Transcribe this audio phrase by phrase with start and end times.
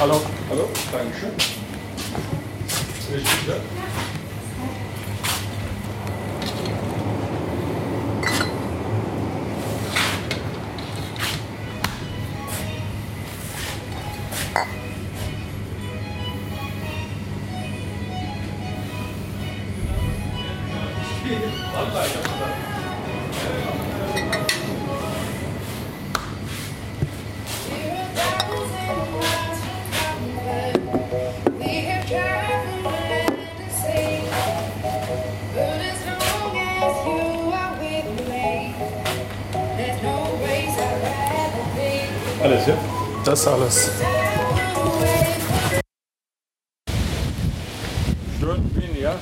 [0.00, 0.18] Hallo.
[0.48, 1.32] Hallo, Dankeschön.
[3.12, 3.56] Richtig, ja.
[43.40, 43.90] Das alles.
[48.38, 49.14] Schön Wind, ja?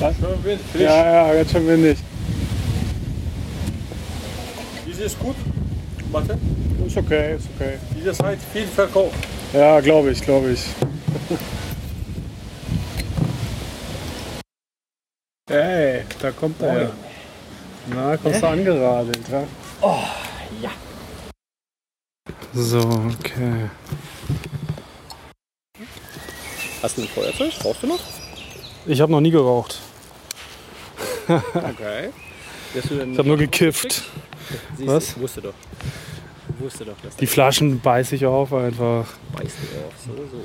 [0.00, 0.16] Was?
[0.16, 0.82] Schön Wind, frisch.
[0.82, 1.98] Ja, ja, ganz schön windig.
[4.98, 5.36] Ist gut.
[6.10, 6.36] Warte.
[6.84, 7.74] Ist okay, ist okay.
[7.96, 9.14] Diese Zeit viel verkauft.
[9.52, 10.64] Ja, glaube ich, glaube ich.
[15.48, 16.90] Hey, da kommt er.
[17.94, 19.44] Na, kommst du angeradelt, ja?
[19.82, 20.02] Oh,
[20.60, 20.70] ja.
[22.54, 23.68] So, okay.
[26.82, 27.52] Hast du ein Feuerzeug?
[27.60, 27.98] Brauchst du noch?
[28.86, 29.80] Ich habe noch nie geraucht.
[31.26, 32.10] Okay.
[32.74, 34.04] Ich habe nur gekifft.
[34.78, 35.10] Was?
[35.10, 35.54] Ich wusste doch.
[36.58, 39.06] Wusste doch, Die Flaschen beiße ich auf einfach.
[39.32, 39.92] das beißt du auf.
[40.06, 40.42] So, so.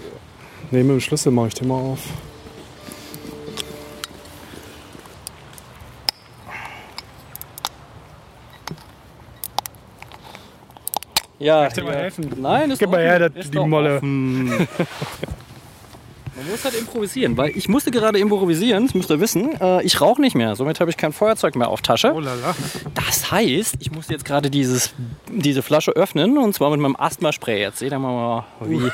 [0.72, 2.00] Ne, mit dem Schlüssel mache ich den mal auf.
[11.40, 12.00] Ja, dir mal ja.
[12.00, 12.30] helfen?
[12.38, 14.02] Nein, ist Gib mal her, Ist die Molle.
[16.40, 19.60] Man muss halt improvisieren, weil ich musste gerade improvisieren, das müsst ihr wissen.
[19.60, 22.14] Äh, ich rauche nicht mehr, somit habe ich kein Feuerzeug mehr auf Tasche.
[22.16, 22.56] Oh lala.
[22.94, 27.60] Das heißt, ich muss jetzt gerade diese Flasche öffnen und zwar mit meinem Asthma-Spray.
[27.60, 28.90] Jetzt seht ihr mal, wie,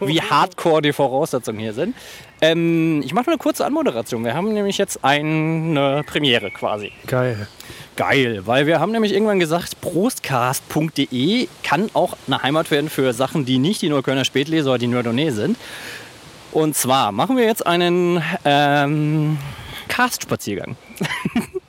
[0.06, 1.96] wie hardcore die Voraussetzungen hier sind.
[2.42, 4.22] Ähm, ich mache nur eine kurze Anmoderation.
[4.22, 6.92] Wir haben nämlich jetzt eine Premiere quasi.
[7.06, 7.48] Geil.
[7.96, 13.44] Geil, weil wir haben nämlich irgendwann gesagt, prostcast.de kann auch eine Heimat werden für Sachen,
[13.44, 15.58] die nicht die Neuköllner Spätleser oder die Nerdonee sind.
[16.52, 19.38] Und zwar machen wir jetzt einen ähm,
[19.88, 20.76] Cast-Spaziergang.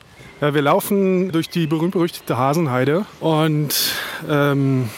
[0.41, 3.75] Ja, wir laufen durch die berühmt-berüchtigte Hasenheide und
[4.27, 4.89] ähm,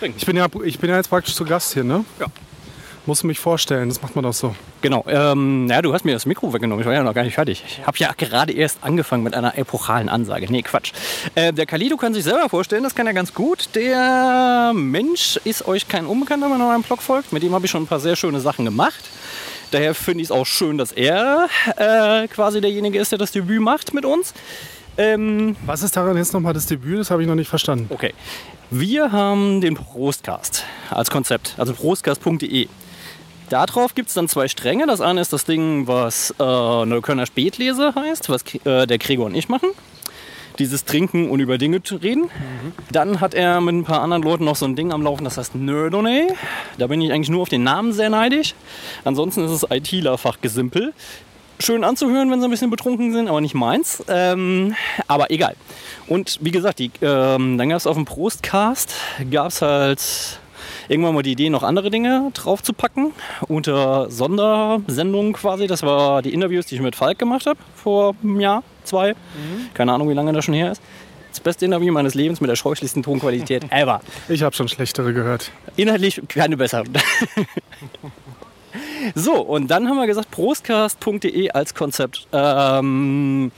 [0.00, 2.04] ich, bin ja, ich bin ja jetzt praktisch zu Gast hier, ne?
[2.18, 2.26] Ja.
[3.06, 4.54] Musst du mich vorstellen, das macht man doch so.
[4.82, 6.80] Genau, ähm, ja, du hast mir das Mikro weggenommen.
[6.82, 7.64] Ich war ja noch gar nicht fertig.
[7.66, 10.46] Ich habe ja gerade erst angefangen mit einer epochalen Ansage.
[10.50, 10.92] Nee, Quatsch.
[11.34, 13.70] Äh, der Kalido kann sich selber vorstellen, das kann er ganz gut.
[13.74, 17.32] Der Mensch ist euch kein Unbekannter, wenn man meinem Blog folgt.
[17.32, 19.02] Mit dem habe ich schon ein paar sehr schöne Sachen gemacht.
[19.70, 23.60] Daher finde ich es auch schön, dass er äh, quasi derjenige ist, der das Debüt
[23.60, 24.34] macht mit uns.
[24.98, 26.98] Ähm, Was ist daran jetzt nochmal das Debüt?
[26.98, 27.86] Das habe ich noch nicht verstanden.
[27.88, 28.12] Okay.
[28.70, 32.68] Wir haben den Prostcast als Konzept, also prostcast.de.
[33.50, 34.86] Darauf gibt es dann zwei Stränge.
[34.86, 39.34] Das eine ist das Ding, was äh, Neuköllner Spätlese heißt, was äh, der Gregor und
[39.34, 39.70] ich machen.
[40.60, 42.30] Dieses Trinken und über Dinge zu reden.
[42.92, 45.36] Dann hat er mit ein paar anderen Leuten noch so ein Ding am Laufen, das
[45.36, 46.28] heißt Nerdonay.
[46.78, 48.54] Da bin ich eigentlich nur auf den Namen sehr neidisch.
[49.04, 50.92] Ansonsten ist es ITler-Fachgesimpel.
[51.58, 54.04] Schön anzuhören, wenn sie ein bisschen betrunken sind, aber nicht meins.
[54.06, 54.76] Ähm,
[55.08, 55.56] aber egal.
[56.06, 58.94] Und wie gesagt, die, ähm, dann gab es auf dem Prostcast,
[59.30, 60.39] gab es halt
[60.90, 63.12] irgendwann mal die Idee, noch andere Dinge drauf zu packen.
[63.46, 65.68] Unter Sondersendungen quasi.
[65.68, 69.14] Das war die Interviews, die ich mit Falk gemacht habe vor einem Jahr, zwei.
[69.72, 70.82] Keine Ahnung, wie lange das schon her ist.
[71.30, 74.00] Das beste Interview meines Lebens mit der scheußlichsten Tonqualität ever.
[74.28, 75.52] Ich habe schon schlechtere gehört.
[75.76, 76.92] Inhaltlich keine besseren.
[79.14, 82.26] so, und dann haben wir gesagt, prostcast.de als Konzept.
[82.32, 83.52] Ähm,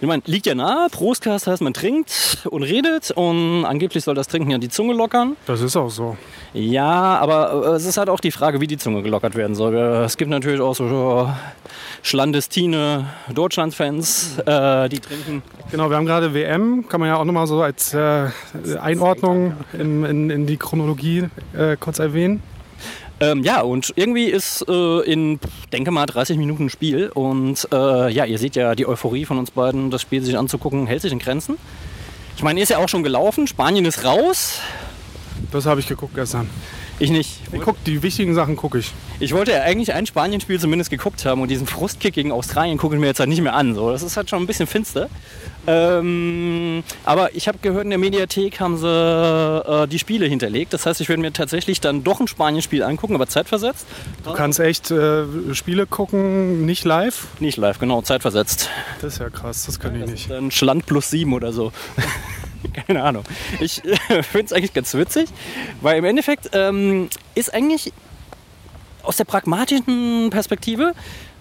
[0.00, 0.88] ich meine, liegt ja nahe.
[0.90, 5.36] Prostcast heißt, man trinkt und redet und angeblich soll das Trinken ja die Zunge lockern.
[5.46, 6.16] Das ist auch so.
[6.54, 9.74] Ja, aber äh, es ist halt auch die Frage, wie die Zunge gelockert werden soll.
[9.74, 11.28] Äh, Es gibt natürlich auch so
[12.02, 15.42] Schlandestine Deutschland-Fans, äh, die trinken.
[15.70, 18.28] Genau, wir haben gerade WM, kann man ja auch nochmal so als äh,
[18.80, 21.24] Einordnung in, in, in die Chronologie
[21.56, 22.42] äh, kurz erwähnen.
[23.20, 25.40] Ähm, ja, und irgendwie ist äh, in,
[25.72, 27.10] denke mal, 30 Minuten Spiel.
[27.12, 30.86] Und äh, ja, ihr seht ja die Euphorie von uns beiden, das Spiel sich anzugucken,
[30.86, 31.56] hält sich in Grenzen.
[32.36, 33.48] Ich meine, ist ja auch schon gelaufen.
[33.48, 34.60] Spanien ist raus.
[35.50, 36.48] Das habe ich geguckt gestern.
[37.00, 37.40] Ich nicht.
[37.52, 38.92] Ich guck, die wichtigen Sachen gucke ich.
[39.20, 42.96] Ich wollte ja eigentlich ein Spanien-Spiel zumindest geguckt haben und diesen Frustkick gegen Australien gucke
[42.96, 43.74] ich mir jetzt halt nicht mehr an.
[43.74, 43.90] So.
[43.90, 45.08] Das ist halt schon ein bisschen finster.
[45.70, 50.72] Ähm, aber ich habe gehört, in der Mediathek haben sie äh, die Spiele hinterlegt.
[50.72, 53.86] Das heißt, ich werde mir tatsächlich dann doch ein Spanien-Spiel angucken, aber zeitversetzt.
[54.24, 57.26] Du kannst echt äh, Spiele gucken, nicht live.
[57.38, 58.70] Nicht live, genau, zeitversetzt.
[59.02, 60.30] Das ist ja krass, das kann ich Das nicht.
[60.30, 61.70] dann Schland plus sieben oder so.
[62.86, 63.24] Keine Ahnung.
[63.60, 65.28] Ich finde es eigentlich ganz witzig,
[65.82, 67.92] weil im Endeffekt ähm, ist eigentlich
[69.02, 70.92] aus der pragmatischen Perspektive,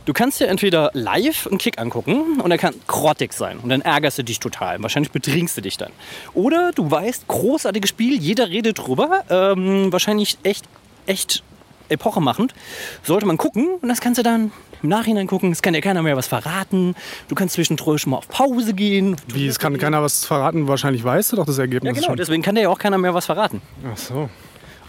[0.08, 3.82] du kannst dir entweder live einen Kick angucken und er kann grottig sein und dann
[3.82, 4.82] ärgerst du dich total.
[4.82, 5.92] Wahrscheinlich betrinkst du dich dann.
[6.34, 10.66] Oder du weißt, großartiges Spiel, jeder redet drüber, ähm, wahrscheinlich echt,
[11.06, 11.44] echt
[11.90, 12.54] epochemachend.
[13.04, 14.52] Sollte man gucken und das kannst du dann
[14.82, 15.52] im Nachhinein gucken.
[15.52, 16.96] Es kann dir keiner mehr was verraten.
[17.28, 19.16] Du kannst zwischendurch schon mal auf Pause gehen.
[19.28, 20.68] Wie, es kann keiner was verraten?
[20.68, 22.08] Wahrscheinlich weißt du doch das Ergebnis Ja, genau.
[22.08, 22.18] schon.
[22.18, 23.62] Deswegen kann dir ja auch keiner mehr was verraten.
[23.92, 24.30] Ach so.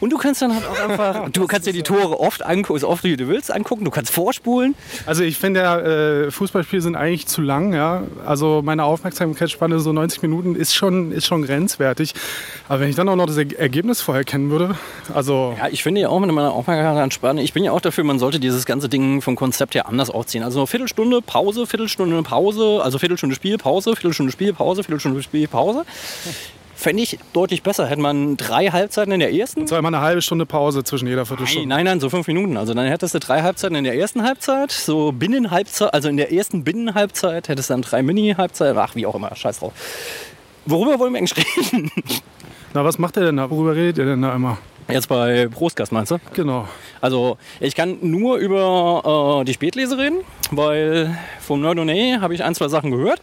[0.01, 2.89] Und du kannst dann halt auch einfach, du kannst dir die Tore oft angucken, so
[2.89, 3.85] oft wie du willst angucken.
[3.85, 4.75] Du kannst vorspulen.
[5.07, 7.73] Also ich finde ja, äh, Fußballspiele sind eigentlich zu lang.
[7.75, 8.03] Ja?
[8.25, 12.15] Also meine Aufmerksamkeitsspanne so 90 Minuten ist schon, ist schon grenzwertig.
[12.69, 14.77] Aber wenn ich dann auch noch das Er- Ergebnis vorher kennen würde,
[15.15, 18.19] also Ja, ich finde ja auch mit meiner Aufmerksamkeitsspanne, ich bin ja auch dafür, man
[18.19, 20.43] sollte dieses ganze Ding vom Konzept her anders aufziehen.
[20.45, 25.85] Also Viertelstunde Pause, Viertelstunde Pause, also Viertelstunde Spiel, Pause, Viertelstunde Spiel, Pause, Viertelstunde Spiel, Pause.
[26.81, 27.87] Fände ich deutlich besser.
[27.89, 29.67] Hätte man drei Halbzeiten in der ersten.
[29.67, 31.69] so immer eine halbe Stunde Pause zwischen jeder Nein, Viertelstunde.
[31.69, 32.57] nein, nein, so fünf Minuten.
[32.57, 36.33] Also dann hättest du drei Halbzeiten in der ersten Halbzeit, so Binnenhalbzeit, also in der
[36.33, 39.73] ersten Binnenhalbzeit hättest du dann drei Mini-Halbzeiten, ach wie auch immer, scheiß drauf.
[40.67, 41.37] Worüber wollen wir eigentlich
[41.73, 41.91] reden?
[42.75, 43.51] Na, was macht ihr denn da?
[43.51, 44.59] Worüber redet ihr denn da immer?
[44.91, 46.17] Jetzt bei Prostgast meinst du?
[46.35, 46.67] Genau.
[47.01, 50.21] Also ich kann nur über äh, die Spätlese reden,
[50.51, 53.21] weil vom Nerdonay habe ich ein, zwei Sachen gehört.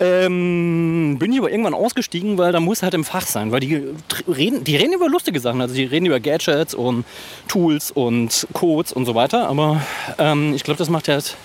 [0.00, 3.82] Ähm, bin ich aber irgendwann ausgestiegen, weil da muss halt im Fach sein, weil die
[4.28, 7.04] reden, die reden über lustige Sachen, also die reden über Gadgets und
[7.48, 9.48] Tools und Codes und so weiter.
[9.48, 9.80] Aber
[10.18, 11.36] ähm, ich glaube, das macht halt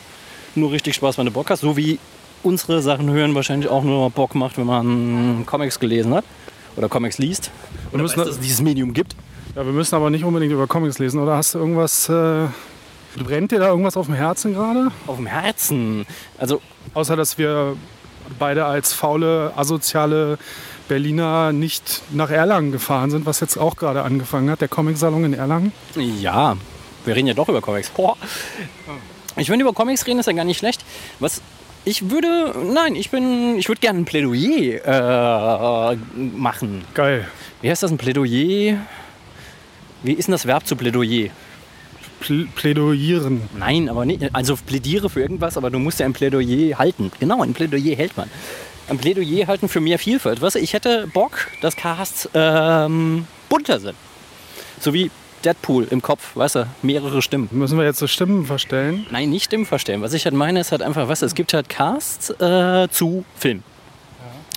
[0.56, 2.00] nur richtig Spaß, wenn du Bock hast, so wie
[2.44, 6.26] unsere Sachen hören wahrscheinlich auch nur Bock macht, wenn man Comics gelesen hat
[6.76, 7.52] oder Comics liest
[7.92, 9.16] oder müssen- weiß, dass es dieses Medium gibt.
[9.60, 12.46] Ja, wir müssen aber nicht unbedingt über Comics lesen, oder hast du irgendwas, äh,
[13.22, 14.90] brennt dir da irgendwas auf dem Herzen gerade?
[15.06, 16.06] Auf dem Herzen.
[16.38, 16.62] Also
[16.94, 17.76] Außer, dass wir
[18.40, 20.38] beide als faule, asoziale
[20.88, 25.34] Berliner nicht nach Erlangen gefahren sind, was jetzt auch gerade angefangen hat, der Comicsalon in
[25.34, 25.74] Erlangen.
[25.96, 26.56] Ja,
[27.04, 27.90] wir reden ja doch über Comics.
[27.90, 28.16] Boah.
[29.36, 30.86] Ich finde, über Comics reden ist ja gar nicht schlecht.
[31.20, 31.42] Was
[31.84, 36.86] ich würde, nein, ich bin, ich würde gerne ein Plädoyer äh, machen.
[36.94, 37.28] Geil.
[37.62, 38.78] Wie heißt das, ein Plädoyer?
[40.04, 41.30] Wie ist denn das Verb zu Plädoyer?
[42.20, 43.42] Pl Plädoyieren.
[43.58, 47.12] Nein, aber nicht, also plädiere für irgendwas, aber du musst ja ein Plädoyer halten.
[47.20, 48.30] Genau, ein Plädoyer hält man.
[48.90, 50.42] Ein Plädoyer halten für mehr Vielfalt.
[50.42, 53.96] Weißt du, ich hätte Bock, dass Casts ähm, bunter sind.
[54.80, 55.12] So wie
[55.46, 57.48] Deadpool im Kopf, weißt du, mehrere Stimmen.
[57.52, 59.06] Müssen wir jetzt so Stimmen verstellen?
[59.12, 60.02] Nein, nicht Stimmen verstellen.
[60.02, 63.64] Was ich halt meine, ist halt einfach, was es gibt halt Casts äh, zu Film.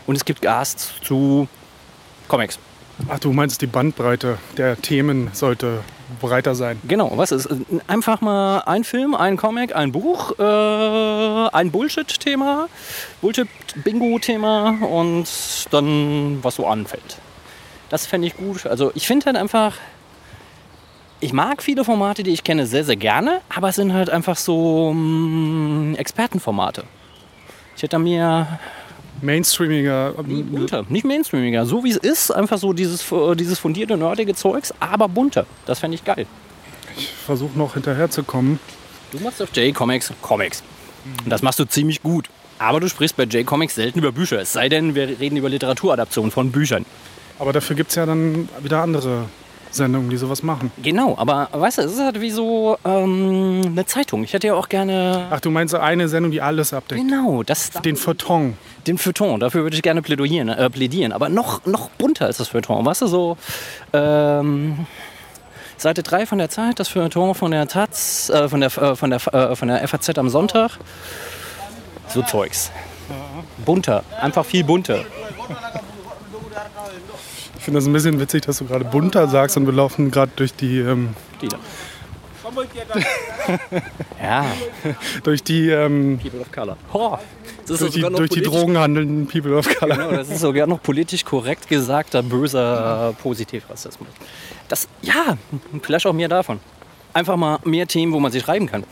[0.06, 1.46] Und es gibt Casts zu
[2.28, 2.58] Comics.
[3.08, 5.80] Ach, du meinst, die Bandbreite der Themen sollte
[6.20, 6.80] breiter sein.
[6.86, 7.48] Genau, was ist
[7.86, 12.68] einfach mal ein Film, ein Comic, ein Buch, äh, ein Bullshit-Thema,
[13.20, 15.26] Bullshit-Bingo-Thema und
[15.70, 17.18] dann was so anfällt.
[17.88, 18.66] Das fände ich gut.
[18.66, 19.74] Also ich finde halt einfach,
[21.20, 24.36] ich mag viele Formate, die ich kenne, sehr, sehr gerne, aber es sind halt einfach
[24.36, 26.84] so mm, Expertenformate.
[27.76, 28.58] Ich hätte mir
[29.22, 30.14] Mainstreamiger.
[30.26, 31.64] Nee, bunter, nicht mainstreamiger.
[31.64, 35.46] So wie es ist, einfach so dieses, äh, dieses fundierte, nerdige Zeugs, aber bunter.
[35.64, 36.26] Das fände ich geil.
[36.96, 38.58] Ich versuche noch hinterherzukommen.
[39.12, 40.62] Du machst auf J-Comics Comics.
[41.24, 42.28] Und das machst du ziemlich gut.
[42.58, 44.40] Aber du sprichst bei J-Comics selten über Bücher.
[44.40, 46.84] Es sei denn, wir reden über Literaturadaptionen von Büchern.
[47.38, 49.26] Aber dafür gibt es ja dann wieder andere
[49.74, 50.70] Sendungen, die sowas machen.
[50.82, 54.23] Genau, aber weißt du, es ist halt wie so ähm, eine Zeitung.
[54.25, 55.26] Ich hätte ja auch gerne.
[55.30, 57.00] Ach, du meinst so eine Sendung, die alles abdeckt?
[57.00, 58.56] Genau, das, Den Feuilleton.
[58.87, 59.40] den Feuilleton.
[59.40, 61.12] Dafür würde ich gerne plädieren, äh, plädieren.
[61.12, 62.85] Aber noch, noch bunter als das Feuilleton.
[62.85, 63.37] Weißt du, so.
[63.92, 64.87] Ähm,
[65.78, 69.11] Seite 3 von der Zeit, das Feuilleton von der Taz, äh, von, der, äh, von,
[69.11, 70.78] der, äh, von der FAZ am Sonntag.
[72.08, 72.70] So Zeugs.
[73.64, 75.04] Bunter, einfach viel bunter.
[77.62, 80.33] Ich finde das ein bisschen witzig, dass du gerade bunter sagst und wir laufen gerade
[80.35, 81.59] durch die, ähm, Die da.
[84.21, 84.47] ja,
[85.23, 86.76] durch die, ähm, People of Color.
[86.92, 87.16] Oh,
[87.61, 89.97] das ist durch die, durch die drogenhandelnden People of Color.
[89.97, 94.09] Genau, das ist sogar noch politisch korrekt gesagter böser Positivrassismus.
[94.66, 95.38] Das, ja,
[95.83, 96.59] vielleicht auch mehr davon.
[97.12, 98.83] Einfach mal mehr Themen, wo man sich reiben kann.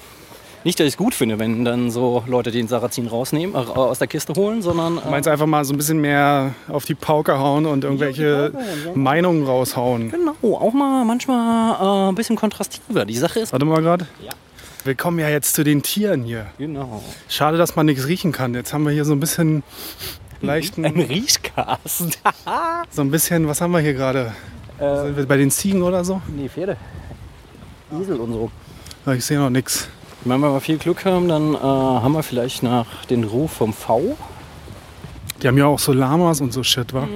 [0.62, 3.98] Nicht, dass ich es gut finde, wenn dann so Leute den Sarrazin rausnehmen, äh, aus
[3.98, 6.94] der Kiste holen, sondern äh, Du meinst einfach mal so ein bisschen mehr auf die
[6.94, 8.92] Pauke hauen und irgendwelche Pauke ja.
[8.94, 10.10] Meinungen raushauen.
[10.10, 13.06] genau, auch mal manchmal äh, ein bisschen kontrastiver.
[13.06, 14.06] Die Sache ist, Warte mal gerade.
[14.22, 14.32] Ja.
[14.84, 16.46] Wir kommen ja jetzt zu den Tieren hier.
[16.58, 18.54] genau, Schade, dass man nichts riechen kann.
[18.54, 19.62] Jetzt haben wir hier so ein bisschen
[20.42, 22.18] leichten, ein Riechcast.
[22.90, 24.32] so ein bisschen, was haben wir hier gerade?
[24.78, 26.20] äh, Sind wir bei den Ziegen oder so?
[26.28, 26.76] nee, Pferde.
[27.98, 28.50] Esel und so.
[29.06, 29.88] Ja, Ich sehe noch nichts.
[30.22, 33.72] Wenn wir mal viel Glück haben, dann äh, haben wir vielleicht nach den Ruf vom
[33.72, 34.18] V.
[35.42, 37.08] Die haben ja auch so Lamas und so Shit, wa?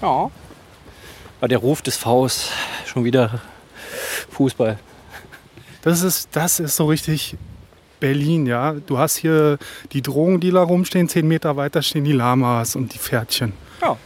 [0.00, 0.30] Ja.
[1.38, 2.50] Aber der Ruf des Vs
[2.86, 3.40] schon wieder
[4.30, 4.78] Fußball.
[5.82, 7.36] Das ist, das ist so richtig
[8.00, 8.72] Berlin, ja.
[8.72, 9.58] Du hast hier
[9.92, 13.52] die Drogendealer rumstehen, zehn Meter weiter stehen die Lamas und die Pferdchen.
[13.82, 13.98] Ja.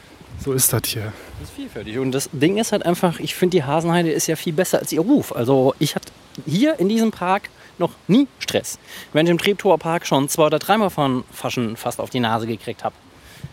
[0.45, 1.13] So ist das hier.
[1.39, 1.99] Das ist vielfältig.
[1.99, 4.91] Und das Ding ist halt einfach, ich finde, die Hasenheide ist ja viel besser als
[4.91, 5.35] ihr Ruf.
[5.35, 6.13] Also ich hatte
[6.47, 8.79] hier in diesem Park noch nie Stress.
[9.13, 12.47] Während ich im Treptower Park schon zwei oder dreimal von Faschen fast auf die Nase
[12.47, 12.95] gekriegt habe.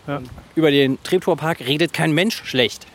[0.06, 0.20] Ja.
[0.54, 2.86] Über den Treptower Park redet kein Mensch schlecht.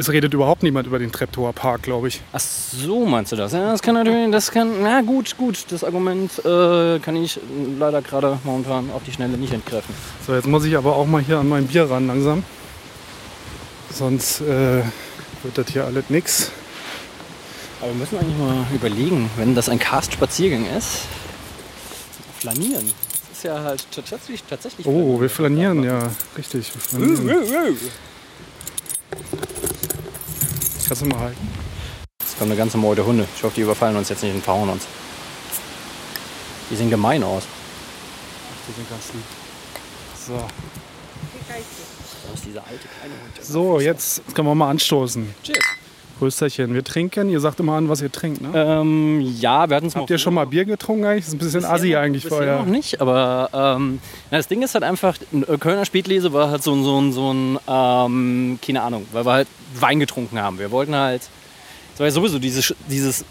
[0.00, 2.20] Es redet überhaupt niemand über den Treptower Park, glaube ich.
[2.32, 3.52] Ach so, meinst du das?
[3.52, 7.40] Ja, das kann natürlich, das kann, na gut, gut, das Argument äh, kann ich
[7.80, 9.92] leider gerade momentan auf die Schnelle nicht entkräften.
[10.24, 12.44] So, jetzt muss ich aber auch mal hier an mein Bier ran langsam.
[13.92, 14.84] Sonst äh,
[15.42, 16.52] wird das hier alles nix.
[17.80, 21.02] Aber wir müssen eigentlich mal überlegen, wenn das ein Cast-Spaziergang ist,
[22.40, 22.92] flanieren.
[23.28, 26.72] Das ist ja halt tatsächlich, tatsächlich Oh, wir flanieren, ja, richtig.
[26.74, 27.78] Wir flanieren.
[30.86, 31.48] Kannst du mal halten?
[32.24, 33.26] Es kommt eine ganze Meute Hunde.
[33.36, 34.84] Ich hoffe, die überfallen uns jetzt nicht und verhauen uns.
[36.70, 37.44] Die sehen gemein aus.
[38.68, 39.22] Die sind ganz lieb.
[40.26, 40.46] So.
[43.40, 45.34] So, jetzt können wir mal anstoßen.
[45.42, 45.77] Cheers.
[46.18, 46.74] Prösterchen.
[46.74, 47.28] Wir trinken.
[47.30, 48.50] Ihr sagt immer an, was ihr trinkt, ne?
[48.54, 51.24] Ähm, ja, wir hatten es Habt ihr schon mal Bier getrunken eigentlich?
[51.24, 52.58] Das ist ein bisschen assi eigentlich Bisher euer.
[52.58, 56.62] noch nicht, aber ähm, na, das Ding ist halt einfach, ein Kölner Spätlese war halt
[56.62, 59.48] so, ein- so, ein- so ein, ähm, keine Ahnung, weil wir halt
[59.78, 60.58] Wein getrunken haben.
[60.58, 61.22] Wir wollten halt,
[61.92, 63.24] das war ja sowieso dieses, dieses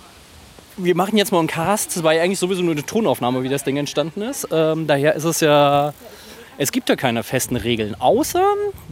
[0.79, 3.50] wir machen jetzt mal einen Cast, das war ja eigentlich sowieso nur eine Tonaufnahme, wie
[3.50, 4.48] das Ding entstanden ist.
[4.51, 5.91] Ähm, daher ist es ja,
[6.58, 8.44] es gibt ja keine festen Regeln, außer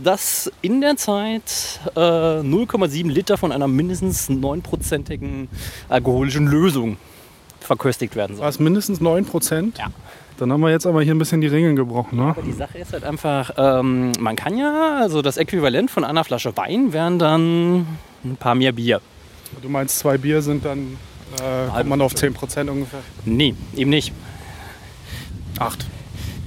[0.01, 5.47] dass in der Zeit äh, 0,7 Liter von einer mindestens 9%igen
[5.89, 6.97] alkoholischen Lösung
[7.59, 8.47] verköstigt werden sollen.
[8.47, 9.77] Was, mindestens 9%?
[9.77, 9.87] Ja.
[10.37, 12.25] Dann haben wir jetzt aber hier ein bisschen die Regeln gebrochen, ne?
[12.25, 16.25] Aber die Sache ist halt einfach, ähm, man kann ja, also das Äquivalent von einer
[16.25, 17.87] Flasche Wein wären dann
[18.23, 19.01] ein paar mehr Bier.
[19.61, 20.97] Du meinst, zwei Bier sind dann,
[21.39, 22.99] äh, kommt man auf 10% ungefähr?
[23.23, 24.11] Nee, eben nicht.
[25.57, 25.85] Acht.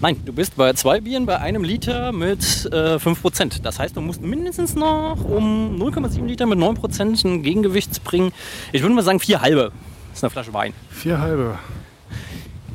[0.00, 3.62] Nein, du bist bei zwei Bieren bei einem Liter mit äh, 5%.
[3.62, 8.32] Das heißt, du musst mindestens noch um 0,7 Liter mit 9% ein Gegengewicht bringen.
[8.70, 9.72] Ich würde mal sagen, vier halbe
[10.14, 10.72] ist eine Flasche Wein.
[10.90, 11.58] Vier halbe.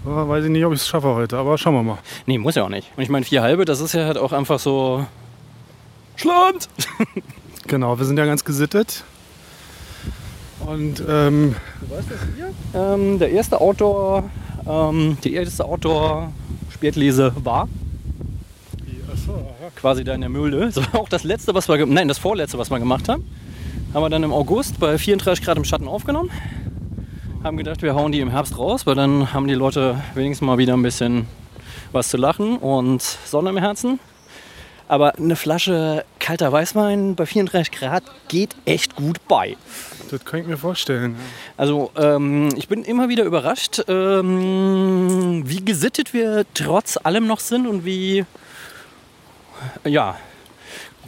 [0.05, 1.97] Oh, weiß ich nicht, ob ich es schaffe heute, aber schauen wir mal.
[2.25, 2.91] Nee, muss ja auch nicht.
[2.97, 5.05] Und ich meine, vier halbe, das ist ja halt auch einfach so.
[6.15, 6.67] Schland!
[7.65, 9.05] Genau, wir sind ja ganz gesittet.
[10.65, 11.55] Und ähm,
[12.73, 14.25] Ähm, der erste Outdoor,
[14.67, 15.63] ähm, die erste
[16.83, 17.69] Outdoor-Spätlese war
[19.75, 20.69] quasi da in der Mühle.
[20.73, 23.23] Das war auch das letzte, was wir, nein, das vorletzte, was wir gemacht haben.
[23.93, 26.29] Haben wir dann im August bei 34 Grad im Schatten aufgenommen.
[27.41, 30.57] Haben gedacht, wir hauen die im Herbst raus, weil dann haben die Leute wenigstens mal
[30.57, 31.27] wieder ein bisschen
[31.93, 33.99] was zu lachen und Sonne im Herzen.
[34.87, 39.55] Aber eine Flasche kalter Weißwein bei 34 Grad geht echt gut bei.
[40.13, 41.15] Das kann ich mir vorstellen.
[41.57, 47.67] Also ähm, ich bin immer wieder überrascht, ähm, wie gesittet wir trotz allem noch sind
[47.67, 48.25] und wie,
[49.83, 50.15] ja,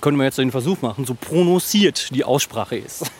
[0.01, 3.11] können wir jetzt den Versuch machen, so prononciert die Aussprache ist.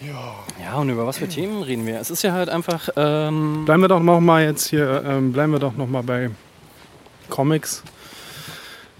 [0.00, 0.34] Ja.
[0.60, 1.98] Ja, und über was für Themen reden wir?
[1.98, 5.52] Es ist ja halt einfach, ähm, Bleiben wir doch noch mal jetzt hier, ähm, bleiben
[5.52, 6.30] wir doch noch mal bei
[7.30, 7.82] Comics.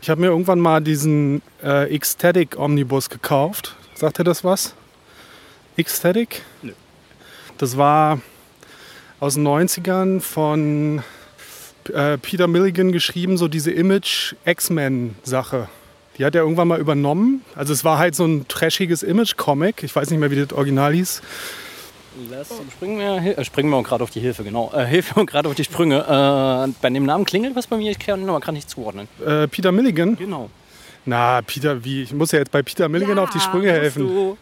[0.04, 3.74] Ich habe mir irgendwann mal diesen äh, Ecstatic Omnibus gekauft.
[3.94, 4.74] Sagt ihr das was?
[5.78, 6.42] Ecstatic?
[6.60, 6.72] Nö.
[7.56, 8.20] Das war
[9.18, 11.02] aus den 90ern von
[11.90, 15.70] äh, Peter Milligan geschrieben, so diese Image X-Men-Sache.
[16.18, 17.42] Die hat er irgendwann mal übernommen.
[17.54, 19.84] Also es war halt so ein trashiges Image-Comic.
[19.84, 21.22] Ich weiß nicht mehr, wie das Original hieß.
[22.30, 24.70] Lass, springen wir, äh, springen wir gerade auf die Hilfe, genau.
[24.74, 25.98] Äh, Hilfe und gerade auf die Sprünge.
[26.00, 29.08] Äh, bei dem Namen klingelt was bei mir, ich kann ihn aber gerade nicht zuordnen.
[29.24, 30.16] Äh, Peter Milligan.
[30.16, 30.50] Genau.
[31.06, 32.02] Na, Peter, wie?
[32.02, 34.06] Ich muss ja jetzt bei Peter Milligan auf die Sprünge helfen.
[34.08, 34.38] Du,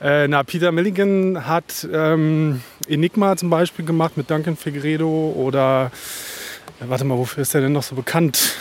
[0.00, 5.92] Äh, na, Peter Milligan hat ähm, Enigma zum Beispiel gemacht mit Duncan Figueredo oder,
[6.80, 8.56] äh, warte mal, wofür ist er denn noch so bekannt?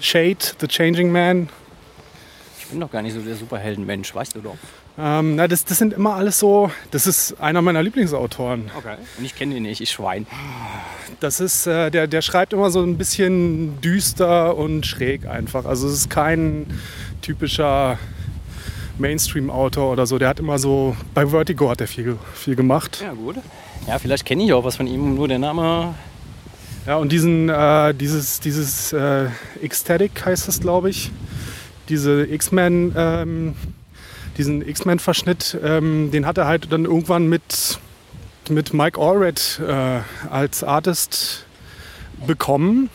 [0.00, 1.48] Shade, The Changing Man.
[2.60, 4.56] ich bin doch gar nicht so der Superheldenmensch, weißt du doch.
[4.96, 8.70] Ähm, na, das, das sind immer alles so, das ist einer meiner Lieblingsautoren.
[8.78, 8.94] Okay.
[9.18, 10.26] Und ich kenne den nicht, ich Schwein.
[11.18, 15.64] Das ist, äh, der, der schreibt immer so ein bisschen düster und schräg einfach.
[15.64, 16.66] Also es ist kein
[17.22, 17.98] typischer
[18.98, 20.18] Mainstream-Autor oder so.
[20.18, 23.00] Der hat immer so, bei Vertigo hat er viel, viel gemacht.
[23.02, 23.36] Ja, gut.
[23.88, 25.94] Ja, vielleicht kenne ich auch was von ihm, nur der Name.
[26.86, 29.26] Ja, und diesen, äh, dieses, dieses äh,
[29.60, 31.10] Ecstatic heißt es, glaube ich.
[31.88, 33.54] Diese X-Men, ähm,
[34.36, 37.78] diesen X-Men-Verschnitt, ähm, den hat er halt dann irgendwann mit,
[38.48, 40.00] mit Mike Allred äh,
[40.30, 41.46] als Artist
[42.26, 42.90] bekommen.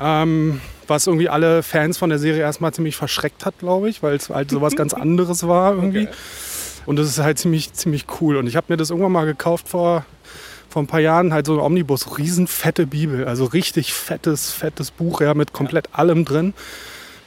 [0.00, 4.16] Ähm, was irgendwie alle Fans von der Serie erstmal ziemlich verschreckt hat, glaube ich, weil
[4.16, 6.08] es halt sowas ganz anderes war irgendwie.
[6.86, 8.36] Und das ist halt ziemlich, ziemlich cool.
[8.36, 10.04] Und ich habe mir das irgendwann mal gekauft vor,
[10.68, 13.26] vor ein paar Jahren, halt so ein Omnibus, riesenfette Bibel.
[13.26, 16.52] Also richtig fettes, fettes Buch, ja, mit komplett allem drin.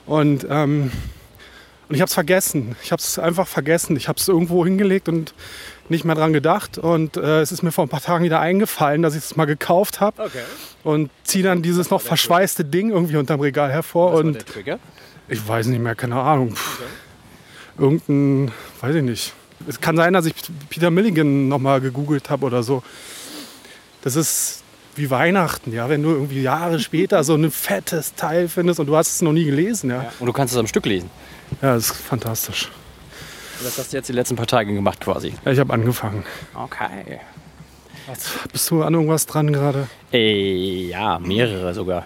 [0.05, 0.91] Und, ähm,
[1.89, 2.75] und ich habe es vergessen.
[2.83, 3.95] Ich habe es einfach vergessen.
[3.95, 5.33] Ich habe es irgendwo hingelegt und
[5.87, 6.77] nicht mehr dran gedacht.
[6.77, 9.45] Und äh, es ist mir vor ein paar Tagen wieder eingefallen, dass ich es mal
[9.45, 10.23] gekauft habe.
[10.23, 10.43] Okay.
[10.83, 14.13] Und ziehe dann dieses noch verschweißte Ding irgendwie unterm Regal hervor.
[14.13, 14.79] Was und der Trigger?
[15.29, 16.55] ich weiß nicht mehr, keine Ahnung.
[16.55, 16.81] Pff,
[17.77, 18.51] Irgendein,
[18.81, 19.33] weiß ich nicht.
[19.67, 20.33] Es kann sein, dass ich
[20.69, 22.83] Peter Milligan nochmal gegoogelt habe oder so.
[24.01, 24.63] Das ist
[24.95, 28.95] wie Weihnachten, ja, wenn du irgendwie Jahre später so ein fettes Teil findest und du
[28.95, 30.11] hast es noch nie gelesen, ja.
[30.19, 31.09] Und du kannst es am Stück lesen.
[31.61, 32.69] Ja, das ist fantastisch.
[33.63, 35.33] Das hast du jetzt die letzten paar Tage gemacht quasi.
[35.45, 36.23] Ja, ich habe angefangen.
[36.53, 37.19] Okay.
[38.51, 39.87] Bist du an irgendwas dran gerade?
[40.13, 42.05] Äh, ja, mehrere sogar.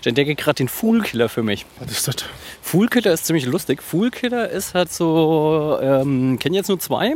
[0.00, 1.66] Ich entdecke gerade den Foolkiller für mich.
[1.78, 2.16] Was ist das?
[2.62, 3.82] Foolkiller ist ziemlich lustig.
[3.82, 7.14] Foolkiller ist halt so, ähm, kennen jetzt nur zwei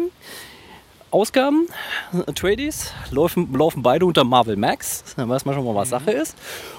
[1.14, 1.68] Ausgaben,
[2.34, 6.36] Tradies, laufen, laufen beide unter Marvel Max, dann weiß man schon mal, was Sache ist.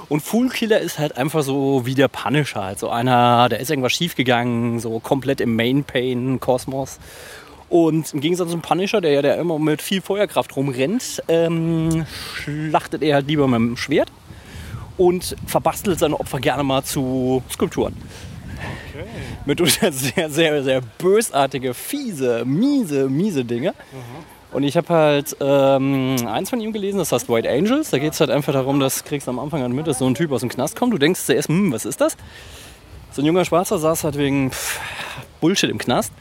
[0.10, 3.94] Und Foolkiller ist halt einfach so wie der Punisher, halt so einer, da ist irgendwas
[3.94, 7.00] schiefgegangen, so komplett im Main-Pain-Kosmos.
[7.70, 13.04] Und im Gegensatz zum Punisher, der ja der immer mit viel Feuerkraft rumrennt, ähm, schlachtet
[13.04, 14.12] er halt lieber mit dem Schwert
[14.98, 17.96] und verbastelt seine Opfer gerne mal zu Skulpturen.
[19.46, 23.74] Mitunter sehr, sehr, sehr bösartige, fiese, miese, miese Dinge.
[24.52, 27.90] Und ich habe halt ähm, eins von ihm gelesen, das heißt White Angels.
[27.90, 30.16] Da geht es halt einfach darum, dass kriegst am Anfang an mit, dass so ein
[30.16, 30.94] Typ aus dem Knast kommt.
[30.94, 32.16] Du denkst zuerst, hm, was ist das?
[33.12, 34.80] So ein junger Schwarzer saß halt wegen pff,
[35.42, 36.14] Bullshit im Knast,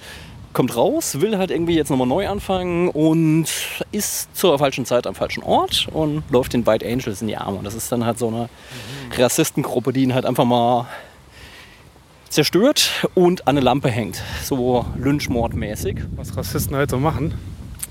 [0.53, 3.47] kommt raus, will halt irgendwie jetzt nochmal neu anfangen und
[3.93, 7.59] ist zur falschen Zeit am falschen Ort und läuft den White Angels in die Arme.
[7.59, 8.49] Und das ist dann halt so eine
[9.17, 10.87] Rassistengruppe, die ihn halt einfach mal
[12.35, 14.21] zerstört und an eine Lampe hängt.
[14.43, 15.99] So Lynchmordmäßig.
[16.17, 17.33] Was Rassisten halt so machen.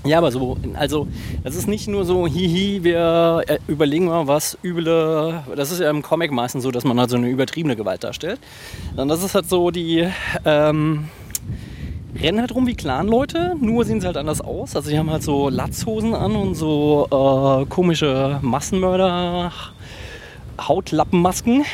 [0.04, 1.08] Ja, aber so, also
[1.42, 5.88] das ist nicht nur so, hihi, wir äh, überlegen mal, was üble, das ist ja
[5.88, 8.38] im Comic meistens so, dass man halt so eine übertriebene Gewalt darstellt.
[8.96, 10.06] Dann das ist halt so, die
[10.44, 11.08] ähm,
[12.20, 14.76] rennen halt rum wie Clan-Leute, nur sehen sie halt anders aus.
[14.76, 19.52] Also die haben halt so Latzhosen an und so äh, komische Massenmörder,
[20.60, 21.64] Hautlappenmasken.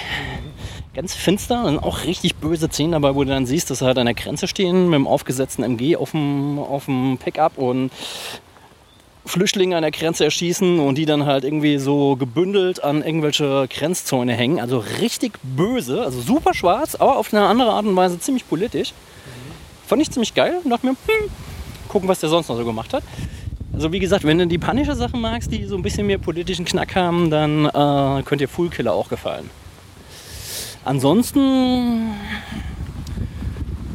[0.93, 3.99] Ganz finster und auch richtig böse Szenen dabei, wo du dann siehst, dass sie halt
[3.99, 7.93] an der Grenze stehen mit dem aufgesetzten MG auf dem, auf dem Pickup und
[9.25, 14.33] Flüchtlinge an der Grenze erschießen und die dann halt irgendwie so gebündelt an irgendwelche Grenzzäune
[14.33, 14.59] hängen.
[14.59, 18.93] Also richtig böse, also super schwarz, aber auf eine andere Art und Weise ziemlich politisch.
[19.87, 21.31] Fand ich ziemlich geil und dachte mir, hm,
[21.89, 23.05] gucken, was der sonst noch so gemacht hat.
[23.73, 26.97] Also wie gesagt, wenn du die Punisher-Sachen magst, die so ein bisschen mehr politischen Knack
[26.97, 29.49] haben, dann äh, könnte dir Foolkiller auch gefallen.
[30.85, 32.13] Ansonsten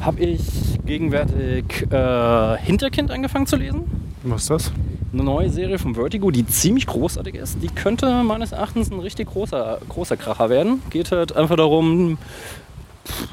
[0.02, 0.42] habe ich
[0.86, 3.84] gegenwärtig äh, Hinterkind angefangen zu lesen.
[4.24, 4.72] Was ist das?
[5.12, 7.58] Eine neue Serie von Vertigo, die ziemlich großartig ist.
[7.64, 10.82] Die könnte meines Erachtens ein richtig großer, großer Kracher werden.
[10.90, 12.18] Geht halt einfach darum,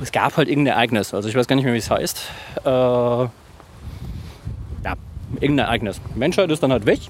[0.01, 1.13] es gab halt irgendein Ereignis.
[1.13, 2.23] Also ich weiß gar nicht mehr, wie es heißt.
[2.65, 3.29] Äh, ja,
[5.41, 6.01] irgendein Ereignis.
[6.15, 7.01] Die Menschheit ist dann halt weg.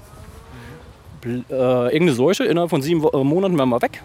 [1.25, 4.03] Äh, irgendeine Seuche innerhalb von sieben äh, Monaten wären wir weg.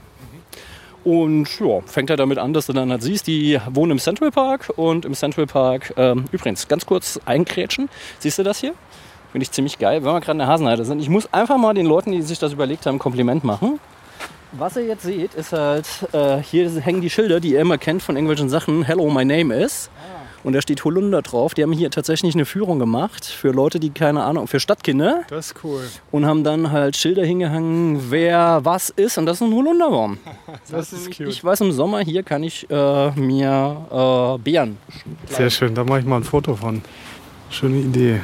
[1.04, 4.30] Und ja, fängt halt damit an, dass du dann halt siehst, die wohnen im Central
[4.30, 8.74] Park und im Central Park, ähm, übrigens, ganz kurz einkrätschen, siehst du das hier?
[9.32, 11.00] Finde ich ziemlich geil, wenn wir gerade in der Hasenheide sind.
[11.00, 13.78] Ich muss einfach mal den Leuten, die sich das überlegt haben, Kompliment machen.
[14.52, 18.02] Was ihr jetzt seht, ist halt, äh, hier hängen die Schilder, die ihr immer kennt
[18.02, 18.82] von irgendwelchen Sachen.
[18.82, 19.90] Hello, my name is.
[20.44, 21.54] Und da steht Holunder drauf.
[21.54, 25.24] Die haben hier tatsächlich eine Führung gemacht für Leute, die keine Ahnung, für Stadtkinder.
[25.28, 25.82] Das ist cool.
[26.10, 29.18] Und haben dann halt Schilder hingehangen, wer was ist.
[29.18, 30.18] Und das ist ein Holunderbaum.
[30.70, 31.28] Das ist cute.
[31.28, 34.78] Ich weiß, im Sommer hier kann ich äh, mir äh, Beeren.
[35.28, 36.82] Sehr schön, da mache ich mal ein Foto von.
[37.50, 38.20] Schöne Idee.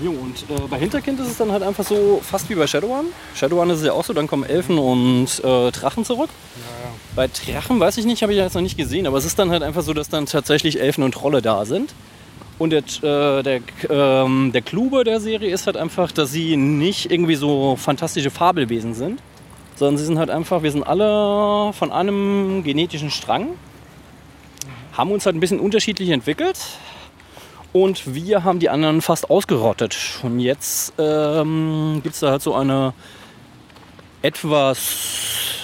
[0.00, 3.06] Jo, und äh, bei Hinterkind ist es dann halt einfach so, fast wie bei Shadowrun.
[3.34, 6.30] Shadowrun ist es ja auch so, dann kommen Elfen und äh, Drachen zurück.
[7.16, 9.50] Bei Drachen weiß ich nicht, habe ich jetzt noch nicht gesehen, aber es ist dann
[9.50, 11.94] halt einfach so, dass dann tatsächlich Elfen und Trolle da sind.
[12.58, 16.56] Und der, äh, der, ähm, der Clou bei der Serie ist halt einfach, dass sie
[16.56, 19.20] nicht irgendwie so fantastische Fabelwesen sind,
[19.74, 23.48] sondern sie sind halt einfach, wir sind alle von einem genetischen Strang,
[24.92, 26.56] haben uns halt ein bisschen unterschiedlich entwickelt
[27.72, 29.96] und wir haben die anderen fast ausgerottet.
[30.22, 32.94] Und jetzt ähm, gibt es da halt so eine
[34.22, 35.58] etwas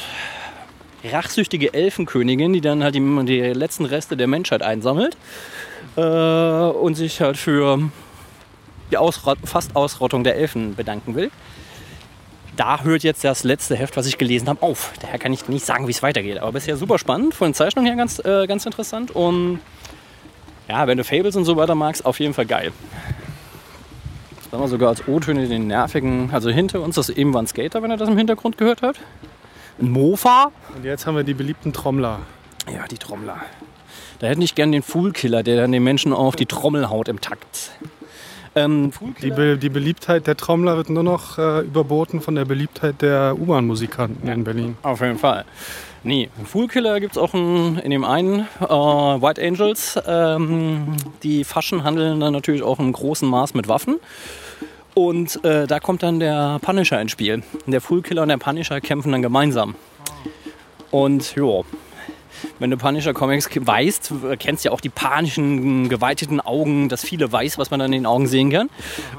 [1.05, 5.17] rachsüchtige Elfenkönigin, die dann halt die, die letzten Reste der Menschheit einsammelt
[5.97, 7.91] äh, und sich halt für
[8.91, 11.31] die Ausrott, fast Ausrottung der Elfen bedanken will.
[12.57, 14.93] Da hört jetzt das letzte Heft, was ich gelesen habe, auf.
[15.01, 16.39] Daher kann ich nicht sagen, wie es weitergeht.
[16.39, 19.11] Aber bisher super spannend, von den Zeichnungen her ganz, äh, ganz interessant.
[19.11, 19.59] Und
[20.69, 22.73] ja, wenn du Fables und so weiter magst, auf jeden Fall geil.
[24.51, 27.47] Da haben wir sogar als O-Töne den nervigen, also hinter uns, das eben war ein
[27.47, 29.01] Skater, wenn ihr das im Hintergrund gehört habt.
[29.81, 30.53] Ein Mofa.
[30.77, 32.21] Und jetzt haben wir die beliebten Trommler.
[32.73, 33.39] Ja, die Trommler.
[34.21, 37.21] Da hätte ich gern den Foolkiller, der dann den Menschen auf die Trommel haut im
[37.21, 37.73] Takt.
[38.55, 39.31] Ähm, Die?
[39.31, 44.29] Be die Beliebtheit der Trommler wird nur noch äh, überboten von der Beliebtheit der U-Bahn-Musikanten
[44.29, 44.77] in Berlin.
[44.83, 45.45] Auf jeden Fall.
[46.07, 49.99] Nee, Foolkiller gibt es auch in, in dem einen, äh, White Angels.
[50.07, 53.97] Ähm, die Faschen handeln dann natürlich auch im großen Maß mit Waffen.
[54.93, 57.43] Und äh, da kommt dann der Punisher ins Spiel.
[57.67, 59.77] Der Foolkiller und der Punisher kämpfen dann gemeinsam.
[60.91, 61.63] Und ja,
[62.59, 67.33] wenn du Punisher Comics weißt, äh, kennst ja auch die panischen, geweiteten Augen, das viele
[67.33, 68.69] weiß, was man dann in den Augen sehen kann.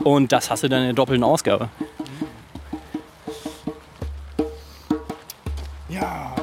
[0.04, 1.69] Und das hast du dann in der doppelten Ausgabe.
[5.89, 6.35] Ja.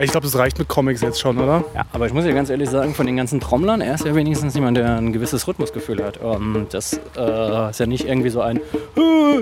[0.00, 1.64] Ich glaube, das reicht mit Comics jetzt schon, oder?
[1.74, 4.14] Ja, aber ich muss ja ganz ehrlich sagen, von den ganzen Trommlern, er ist ja
[4.14, 6.20] wenigstens jemand, der ein gewisses Rhythmusgefühl hat.
[6.22, 9.40] Ähm, das äh, ist ja nicht irgendwie so ein, "Äh,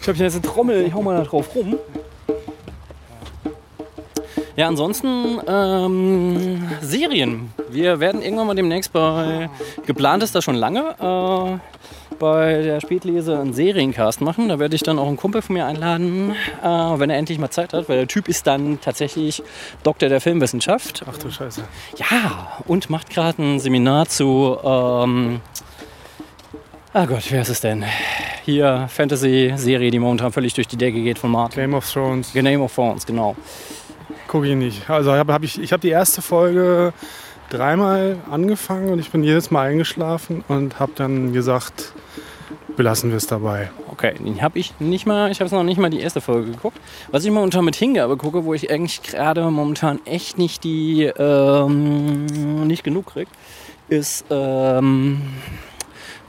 [0.00, 1.76] ich habe hier jetzt eine Trommel, ich hau mal da drauf rum.
[4.56, 7.52] Ja, ansonsten ähm, Serien.
[7.70, 9.48] Wir werden irgendwann mal demnächst bei,
[9.86, 11.58] geplant ist das schon lange, äh,
[12.18, 14.48] bei der Spätlese einen Seriencast machen.
[14.48, 17.50] Da werde ich dann auch einen Kumpel von mir einladen, äh, wenn er endlich mal
[17.50, 19.42] Zeit hat, weil der Typ ist dann tatsächlich
[19.82, 21.62] Doktor der Filmwissenschaft Ach du Scheiße.
[21.96, 24.56] ja, und macht gerade ein Seminar zu.
[24.62, 25.40] Ähm,
[26.92, 27.84] ah Gott, wer ist es denn?
[28.44, 31.62] Hier, Fantasy-Serie, die momentan völlig durch die Decke geht von Martin.
[31.62, 32.32] Game of Thrones.
[32.32, 33.36] Game of Thrones, genau.
[34.28, 34.90] Gucke ich nicht.
[34.90, 36.92] Also hab, hab ich, ich habe die erste Folge
[37.50, 41.92] dreimal angefangen und ich bin jedes Mal eingeschlafen und habe dann gesagt,
[42.76, 43.70] belassen wir es dabei.
[43.90, 46.78] Okay, den habe ich nicht mal, ich habe noch nicht mal die erste Folge geguckt.
[47.10, 52.66] Was ich momentan mit Hingabe gucke, wo ich eigentlich gerade momentan echt nicht die, ähm,
[52.66, 53.28] nicht genug krieg,
[53.88, 55.22] ist ähm,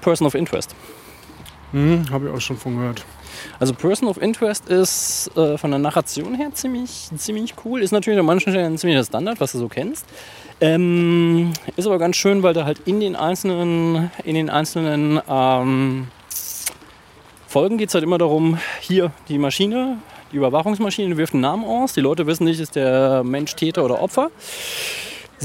[0.02, 0.76] Person of Interest.
[1.72, 3.06] Hm, habe ich auch schon von gehört.
[3.60, 7.82] Also Person of Interest ist äh, von der Narration her ziemlich, ziemlich cool.
[7.82, 10.06] Ist natürlich an manchen Stellen ziemlich der Standard, was du so kennst.
[10.62, 16.08] Ähm, ist aber ganz schön, weil da halt in den einzelnen, in den einzelnen ähm,
[17.48, 19.98] Folgen geht es halt immer darum, hier die Maschine,
[20.32, 21.94] die Überwachungsmaschine wirft einen Namen aus.
[21.94, 24.32] Die Leute wissen nicht, ist der Mensch Täter oder Opfer.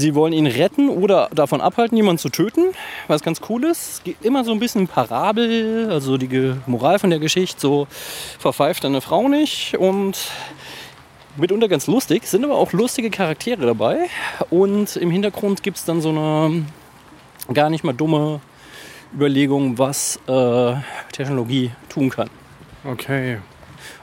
[0.01, 2.73] Sie wollen ihn retten oder davon abhalten, jemanden zu töten,
[3.07, 3.93] was ganz cool ist.
[3.93, 7.87] Es geht immer so ein bisschen Parabel, also die Moral von der Geschichte, so
[8.39, 10.17] verpfeift eine Frau nicht und
[11.37, 14.07] mitunter ganz lustig, sind aber auch lustige Charaktere dabei
[14.49, 16.65] und im Hintergrund gibt es dann so eine
[17.53, 18.41] gar nicht mal dumme
[19.13, 20.73] Überlegung, was äh,
[21.11, 22.29] Technologie tun kann.
[22.83, 23.37] Okay.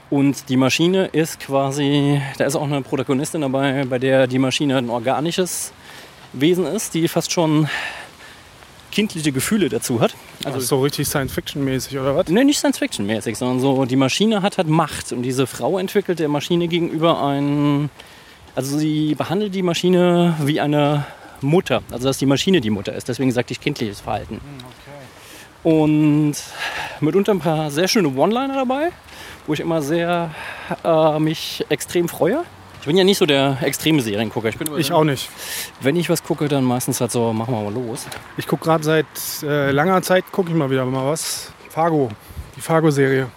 [0.09, 4.77] Und die Maschine ist quasi, da ist auch eine Protagonistin dabei, bei der die Maschine
[4.77, 5.73] ein organisches
[6.33, 7.69] Wesen ist, die fast schon
[8.91, 10.15] kindliche Gefühle dazu hat.
[10.43, 12.27] Also Also so richtig Science-Fiction-mäßig, oder was?
[12.27, 16.27] ne, nicht Science-Fiction-mäßig, sondern so, die Maschine hat halt Macht und diese Frau entwickelt der
[16.29, 17.89] Maschine gegenüber ein,
[18.55, 21.05] also sie behandelt die Maschine wie eine
[21.41, 24.41] Mutter, also dass die Maschine die Mutter ist, deswegen sagte ich kindliches Verhalten.
[25.63, 26.35] Und
[26.99, 28.89] mitunter ein paar sehr schöne One-Liner dabei,
[29.45, 30.33] wo ich immer sehr
[30.83, 32.43] äh, mich extrem freue.
[32.79, 34.49] Ich bin ja nicht so der extreme Seriengucker.
[34.49, 35.29] Ich, bin Ich auch nicht.
[35.81, 38.07] Wenn ich was gucke, dann meistens halt so, machen wir mal los.
[38.37, 39.05] Ich gucke gerade seit
[39.43, 41.51] äh, langer Zeit, gucke ich mal wieder mal was.
[41.69, 42.09] Fargo,
[42.55, 43.27] die Fargo-Serie.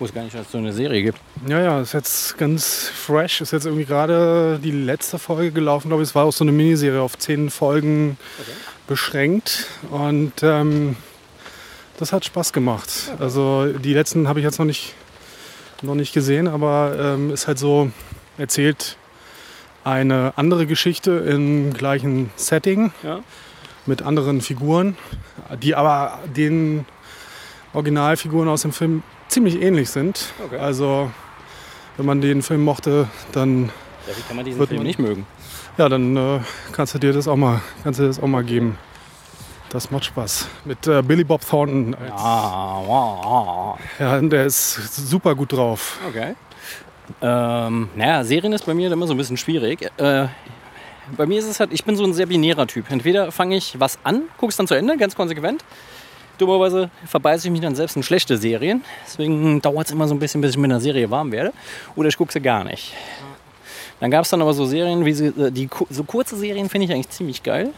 [0.00, 1.18] Wo es gar nicht so eine Serie gibt.
[1.46, 3.42] Ja, ja, ist jetzt ganz fresh.
[3.42, 6.08] Ist jetzt irgendwie gerade die letzte Folge gelaufen, glaube ich.
[6.08, 8.16] Es war auch so eine Miniserie auf zehn Folgen
[8.88, 9.66] beschränkt.
[9.90, 10.96] Und ähm,
[11.98, 12.90] das hat Spaß gemacht.
[13.20, 14.94] Also die letzten habe ich jetzt noch nicht,
[15.82, 17.92] noch nicht gesehen, aber ähm, ist halt so
[18.40, 18.96] erzählt
[19.84, 23.20] eine andere Geschichte im gleichen Setting Ja.
[23.86, 24.96] mit anderen Figuren,
[25.62, 26.84] die aber den
[27.72, 30.32] Originalfiguren aus dem Film ziemlich ähnlich sind.
[30.44, 30.58] Okay.
[30.58, 31.10] Also
[31.96, 33.66] wenn man den Film mochte, dann
[34.06, 35.26] Ja, wie kann man diesen Wird Film nicht mögen?
[35.78, 36.40] ja, dann äh,
[36.72, 38.76] kannst du dir das auch mal, kannst du das auch mal geben.
[39.70, 40.48] Das macht Spaß.
[40.64, 41.94] Mit äh, Billy Bob Thornton.
[41.94, 43.78] Als, Ah, wow.
[44.00, 44.74] ja, der ist
[45.08, 45.98] super gut drauf.
[46.08, 46.34] Okay.
[47.22, 49.90] Ähm, naja, Serien ist bei mir immer so ein bisschen schwierig.
[49.96, 50.26] Äh,
[51.16, 52.90] bei mir ist es halt, ich bin so ein sehr binärer Typ.
[52.90, 55.64] Entweder fange ich was an, gucke es dann zu Ende, ganz konsequent.
[56.38, 58.82] Dummerweise verbeiße ich mich dann selbst in schlechte Serien.
[59.06, 61.52] Deswegen dauert es immer so ein bisschen, bis ich mit einer Serie warm werde.
[61.96, 62.94] Oder ich gucke sie gar nicht.
[64.00, 66.86] Dann gab es dann aber so Serien, wie sie, äh, die so kurze Serien finde
[66.86, 67.70] ich eigentlich ziemlich geil.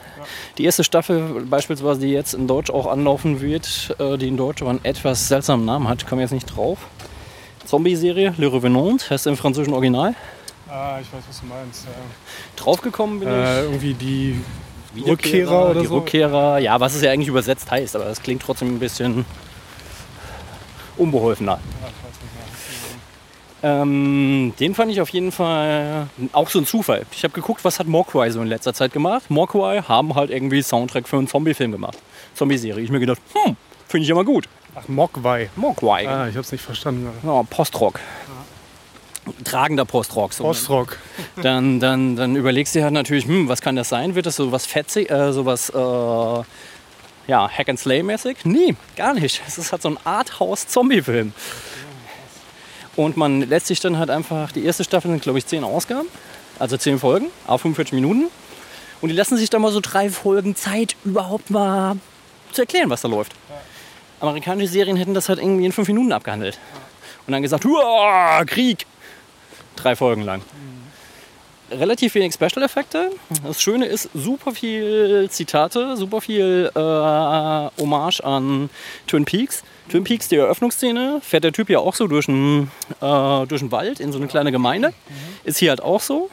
[0.56, 4.62] Die erste Staffel beispielsweise, die jetzt in Deutsch auch anlaufen wird, äh, die in Deutsch
[4.62, 6.78] aber einen etwas seltsamen Namen hat, komme jetzt nicht drauf.
[7.64, 10.14] Zombie-Serie, Le Revenant, heißt im französischen Original.
[10.68, 11.86] Ah, ich weiß, was du meinst.
[12.56, 14.40] Draufgekommen bin Äh, irgendwie die
[14.94, 15.06] ich.
[15.06, 15.96] Rückkehrer oder die so?
[15.98, 19.24] Rückkehrer, ja, was es ja eigentlich übersetzt heißt, aber das klingt trotzdem ein bisschen
[20.96, 21.58] unbeholfener.
[23.64, 27.06] Ähm, den fand ich auf jeden Fall auch so ein Zufall.
[27.12, 29.30] Ich habe geguckt, was hat Mogwai so in letzter Zeit gemacht.
[29.30, 31.96] Mogwai haben halt irgendwie Soundtrack für einen Zombie-Film gemacht.
[32.34, 32.82] Zombie-Serie.
[32.82, 34.48] Ich mir gedacht, hm, finde ich immer gut.
[34.74, 35.50] Ach, Mogwai.
[35.56, 36.08] Mogwai.
[36.08, 37.08] Ah, ich hab's nicht verstanden.
[37.22, 38.00] Ja, Postrock.
[39.44, 40.32] Tragender Postrock.
[40.32, 40.44] So.
[40.44, 40.98] Ostrock.
[41.42, 44.14] Dann, dann, dann überlegst du dir halt natürlich, hm, was kann das sein?
[44.14, 46.42] Wird das so was fetzig, äh, sowas, äh,
[47.28, 48.38] ja, Hack and Slay mäßig?
[48.44, 49.42] Nee, gar nicht.
[49.46, 51.32] Es ist halt so ein Arthouse-Zombie-Film.
[52.96, 56.08] Und man lässt sich dann halt einfach, die erste Staffel sind glaube ich zehn Ausgaben,
[56.58, 58.26] also zehn Folgen, auf 45 Minuten.
[59.00, 61.96] Und die lassen sich dann mal so drei Folgen Zeit, überhaupt mal
[62.52, 63.32] zu erklären, was da läuft.
[64.22, 66.58] Amerikanische Serien hätten das halt irgendwie in fünf Minuten abgehandelt.
[67.26, 68.86] Und dann gesagt, Huah, Krieg.
[69.76, 70.42] Drei Folgen lang.
[71.70, 73.10] Relativ wenig Special-Effekte.
[73.42, 78.70] Das Schöne ist, super viel Zitate, super viel äh, Hommage an
[79.06, 79.64] Twin Peaks.
[79.88, 83.72] Twin Peaks, die Eröffnungsszene, fährt der Typ ja auch so durch einen, äh, durch einen
[83.72, 84.92] Wald in so eine kleine Gemeinde.
[85.44, 86.30] Ist hier halt auch so.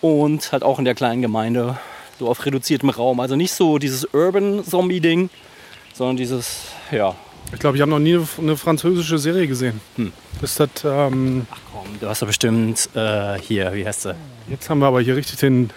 [0.00, 1.78] Und halt auch in der kleinen Gemeinde,
[2.18, 3.20] so auf reduziertem Raum.
[3.20, 5.30] Also nicht so dieses Urban-Zombie-Ding,
[5.98, 7.14] sondern dieses, ja,
[7.52, 9.80] Ich glaube, ich habe noch nie eine französische Serie gesehen.
[9.96, 10.12] Hm.
[10.40, 14.14] Ist das, ähm, ach komm, du hast doch bestimmt äh, hier, wie heißt sie?
[14.48, 15.70] jetzt haben wir aber hier richtig den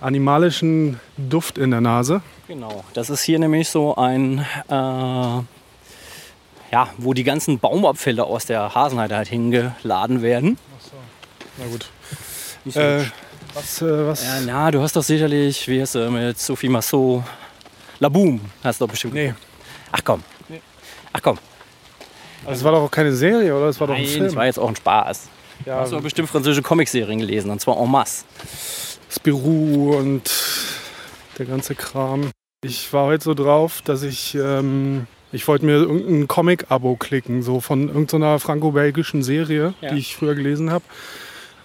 [0.00, 2.22] animalischen Duft in der Nase.
[2.48, 4.38] Genau, das ist hier nämlich so ein,
[4.68, 5.44] äh, ja,
[6.96, 10.58] wo die ganzen Baumabfälle aus der Hasenheide halt hingeladen werden.
[11.58, 11.86] Na gut.
[12.66, 13.04] So Äh,
[13.54, 14.24] was, äh, was?
[14.24, 17.22] ja, na, du hast doch sicherlich, wie heißt sie, mit Sophie Massot,
[18.00, 19.14] La Boom, hast du doch bestimmt.
[19.14, 19.34] nee.
[19.92, 20.22] Ach komm.
[21.12, 21.38] Ach komm.
[22.46, 23.66] Das war doch auch keine Serie, oder?
[23.66, 24.24] Das war doch ein Nein, Film.
[24.24, 25.28] das war jetzt auch ein Spaß.
[25.64, 28.24] Du ja, hast doch bestimmt französische Comicserien gelesen, und zwar en masse.
[29.10, 30.30] Spirou und
[31.38, 32.30] der ganze Kram.
[32.62, 37.60] Ich war heute so drauf, dass ich, ähm, ich wollte mir irgendein Comic-Abo klicken, so
[37.60, 39.90] von irgendeiner franco-belgischen Serie, Ja.
[39.92, 40.84] die ich früher gelesen habe.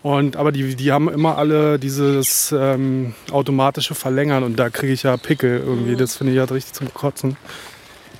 [0.03, 5.03] Und, aber die, die haben immer alle dieses ähm, automatische Verlängern und da kriege ich
[5.03, 5.95] ja Pickel irgendwie.
[5.95, 7.37] Das finde ich halt richtig zum Kotzen.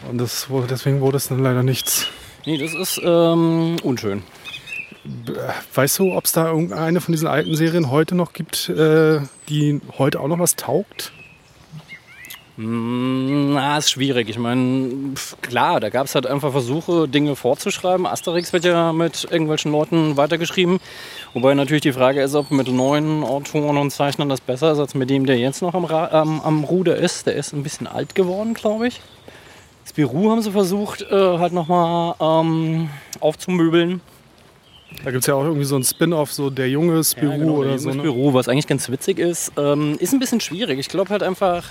[0.10, 2.08] Und das, deswegen wurde es dann leider nichts.
[2.46, 4.24] Nee, das ist ähm, unschön.
[5.74, 9.19] Weißt du, ob es da irgendeine von diesen alten Serien heute noch gibt, äh,
[9.50, 11.12] die heute auch noch was taugt?
[12.57, 14.29] Mm, Na, ist schwierig.
[14.29, 18.05] Ich meine, klar, da gab es halt einfach Versuche, Dinge vorzuschreiben.
[18.05, 20.79] Asterix wird ja mit irgendwelchen Leuten weitergeschrieben.
[21.33, 24.93] Wobei natürlich die Frage ist, ob mit neuen Autoren und Zeichnern das besser ist, als
[24.93, 27.25] mit dem, der jetzt noch am, ähm, am Ruder ist.
[27.25, 29.01] Der ist ein bisschen alt geworden, glaube ich.
[29.87, 32.89] Spirou haben sie versucht, äh, halt nochmal ähm,
[33.19, 34.01] aufzumöbeln.
[35.03, 37.63] Da gibt es ja auch irgendwie so ein Spin-off, so der junge Spirou Ja, genau,
[37.63, 37.89] der oder so.
[37.89, 38.09] junge Ne?
[38.09, 40.77] Spirou, was eigentlich ganz witzig ist, ähm, ist ein bisschen schwierig.
[40.79, 41.65] Ich glaube halt einfach,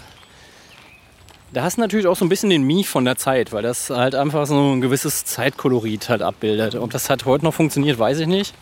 [1.52, 3.90] da hast du natürlich auch so ein bisschen den Mief von der Zeit, weil das
[3.90, 6.76] halt einfach so ein gewisses Zeitkolorit halt abbildet.
[6.76, 8.54] Ob das halt heute noch funktioniert, weiß ich nicht.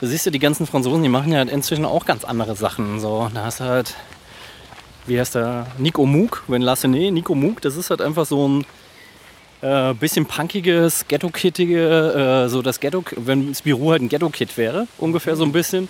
[0.00, 3.00] Du siehst ja, die ganzen Franzosen, die machen ja halt inzwischen auch ganz andere Sachen.
[3.00, 3.94] So, da hast du halt,
[5.06, 8.66] wie heißt der, Nico Mouk, wenn Lassenet, Nico Mouk, das ist halt einfach so ein
[9.62, 15.36] äh, bisschen punkiges, Ghetto-Kittige, äh, so das Ghetto, wenn Spirou halt ein Ghetto-Kid wäre, ungefähr
[15.36, 15.88] so ein bisschen,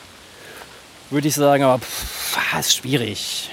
[1.10, 3.50] würde ich sagen, aber pff, ist schwierig.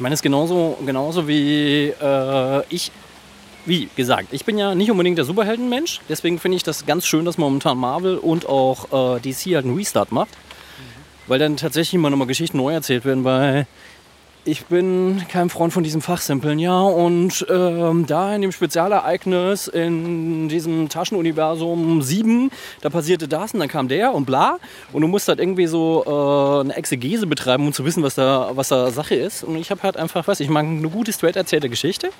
[0.00, 2.90] Ich meine, es ist genauso, genauso wie äh, ich,
[3.66, 7.26] wie gesagt, ich bin ja nicht unbedingt der Superheldenmensch, deswegen finde ich das ganz schön,
[7.26, 10.30] dass momentan Marvel und auch äh, DC halt einen Restart macht,
[11.26, 13.66] weil dann tatsächlich immer nochmal Geschichten neu erzählt werden, weil
[14.44, 16.80] ich bin kein Freund von diesem Fachsimpeln, ja.
[16.80, 22.50] Und ähm, da in dem Spezialereignis in diesem Taschenuniversum 7,
[22.80, 24.58] da passierte das und dann kam der und bla.
[24.92, 28.50] Und du musst halt irgendwie so äh, eine Exegese betreiben, um zu wissen, was da,
[28.54, 29.44] was da Sache ist.
[29.44, 32.10] Und ich habe halt einfach, was ich mag, eine gute, straight erzählte Geschichte.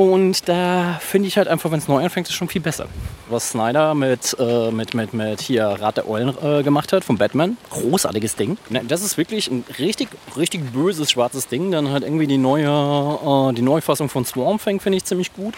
[0.00, 2.86] Und da finde ich halt einfach, wenn es neu anfängt, ist schon viel besser.
[3.28, 7.18] Was Snyder mit, äh, mit, mit, mit hier Rat der Eulen äh, gemacht hat, von
[7.18, 7.58] Batman.
[7.68, 8.56] Großartiges Ding.
[8.70, 10.08] Ne, Das ist wirklich ein richtig,
[10.38, 11.70] richtig böses schwarzes Ding.
[11.70, 15.52] Dann halt irgendwie die neue, äh, die Neufassung von Swamp Thing finde ich ziemlich gut.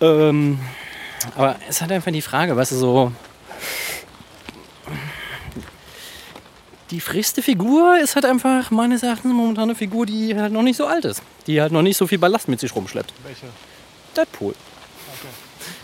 [0.00, 0.60] Ähm,
[1.36, 3.12] aber es halt einfach die Frage, weißt du, so.
[6.92, 10.76] Die frischste Figur ist halt einfach meines Erachtens momentan eine Figur, die halt noch nicht
[10.76, 11.24] so alt ist.
[11.46, 13.12] Die halt noch nicht so viel Ballast mit sich rumschleppt.
[13.24, 13.46] Welche?
[14.16, 14.54] Deadpool.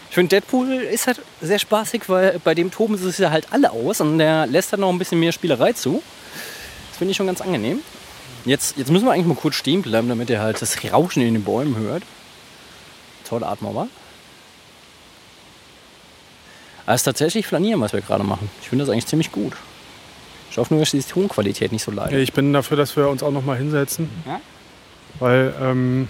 [0.09, 3.53] Ich finde, Deadpool ist halt sehr spaßig, weil bei dem toben sie es ja halt
[3.53, 6.03] alle aus und der lässt halt noch ein bisschen mehr Spielerei zu.
[6.91, 7.81] Das finde ich schon ganz angenehm.
[8.45, 11.35] Jetzt, jetzt müssen wir eigentlich mal kurz stehen bleiben, damit ihr halt das Rauschen in
[11.35, 12.03] den Bäumen hört.
[13.29, 13.89] Tolle Atmung, wa?
[16.87, 18.49] Aber es ist tatsächlich Flanieren, was wir gerade machen.
[18.63, 19.53] Ich finde das eigentlich ziemlich gut.
[20.51, 22.19] Ich hoffe nur, dass die Tonqualität nicht so leidet.
[22.21, 24.09] Ich bin dafür, dass wir uns auch noch mal hinsetzen.
[24.25, 24.41] Ja?
[25.21, 26.09] Weil ähm,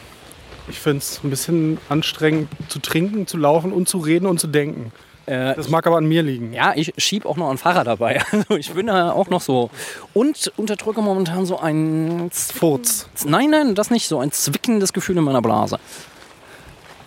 [0.68, 4.47] Ich finde es ein bisschen anstrengend zu trinken, zu laufen und zu reden und zu
[4.49, 4.92] denken.
[5.27, 6.53] Äh, Das mag aber an mir liegen.
[6.53, 8.23] ja, ich schieb auch noch ein Fahrrad dabei.
[8.33, 9.71] Also ich bin da auch noch so.
[10.14, 13.09] Und unterdrücke momentan so ein Furz.
[13.27, 14.09] Nein, nein, das nicht.
[14.09, 15.79] So ein zwickendes Gefühl in meiner Blase.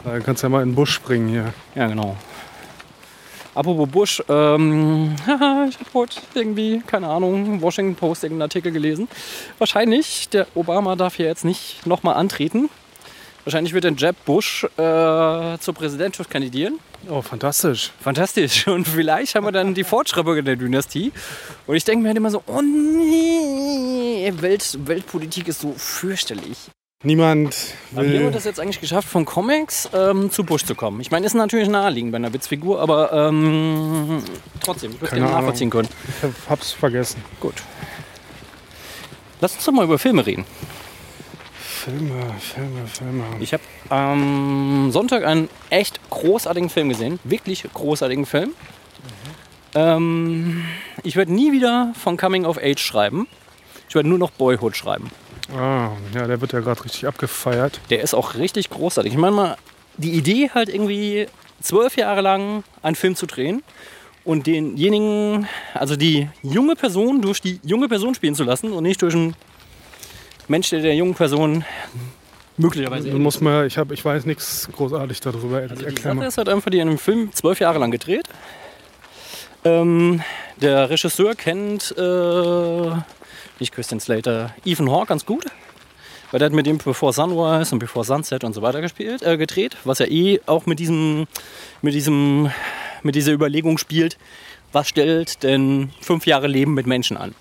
[0.03, 1.53] Da kannst du ja mal in den Busch springen hier.
[1.75, 2.15] Ja, genau.
[3.53, 9.09] Apropos Bush, ähm, ich habe heute irgendwie, keine Ahnung, Washington Post irgendeinen Artikel gelesen.
[9.57, 12.69] Wahrscheinlich, der Obama darf hier jetzt nicht nochmal antreten.
[13.43, 16.79] Wahrscheinlich wird der Jeb Bush äh, zur Präsidentschaft kandidieren.
[17.09, 17.91] Oh, fantastisch.
[17.99, 18.67] Fantastisch.
[18.69, 21.11] Und vielleicht haben wir dann die Fortschritte der Dynastie.
[21.67, 26.69] Und ich denke mir halt immer so, oh nee, Welt, Weltpolitik ist so fürchterlich.
[27.03, 28.31] Niemand Aber hier haben wir will.
[28.31, 31.01] das jetzt eigentlich geschafft, von Comics ähm, zu Bush zu kommen.
[31.01, 34.23] Ich meine, ist natürlich naheliegend bei einer Witzfigur, aber ähm,
[34.63, 35.89] trotzdem, ich würde Keine gerne nachvollziehen können.
[36.21, 37.23] Ich hab's vergessen.
[37.39, 37.55] Gut.
[39.39, 40.45] Lass uns doch mal über Filme reden.
[41.59, 43.23] Filme, Filme, Filme.
[43.39, 47.19] Ich habe am Sonntag einen echt großartigen Film gesehen.
[47.23, 48.51] Wirklich großartigen Film.
[49.73, 50.63] Ähm,
[51.01, 53.27] ich werde nie wieder von Coming of Age schreiben.
[53.89, 55.09] Ich werde nur noch Boyhood schreiben.
[55.55, 57.79] Ah, ja, der wird ja gerade richtig abgefeiert.
[57.89, 59.13] Der ist auch richtig großartig.
[59.13, 59.57] Ich meine mal,
[59.97, 61.27] die Idee halt irgendwie
[61.61, 63.63] zwölf Jahre lang einen Film zu drehen
[64.23, 69.01] und denjenigen, also die junge Person durch die junge Person spielen zu lassen und nicht
[69.01, 69.35] durch einen
[70.47, 71.65] Mensch, der der jungen Person
[72.57, 75.57] möglicherweise Du musst mal, ich, hab, ich weiß nichts großartig darüber.
[75.57, 78.27] Also die Erklär Sache ist halt einfach, die haben den Film zwölf Jahre lang gedreht.
[79.63, 80.21] Ähm,
[80.57, 82.91] der Regisseur kennt äh,
[83.61, 85.45] nicht Christian Slater, Ethan Hawke ganz gut.
[86.31, 89.37] Weil der hat mit dem Before Sunrise und Before Sunset und so weiter gespielt, äh,
[89.37, 91.27] gedreht, was ja eh auch mit diesem,
[91.81, 92.49] mit diesem,
[93.03, 94.17] mit dieser Überlegung spielt,
[94.71, 97.35] was stellt denn fünf Jahre Leben mit Menschen an?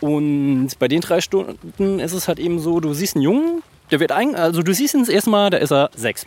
[0.00, 4.00] Und bei den drei Stunden ist es halt eben so, du siehst einen Jungen, der
[4.00, 6.26] wird ein, also du siehst ihn das erste Mal, da ist er sechs.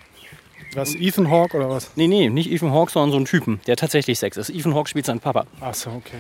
[0.73, 1.91] Was, Ethan Hawke oder was?
[1.95, 4.49] Nee, nee, nicht Ethan Hawke, sondern so ein Typen, der tatsächlich Sex ist.
[4.49, 5.45] Ethan Hawke spielt seinen Papa.
[5.61, 6.17] Achso, okay.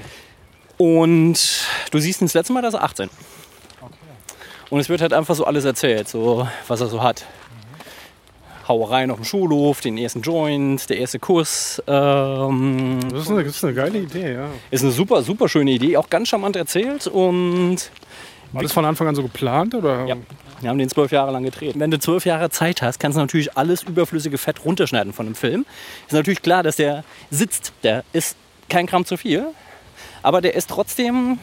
[0.77, 3.09] Und du siehst ihn das letzte Mal, da ist er 18.
[4.69, 7.25] Und es wird halt einfach so alles erzählt, so was er so hat.
[8.67, 11.81] Hauereien auf dem Schulhof, den ersten Joint, der erste Kuss.
[11.85, 14.47] Ähm, Das ist, eine, das ist eine geile Idee, ja.
[14.71, 17.05] ist eine super, super schöne Idee, auch ganz charmant erzählt.
[17.05, 17.77] Und
[18.53, 19.75] War das von Anfang an so geplant?
[19.75, 20.05] Oder?
[20.07, 20.15] ja,
[20.61, 21.75] wir haben den zwölf Jahre lang gedreht.
[21.77, 25.35] Wenn du zwölf Jahre Zeit hast, kannst du natürlich alles überflüssige Fett runterschneiden von einem
[25.35, 25.65] Film.
[26.07, 28.35] Ist natürlich klar, dass der sitzt, der ist
[28.67, 29.45] kein Gramm zu viel.
[30.25, 31.37] Aber der ist trotzdem,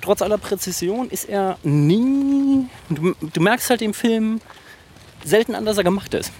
[0.00, 2.66] trotz aller Präzision, ist er nie.
[2.90, 4.40] Du, du merkst halt im Film
[5.24, 6.32] selten an, dass er gemacht ist.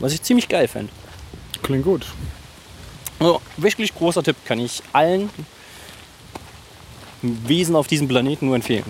[0.00, 0.92] Was ich ziemlich geil finde.
[1.62, 2.04] Klingt gut.
[3.20, 5.30] Also, wirklich großer Tipp, kann ich allen
[7.22, 8.84] Wesen auf diesem Planeten nur empfehlen.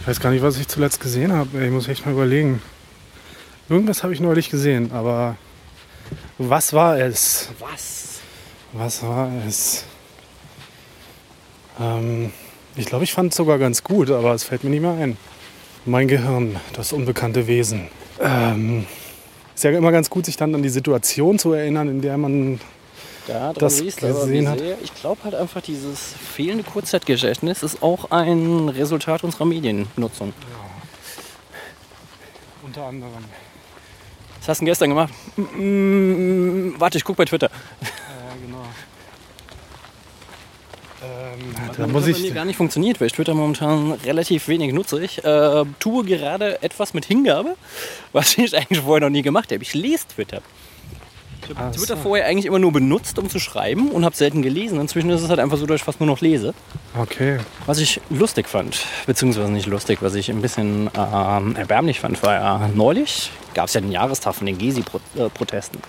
[0.00, 1.62] Ich weiß gar nicht, was ich zuletzt gesehen habe.
[1.62, 2.62] Ich muss echt mal überlegen.
[3.68, 5.36] Irgendwas habe ich neulich gesehen, aber
[6.38, 7.50] was war es?
[7.58, 8.20] Was?
[8.72, 9.84] Was war es?
[11.80, 12.32] Ähm,
[12.76, 15.16] ich glaube, ich fand es sogar ganz gut, aber es fällt mir nicht mehr ein.
[15.84, 17.88] Mein Gehirn, das unbekannte Wesen.
[18.20, 18.86] Ähm,
[19.54, 22.60] ist ja immer ganz gut, sich dann an die Situation zu erinnern, in der man.
[23.26, 24.60] da das aber gesehen hat.
[24.82, 30.32] Ich glaube halt einfach, dieses fehlende Kurzzeitgedächtnis ist auch ein Resultat unserer Mediennutzung.
[32.62, 33.24] Unter anderem.
[34.40, 35.12] Was hast du denn gestern gemacht?
[35.36, 37.50] Mm, warte, ich guck bei Twitter.
[37.80, 37.88] Ja,
[38.44, 38.64] genau.
[41.32, 42.22] Ähm, da muss bei ich.
[42.22, 45.02] mir gar nicht funktioniert, weil ich Twitter momentan relativ wenig nutze.
[45.02, 47.56] Ich äh, tue gerade etwas mit Hingabe,
[48.12, 49.62] was ich eigentlich vorher noch nie gemacht habe.
[49.62, 50.42] Ich lese Twitter.
[51.42, 52.02] Ich habe Ach Twitter so.
[52.02, 54.80] vorher eigentlich immer nur benutzt, um zu schreiben und habe selten gelesen.
[54.80, 56.54] Inzwischen ist es halt einfach so, dass ich fast nur noch lese.
[56.96, 57.38] Okay.
[57.66, 62.34] Was ich lustig fand, beziehungsweise nicht lustig, was ich ein bisschen ähm, erbärmlich fand, war
[62.34, 65.80] ja neulich gab es ja den Jahrestag von den Gezi-Protesten.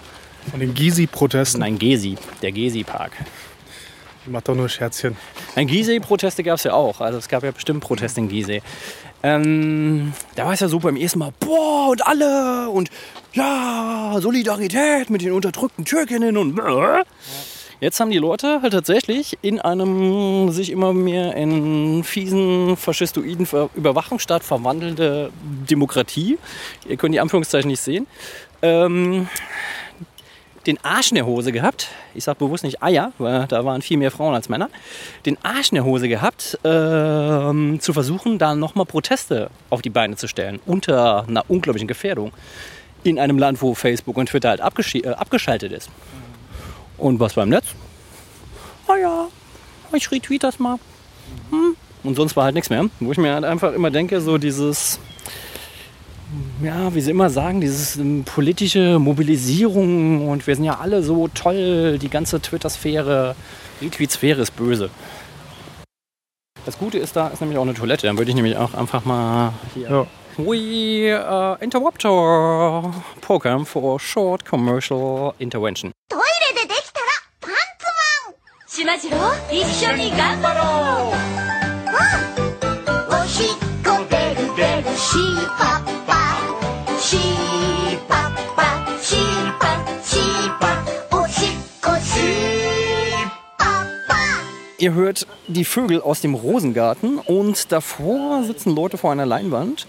[0.52, 1.60] Von den Gysi-Protesten.
[1.62, 3.12] Nein, Gezi, der Gezi-Park.
[4.26, 5.18] Macht doch nur Scherzchen.
[5.56, 7.02] Nein, Gizeh-Proteste gab es ja auch.
[7.02, 8.62] Also es gab ja bestimmt Proteste in Gizeh.
[9.22, 12.90] Ähm, da war es ja so beim ersten Mal, boah, und alle und
[13.34, 16.60] ja, Solidarität mit den unterdrückten Türkinnen und
[17.80, 23.46] Jetzt haben die Leute halt tatsächlich in einem sich immer mehr in fiesen, faschistoiden
[23.76, 25.32] Überwachungsstaat verwandelnde
[25.70, 26.38] Demokratie,
[26.88, 28.08] ihr könnt die Anführungszeichen nicht sehen,
[28.62, 29.28] ähm,
[30.66, 31.90] den Arsch in der Hose gehabt.
[32.14, 34.70] Ich sage bewusst nicht Eier, weil da waren viel mehr Frauen als Männer.
[35.26, 40.16] Den Arsch in der Hose gehabt, ähm, zu versuchen, da nochmal Proteste auf die Beine
[40.16, 40.60] zu stellen.
[40.66, 42.32] Unter einer unglaublichen Gefährdung.
[43.04, 45.90] In einem Land, wo Facebook und Twitter halt äh, abgeschaltet ist.
[46.98, 47.66] Und was beim Netz?
[48.88, 49.28] Ah ja,
[49.94, 50.78] ich retweet das mal.
[51.50, 51.76] Hm.
[52.04, 52.86] Und sonst war halt nichts mehr.
[53.00, 55.00] Wo ich mir halt einfach immer denke, so dieses
[56.62, 61.28] ja, wie sie immer sagen, dieses ähm, politische Mobilisierung und wir sind ja alle so
[61.28, 63.36] toll, die ganze Twitter-Sphäre,
[63.82, 64.90] Retweet-Sphäre ist böse.
[66.66, 68.08] Das Gute ist, da ist nämlich auch eine Toilette.
[68.08, 69.90] Dann würde ich nämlich auch einfach mal hier.
[69.90, 70.08] Ja.
[70.38, 75.92] We uh, interrupt our program for short commercial intervention.
[85.54, 86.03] ト
[94.84, 99.88] Ihr hört die Vögel aus dem Rosengarten und davor sitzen Leute vor einer Leinwand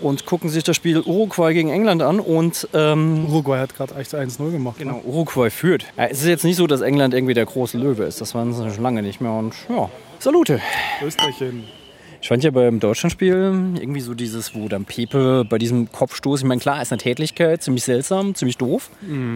[0.00, 4.12] und gucken sich das Spiel Uruguay gegen England an und ähm, Uruguay hat gerade echt
[4.12, 4.78] 1-0 gemacht.
[4.78, 5.84] genau, Uruguay führt.
[5.96, 8.20] Ja, es ist jetzt nicht so, dass England irgendwie der große Löwe ist.
[8.20, 9.88] Das waren sie schon lange nicht mehr und ja,
[10.18, 10.54] Salute.
[10.54, 10.60] Ne?
[11.06, 11.62] Österreichchen.
[12.24, 13.34] Ich fand ja beim Deutschlandspiel
[13.78, 17.62] irgendwie so dieses, wo dann Pepe bei diesem Kopfstoß, ich meine, klar, ist eine Tätlichkeit,
[17.62, 18.88] ziemlich seltsam, ziemlich doof,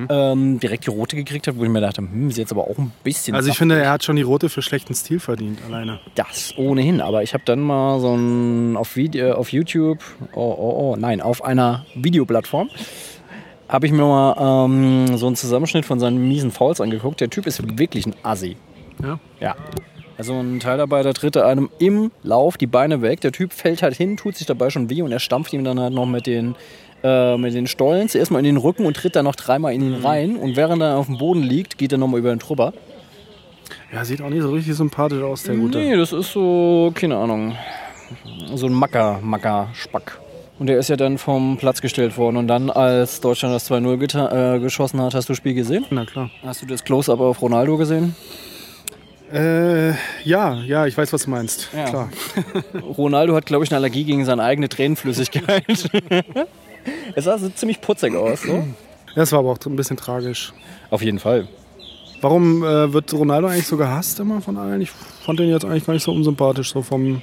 [0.09, 2.79] ähm, direkt die rote gekriegt hat, wo ich mir dachte, hm, ist jetzt aber auch
[2.79, 3.35] ein bisschen.
[3.35, 3.59] Also ich saftig.
[3.59, 6.01] finde, er hat schon die rote für schlechten Stil verdient, alleine.
[6.15, 9.99] Das ohnehin, aber ich habe dann mal so ein auf, Video, auf YouTube,
[10.33, 12.71] oh, oh, oh, nein, auf einer Videoplattform,
[13.69, 17.21] habe ich mir mal ähm, so einen Zusammenschnitt von seinen miesen Fouls angeguckt.
[17.21, 18.57] Der Typ ist wirklich ein Assi.
[19.03, 19.21] Ja.
[19.41, 19.57] Ja.
[20.19, 23.21] Also ein Teilarbeiter tritt einem im Lauf die Beine weg.
[23.21, 25.79] Der Typ fällt halt hin, tut sich dabei schon weh und er stampft ihm dann
[25.79, 26.57] halt noch mit den,
[27.05, 29.83] äh, mit den Stollen zuerst mal in den Rücken und tritt dann noch dreimal in
[29.83, 30.37] ihn rein.
[30.37, 32.73] Und während er auf dem Boden liegt, geht er nochmal über den Trubber.
[33.93, 35.79] Ja, sieht auch nicht so richtig sympathisch aus, der Gute.
[35.79, 37.55] Nee, das ist so, keine Ahnung,
[38.55, 40.19] so ein Macker, Macker, Spack.
[40.59, 42.37] Und der ist ja dann vom Platz gestellt worden.
[42.37, 45.85] Und dann, als Deutschland das 2-0 geta- äh, geschossen hat, hast du das Spiel gesehen?
[45.91, 46.31] Na klar.
[46.43, 48.17] Hast du das Close-Up auf Ronaldo gesehen?
[49.33, 49.91] Äh,
[50.25, 51.69] ja, ja, ich weiß, was du meinst.
[51.75, 51.85] Ja.
[51.85, 52.11] Klar.
[52.97, 55.65] Ronaldo hat, glaube ich, eine Allergie gegen seine eigene Tränenflüssigkeit.
[57.15, 58.43] es sah so ziemlich putzig aus.
[58.43, 58.65] So.
[59.15, 60.53] Das war aber auch ein bisschen tragisch.
[60.91, 61.49] Auf jeden Fall.
[62.21, 64.81] Warum äh, wird Ronaldo eigentlich so gehasst immer von allen?
[64.81, 66.73] Ich fand den jetzt eigentlich gar nicht so unsympathisch.
[66.73, 67.23] So vom,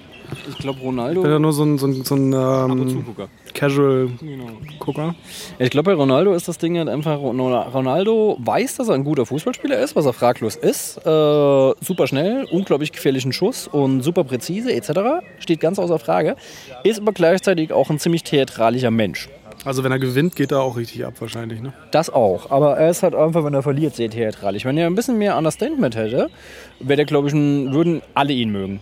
[0.50, 1.26] Ich glaube, ich bin Ronaldo.
[1.26, 3.06] ja nur so ein, so ein, so ein ähm.
[3.54, 5.16] Casual-Gucker.
[5.60, 9.26] Ich glaube, bei Ronaldo ist das Ding halt einfach, Ronaldo weiß, dass er ein guter
[9.26, 10.98] Fußballspieler ist, was er fraglos ist.
[10.98, 15.24] Äh, super schnell, unglaublich gefährlichen Schuss und super präzise etc.
[15.40, 16.36] Steht ganz außer Frage.
[16.84, 19.30] Ist aber gleichzeitig auch ein ziemlich theatralischer Mensch.
[19.64, 21.60] Also wenn er gewinnt, geht er auch richtig ab wahrscheinlich.
[21.60, 21.74] Ne?
[21.90, 22.52] Das auch.
[22.52, 24.64] Aber er ist halt einfach, wenn er verliert, sehr theatralisch.
[24.64, 26.30] Wenn er ein bisschen mehr Understatement hätte,
[26.80, 28.80] wäre der, glaube ich, ein, würden alle ihn mögen.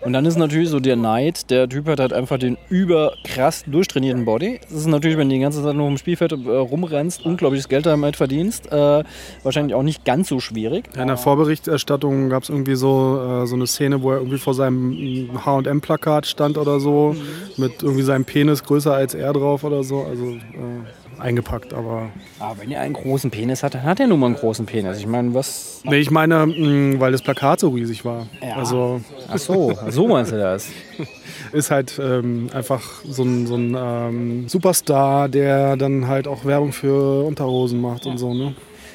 [0.00, 4.24] Und dann ist natürlich so der Neid, der Typ hat halt einfach den überkrass durchtrainierten
[4.24, 4.60] Body.
[4.62, 7.86] Das ist natürlich, wenn du die ganze Zeit nur im Spielfeld äh, rumrennst, unglaubliches Geld
[7.86, 9.02] damit verdienst, äh,
[9.42, 10.84] wahrscheinlich auch nicht ganz so schwierig.
[10.94, 14.38] Ja, in der Vorberichterstattung gab es irgendwie so, äh, so eine Szene, wo er irgendwie
[14.38, 17.16] vor seinem H&M-Plakat stand oder so,
[17.56, 20.02] mit irgendwie seinem Penis größer als er drauf oder so.
[20.02, 22.10] Also äh, eingepackt, aber...
[22.38, 24.98] Aber wenn er einen großen Penis hat, dann hat er nun mal einen großen Penis.
[24.98, 25.82] Ich meine, was...
[25.84, 28.26] Nee, ich meine, mh, weil das Plakat so riesig war.
[28.42, 28.56] Ja.
[28.56, 30.68] Also Ach so, so meinst du das?
[31.52, 36.72] ist halt ähm, einfach so ein, so ein ähm, Superstar, der dann halt auch Werbung
[36.72, 38.54] für Unterhosen macht und so, ne?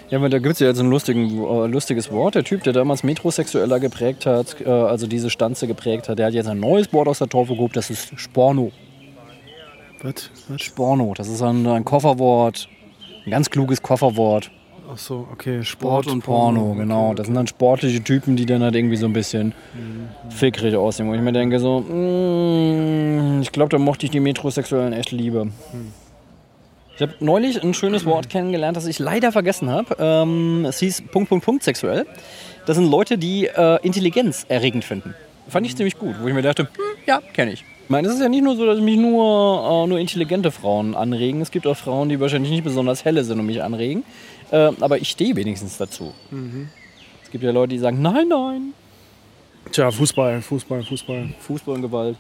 [0.10, 2.36] Ja, aber da gibt es ja jetzt ein äh, lustiges Wort.
[2.36, 6.34] Der Typ, der damals Metrosexueller geprägt hat, äh, also diese Stanze geprägt hat, der hat
[6.34, 8.72] jetzt ein neues Wort aus der Taufe gehoben, das ist Sporno.
[10.04, 10.30] Was?
[10.58, 12.68] Sporno, das ist ein, ein Kofferwort,
[13.26, 14.52] ein ganz kluges Kofferwort.
[14.92, 15.64] Ach so, okay.
[15.64, 17.14] Sport Sport, und Porno, genau.
[17.14, 19.54] Das sind dann sportliche Typen, die dann halt irgendwie so ein bisschen
[20.30, 21.10] fickrig aussehen.
[21.10, 25.48] Wo ich mir denke so, mm, ich glaube, da mochte ich die Metrosexuellen echt lieber.
[26.96, 29.96] Ich habe neulich ein schönes Wort kennengelernt, das ich leider vergessen habe.
[29.98, 32.06] Ähm, es hieß Punkt, Punkt, Punkt sexuell.
[32.66, 35.16] Das sind Leute, die äh, Intelligenz erregend finden.
[35.48, 36.70] Fand ich ziemlich gut, wo ich mir dachte, hm,
[37.06, 37.66] ja, kenne ich.
[37.84, 40.96] Ich meine, es ist ja nicht nur so, dass mich nur, äh, nur intelligente Frauen
[40.96, 41.42] anregen.
[41.42, 44.04] Es gibt auch Frauen, die wahrscheinlich nicht besonders helle sind und mich anregen.
[44.52, 46.14] Äh, aber ich stehe wenigstens dazu.
[47.24, 48.74] Es gibt ja Leute, die sagen, nein, nein,
[49.72, 51.30] Tja, Fußball, Fußball, Fußball.
[51.40, 52.18] Fußball und Gewalt.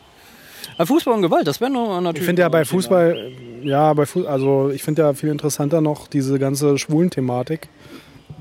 [0.77, 2.21] Aber Fußball und Gewalt, das wäre nur natürlich...
[2.21, 3.31] Ich finde ja bei Fußball,
[3.63, 7.67] ja, bei Fu also ich finde ja viel interessanter noch diese ganze Schwulen-Thematik,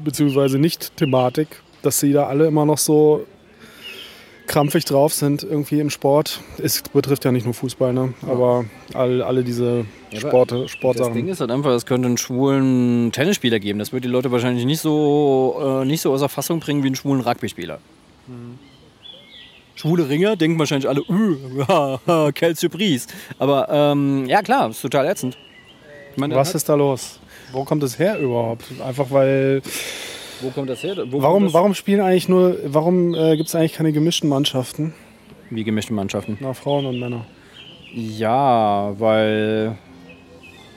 [0.05, 3.27] beziehungsweise Nicht-Thematik, dass sie da alle immer noch so
[4.47, 6.40] krampfig drauf sind irgendwie im Sport.
[6.59, 8.12] Es betrifft ja nicht nur Fußball, ne?
[8.26, 8.64] aber
[8.95, 11.28] all, alle diese Ja, aber Sport, Das Ding Sportsachen.
[11.28, 13.78] ist halt einfach, es könnte einen schwulen Tennisspieler geben.
[13.78, 16.97] Das würde die Leute wahrscheinlich nicht so, äh, nicht so außer Fassung bringen wie einen
[16.97, 17.78] schwulen Rugbyspieler.
[19.74, 23.09] Schwule Ringer denken wahrscheinlich alle, äh, quelle Surprise.
[23.38, 25.36] Aber ähm, ja klar, ist total ätzend.
[26.16, 27.18] Meine, Was ist da los?
[27.53, 28.64] Wo kommt es her überhaupt?
[28.86, 29.62] Einfach weil.
[30.43, 30.97] Wo kommt das her?
[31.11, 31.53] Wo Warum, das?
[31.55, 32.57] warum spielen eigentlich nur.
[32.66, 34.93] Warum äh, gibt es eigentlich keine gemischten Mannschaften?
[35.51, 36.38] Wie gemischte Mannschaften.
[36.40, 37.24] Na, Frauen und Männer.
[37.95, 39.76] Ja, weil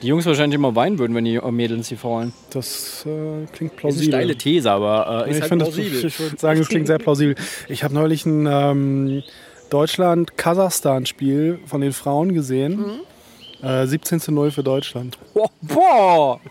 [0.02, 2.32] die Jungs wahrscheinlich immer weinen würden, wenn die Mädels sie faulen.
[2.50, 4.04] Das äh, klingt Das ist eine plausibel.
[4.08, 6.04] steile These, aber äh, ist ich halt finde, das- plausibel.
[6.06, 7.34] ich würde sagen, es klingt sehr plausibel.
[7.68, 9.22] Ich habe neulich ein ähm,
[9.70, 13.00] Deutschland-Kasachstan-Spiel von den Frauen gesehen.
[13.62, 15.16] Äh, 17 zu 0 für Deutschland.
[15.32, 16.40] Boah, boah.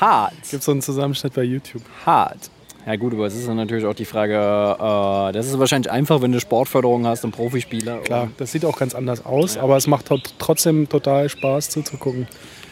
[0.00, 0.34] Hart.
[0.50, 1.82] Gibt so einen Zusammenschnitt bei YouTube.
[2.04, 2.50] Hart.
[2.86, 6.22] Ja gut, aber es ist dann natürlich auch die Frage, äh, das ist wahrscheinlich einfach,
[6.22, 7.98] wenn du Sportförderung hast und Profispieler.
[7.98, 10.06] Klar, das sieht auch ganz anders aus, aber es macht
[10.38, 12.26] trotzdem total Spaß zuzugucken.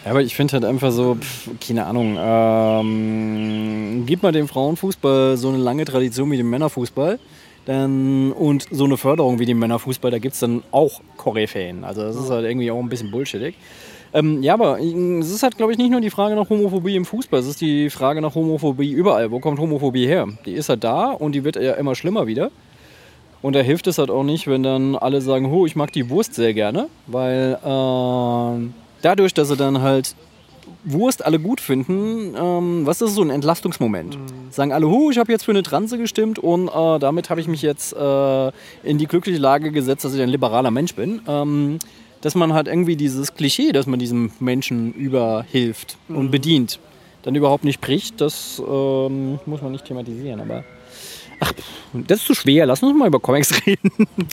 [0.05, 5.37] Ja, aber ich finde halt einfach so, pf, keine Ahnung, ähm, gib mal dem Frauenfußball
[5.37, 7.19] so eine lange Tradition wie dem Männerfußball.
[7.67, 11.83] Dann, und so eine Förderung wie dem Männerfußball, da gibt es dann auch Koryphäen.
[11.85, 13.57] Also das ist halt irgendwie auch ein bisschen bullshittig.
[14.17, 16.97] Ähm, ja, aber äh, es ist halt, glaube ich, nicht nur die Frage nach Homophobie
[16.97, 19.31] im Fußball, es ist die Frage nach Homophobie überall.
[19.31, 20.27] Wo kommt Homophobie her?
[20.47, 22.51] Die ist halt da und die wird ja immer schlimmer wieder.
[23.43, 26.09] Und da hilft es halt auch nicht, wenn dann alle sagen, oh, ich mag die
[26.09, 30.17] Wurst sehr gerne, weil ähm, dadurch, dass sie dann halt
[30.85, 34.19] Wurst alle gut finden, ähm, was ist so ein Entlastungsmoment?
[34.51, 37.49] Sagen alle, hu, ich habe jetzt für eine Transe gestimmt und äh, damit habe ich
[37.49, 38.47] mich jetzt äh,
[38.83, 41.21] in die glückliche Lage gesetzt, dass ich ein liberaler Mensch bin.
[41.29, 41.79] Ähm,
[42.27, 46.81] dass man halt irgendwie dieses Klischee, dass man diesem Menschen überhilft und bedient,
[47.23, 50.41] dann überhaupt nicht bricht, das ähm, muss man nicht thematisieren.
[50.41, 50.65] Aber
[51.39, 51.53] ach,
[51.93, 52.67] das ist zu schwer.
[52.67, 53.93] Lass uns mal über Comics reden.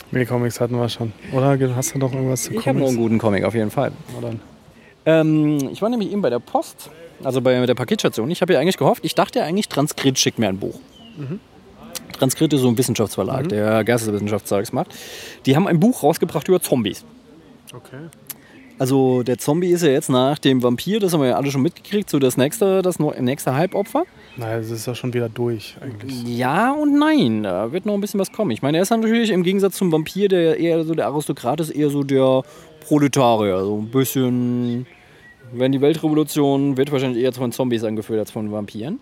[0.09, 1.13] Nee, Comics hatten wir schon.
[1.33, 2.97] Oder hast du noch irgendwas zu Ich habe noch einen Comics?
[2.97, 3.91] guten Comic auf jeden Fall.
[5.05, 6.89] Ähm, ich war nämlich eben bei der Post,
[7.23, 8.31] also bei der Paketstation.
[8.31, 10.79] Ich habe ja eigentlich gehofft, ich dachte ja eigentlich, Transkrit schickt mir ein Buch.
[12.13, 14.95] Transkrit ist so ein Wissenschaftsverlag, der Geisteswissenschaftszeugs macht.
[15.45, 17.05] Die haben ein Buch rausgebracht über Zombies.
[17.75, 18.09] Okay.
[18.79, 21.61] Also der Zombie ist ja jetzt nach dem Vampir, das haben wir ja alle schon
[21.61, 24.03] mitgekriegt, so das nächste, das nächste Halbopfer.
[24.35, 26.23] Naja, das ist ja schon wieder durch eigentlich.
[26.23, 28.49] Ja und nein, da wird noch ein bisschen was kommen.
[28.51, 31.69] Ich meine, er ist natürlich im Gegensatz zum Vampir, der eher so der Aristokrat ist,
[31.69, 32.43] eher so der
[32.81, 33.63] Proletarier.
[33.63, 34.87] So ein bisschen,
[35.53, 38.99] wenn die Weltrevolution wird wahrscheinlich eher von Zombies angeführt als von Vampiren.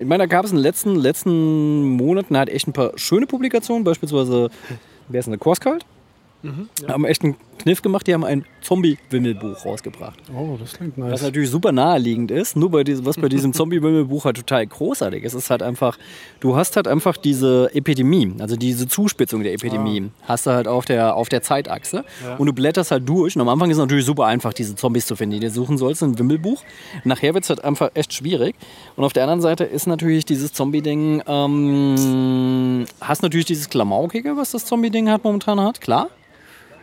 [0.00, 3.26] Ich meine, da gab es in den letzten, letzten Monaten halt echt ein paar schöne
[3.26, 4.50] Publikationen, beispielsweise,
[5.08, 5.86] wer ist denn der Korskalt?
[6.88, 10.18] Haben echt einen Kniff gemacht, die haben ein Zombie-Wimmelbuch rausgebracht.
[10.34, 11.22] Oh, das klingt Was nice.
[11.22, 15.34] natürlich super naheliegend ist, nur bei diesem, was bei diesem Zombie-Wimmelbuch halt total großartig ist,
[15.34, 15.98] ist halt einfach,
[16.40, 20.84] du hast halt einfach diese Epidemie, also diese Zuspitzung der Epidemie, hast du halt auf
[20.84, 22.04] der, auf der Zeitachse
[22.38, 25.06] und du blätterst halt durch und am Anfang ist es natürlich super einfach, diese Zombies
[25.06, 26.62] zu finden, die du suchen sollst, ein Wimmelbuch.
[27.04, 28.54] Nachher wird es halt einfach echt schwierig
[28.96, 34.52] und auf der anderen Seite ist natürlich dieses Zombie-Ding, ähm, hast natürlich dieses Klamaukige, was
[34.52, 36.08] das Zombie-Ding halt momentan hat, klar.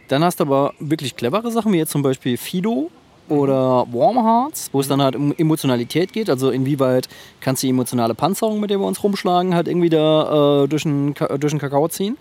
[0.10, 2.92] Dann hast du aber wirklich clevere Sachen, wie jetzt zum Beispiel Fido
[3.30, 6.30] oder Warm Hearts, wo es dann halt um Emotionalität geht.
[6.30, 7.08] Also inwieweit
[7.42, 10.84] kannst du die emotionale Panzerung, mit der wir uns rumschlagen, halt irgendwie da äh, durch,
[10.84, 12.18] den, durch den Kakao ziehen.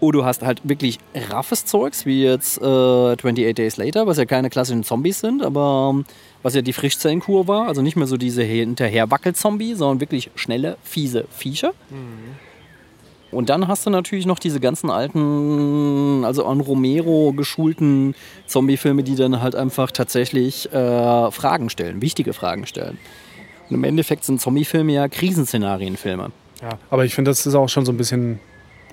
[0.00, 0.98] Oder du hast halt wirklich
[1.30, 5.90] raffes Zeugs, wie jetzt äh, 28 Days Later, was ja keine klassischen Zombies sind, aber
[5.92, 6.04] ähm,
[6.42, 7.66] was ja die Frischzellenkur war.
[7.68, 11.72] Also nicht mehr so diese hinterher-Wackel-Zombie, sondern wirklich schnelle, fiese Viecher.
[13.30, 18.14] Und dann hast du natürlich noch diese ganzen alten, also an Romero geschulten
[18.46, 22.98] Zombie-Filme, die dann halt einfach tatsächlich äh, Fragen stellen, wichtige Fragen stellen.
[23.68, 26.30] Und im Endeffekt sind Zombie-Filme ja Krisenszenarienfilme.
[26.62, 28.40] Ja, aber ich finde, das ist auch schon so ein bisschen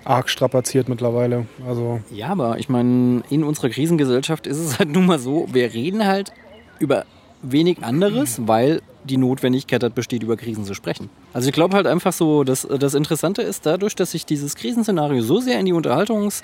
[0.03, 1.47] arg strapaziert mittlerweile.
[1.67, 5.73] Also, Ja, aber ich meine, in unserer Krisengesellschaft ist es halt nun mal so, wir
[5.73, 6.31] reden halt
[6.79, 7.05] über
[7.41, 11.09] wenig anderes, weil die Notwendigkeit hat besteht, über Krisen zu sprechen.
[11.33, 15.21] Also ich glaube halt einfach so, dass das Interessante ist dadurch, dass sich dieses Krisenszenario
[15.21, 16.43] so sehr in die Unterhaltungs,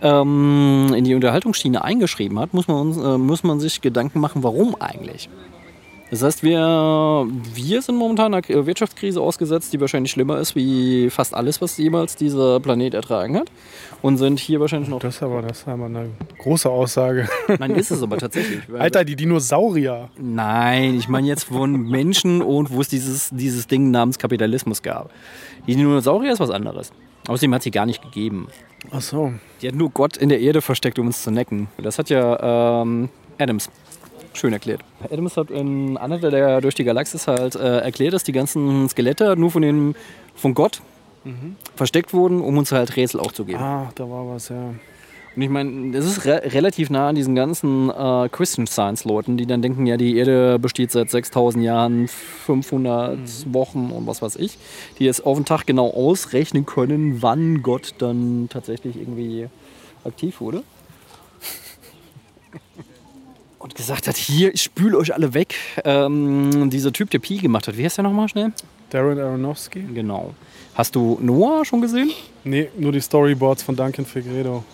[0.00, 4.74] ähm, in die Unterhaltungsschiene eingeschrieben hat, muss man, äh, muss man sich Gedanken machen, warum
[4.80, 5.28] eigentlich.
[6.12, 11.32] Das heißt, wir, wir sind momentan einer Wirtschaftskrise ausgesetzt, die wahrscheinlich schlimmer ist wie fast
[11.32, 13.50] alles, was jemals dieser Planet ertragen hat.
[14.02, 17.30] Und sind hier wahrscheinlich noch das ist aber, das ist aber eine große Aussage.
[17.58, 18.60] Nein, ist es aber tatsächlich.
[18.78, 20.10] Alter, die Dinosaurier.
[20.18, 25.10] Nein, ich meine jetzt von Menschen und wo es dieses, dieses Ding namens Kapitalismus gab.
[25.66, 26.92] Die Dinosaurier ist was anderes.
[27.26, 28.48] Außerdem hat sie gar nicht gegeben.
[28.90, 29.32] Ach so.
[29.62, 31.68] Die hat nur Gott in der Erde versteckt, um uns zu necken.
[31.78, 33.08] Das hat ja ähm,
[33.38, 33.70] Adams
[34.34, 34.80] schön erklärt.
[35.10, 39.36] Adams hat in Anna der durch die Galaxis halt äh, erklärt, dass die ganzen Skelette
[39.36, 39.94] nur von, den,
[40.34, 40.82] von Gott
[41.76, 43.60] versteckt wurden, um uns halt Rätsel auch zu geben.
[43.60, 44.74] Ah, da war was, ja.
[45.34, 49.46] Und ich meine, das ist re relativ nah an diesen ganzen äh, Christian Science-Leuten, die
[49.46, 53.18] dann denken, ja, die Erde besteht seit 6000 Jahren, 500
[53.54, 54.58] Wochen und was weiß ich,
[54.98, 59.46] die jetzt auf den Tag genau ausrechnen können, wann Gott dann tatsächlich irgendwie
[60.04, 60.64] aktiv wurde.
[63.62, 65.54] Und gesagt hat, hier, ich spül euch alle weg.
[65.84, 68.52] Ähm, dieser Typ, der Pi gemacht hat, wie heißt der nochmal schnell?
[68.90, 69.84] Darren Aronofsky?
[69.94, 70.34] Genau.
[70.74, 72.10] Hast du Noah schon gesehen?
[72.42, 74.64] Nee, nur die Storyboards von Duncan Fegredo.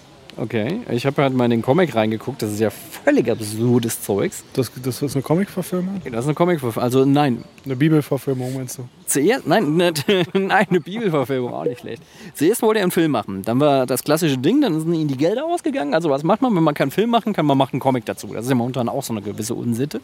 [0.41, 2.43] Okay, ich habe halt mal in den Comic reingeguckt.
[2.43, 4.45] Das ist ja völlig absurdes Zeugs.
[4.53, 6.01] Das, das ist eine Comic-Verfilmung?
[6.05, 8.89] Das ist eine comic Also nein, Eine Bibelverfilmung, meinst du?
[9.09, 12.03] zuerst, nein, nicht, nein, eine Bibelverfilmung, auch nicht schlecht.
[12.34, 13.43] Zuerst wollte er einen Film machen.
[13.43, 15.95] Dann war das klassische Ding, dann sind ihm die Gelder ausgegangen.
[15.95, 17.47] Also was macht man, wenn man keinen Film machen kann?
[17.47, 18.28] Man macht einen Comic dazu.
[18.32, 20.01] Das ist ja momentan auch so eine gewisse Unsitte.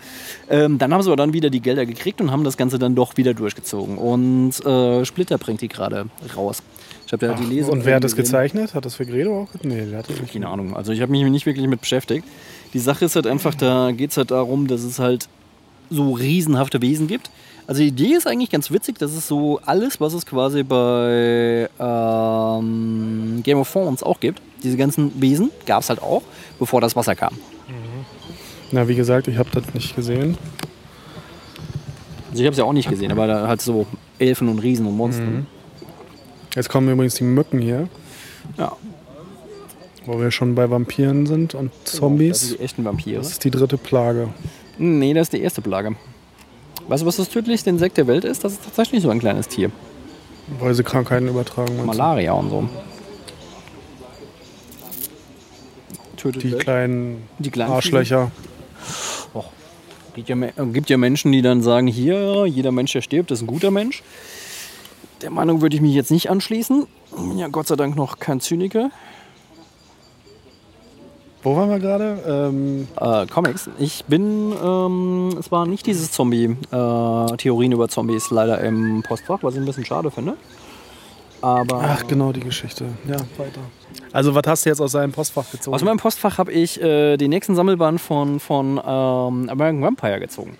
[0.50, 2.94] Ähm, dann haben sie aber dann wieder die Gelder gekriegt und haben das Ganze dann
[2.94, 3.98] doch wieder durchgezogen.
[3.98, 6.06] Und äh, Splitter bringt die gerade
[6.36, 6.62] raus.
[7.06, 7.72] Ich habe ja die Lesung.
[7.72, 8.32] Und wer hat das gesehen.
[8.32, 8.74] gezeichnet?
[8.74, 9.48] Hat das für Gredo auch?
[9.62, 10.32] Nee, der hat das nicht.
[10.32, 10.74] Keine Ahnung.
[10.76, 12.26] Also ich habe mich nicht wirklich mit beschäftigt.
[12.72, 15.28] Die Sache ist halt einfach, da geht es halt darum, dass es halt
[15.90, 17.30] so riesenhafte Wesen gibt.
[17.66, 21.68] Also die Idee ist eigentlich ganz witzig, das ist so alles, was es quasi bei
[21.78, 24.42] ähm, Game of Thrones auch gibt.
[24.62, 26.22] Diese ganzen Wesen gab es halt auch,
[26.58, 27.34] bevor das Wasser kam.
[28.70, 30.36] Na, wie gesagt, ich habe das nicht gesehen.
[32.30, 33.86] Also ich habe es ja auch nicht gesehen, aber da halt so
[34.18, 35.22] Elfen und Riesen und Monster.
[36.54, 37.88] Jetzt kommen übrigens die Mücken hier,
[38.58, 38.76] Ja,
[40.06, 42.40] wo wir schon bei Vampiren sind und das Zombies.
[42.40, 43.18] sind die echten Vampire.
[43.18, 44.28] Das ist die dritte Plage.
[44.78, 45.96] Nee, das ist die erste Plage.
[46.88, 48.44] Weißt du, was das tödlichste Insekt der Welt ist?
[48.44, 49.70] Das ist tatsächlich so ein kleines Tier.
[50.60, 51.86] Weil sie Krankheiten übertragen.
[51.86, 52.68] Malaria und so.
[56.16, 58.30] Tötet Die kleinen Die kleinen Arschlöcher.
[59.34, 59.46] Och,
[60.14, 63.40] gibt, ja, äh, gibt ja Menschen, die dann sagen, hier, jeder Mensch, der stirbt, ist
[63.40, 64.02] ein guter Mensch.
[65.24, 66.86] Der Meinung würde ich mich jetzt nicht anschließen.
[67.16, 68.90] Bin Ja, Gott sei Dank noch kein Zyniker.
[71.42, 72.18] Wo waren wir gerade?
[72.26, 73.70] Ähm, Äh, Comics.
[73.78, 79.38] Ich bin, ähm, es war nicht dieses Zombie, äh, Theorien über Zombies leider im Postfach,
[79.40, 80.36] was ich ein bisschen schade finde.
[81.40, 82.84] Aber ach, genau die Geschichte.
[83.08, 83.62] Ja, weiter.
[84.14, 85.74] Also, was hast du jetzt aus seinem Postfach gezogen?
[85.74, 90.56] aus meinem Postfach habe ich äh, den nächsten Sammelband von, von ähm, American Vampire gezogen.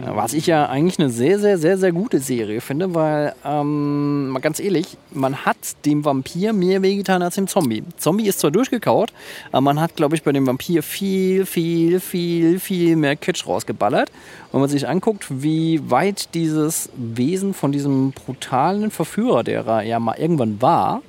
[0.00, 4.28] Ja, Was ich ja eigentlich eine sehr, sehr, sehr, sehr gute Serie finde, weil, ähm,
[4.28, 7.84] mal ganz ehrlich, man hat dem Vampir mehr wehgetan als dem Zombie.
[7.98, 9.12] Zombie ist zwar durchgekaut,
[9.52, 14.10] aber man hat, glaube ich, bei dem Vampir viel, viel, viel, viel mehr Kitsch rausgeballert.
[14.50, 20.00] Wenn man sich anguckt, wie weit dieses Wesen von diesem brutalen Verführer, der er ja
[20.00, 21.02] mal irgendwann war,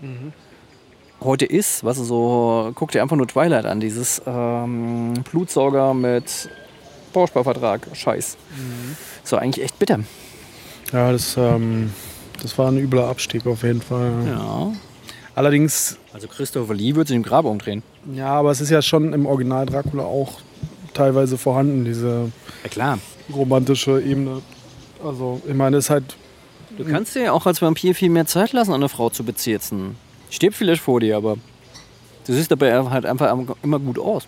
[1.21, 6.49] heute ist, was so, guck dir einfach nur Twilight an, dieses ähm, Blutsauger mit
[7.13, 8.37] Bausparvertrag, Scheiß.
[9.23, 9.99] So eigentlich echt bitter.
[10.93, 11.91] Ja, das, ähm,
[12.41, 14.11] das war ein übler Abstieg auf jeden Fall.
[14.27, 14.71] Ja.
[15.35, 17.83] Allerdings, Also Christopher Lee wird sich im Grab umdrehen.
[18.13, 20.39] ja, aber es ist ja schon im Original Dracula auch
[20.93, 22.31] teilweise vorhanden, diese
[22.63, 22.99] Ja klar.
[23.33, 24.41] romantische Ebene.
[25.03, 26.15] Also, ich meine, es ist halt,
[26.77, 29.95] Du kannst dir ja auch als Vampir viel mehr Zeit lassen, eine Frau zu bezirzen.
[30.29, 31.37] Stirbt vielleicht vor dir, aber
[32.25, 34.27] du siehst dabei halt einfach immer gut aus.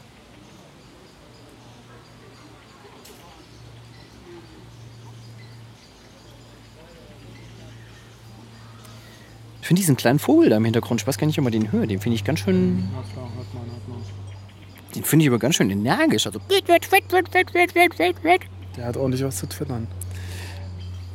[9.61, 11.71] Ich finde diesen kleinen Vogel da im Hintergrund, ich weiß gar nicht, ob man den
[11.71, 12.89] hört, den finde ich ganz schön.
[14.95, 16.25] Den finde ich aber ganz schön energisch.
[16.25, 16.39] Also,
[18.75, 19.87] der hat ordentlich was zu twittern.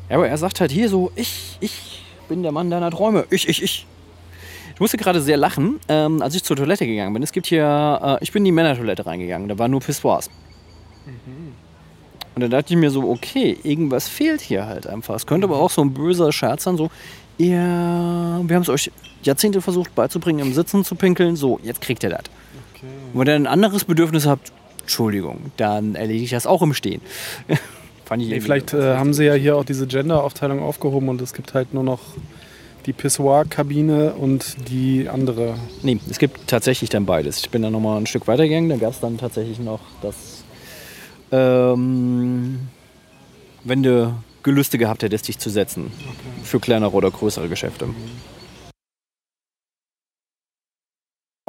[0.08, 3.26] Ja, aber er sagt halt hier so, ich, ich bin der Mann deiner Träume.
[3.30, 3.86] Ich, ich, ich.
[4.76, 7.22] Ich musste gerade sehr lachen, ähm, als ich zur Toilette gegangen bin.
[7.22, 10.28] Es gibt hier, äh, ich bin in die Männertoilette reingegangen, da waren nur Pissoirs.
[12.34, 15.14] Und dann dachte ich mir so, okay, irgendwas fehlt hier halt einfach.
[15.14, 16.90] Es könnte aber auch so ein böser Scherz sein, so,
[17.38, 22.04] ja, wir haben es euch Jahrzehnte versucht beizubringen, im Sitzen zu pinkeln, so, jetzt kriegt
[22.04, 22.24] ihr das.
[23.14, 24.52] Und wenn ihr ein anderes Bedürfnis habt,
[24.82, 27.00] Entschuldigung, dann erledige ich das auch im Stehen.
[28.04, 31.32] Fand ich Nee, vielleicht äh, haben sie ja hier auch diese Gender-Aufteilung aufgehoben und es
[31.32, 32.00] gibt halt nur noch
[32.86, 35.56] die Pissoir-Kabine und die andere.
[35.82, 37.40] Nee, es gibt tatsächlich dann beides.
[37.40, 38.70] Ich bin dann nochmal ein Stück weitergegangen.
[38.70, 40.44] Da gab es dann tatsächlich noch das,
[41.32, 42.68] ähm,
[43.64, 44.14] wenn du
[44.44, 45.90] Gelüste gehabt hättest, dich zu setzen.
[46.44, 47.88] Für kleinere oder größere Geschäfte.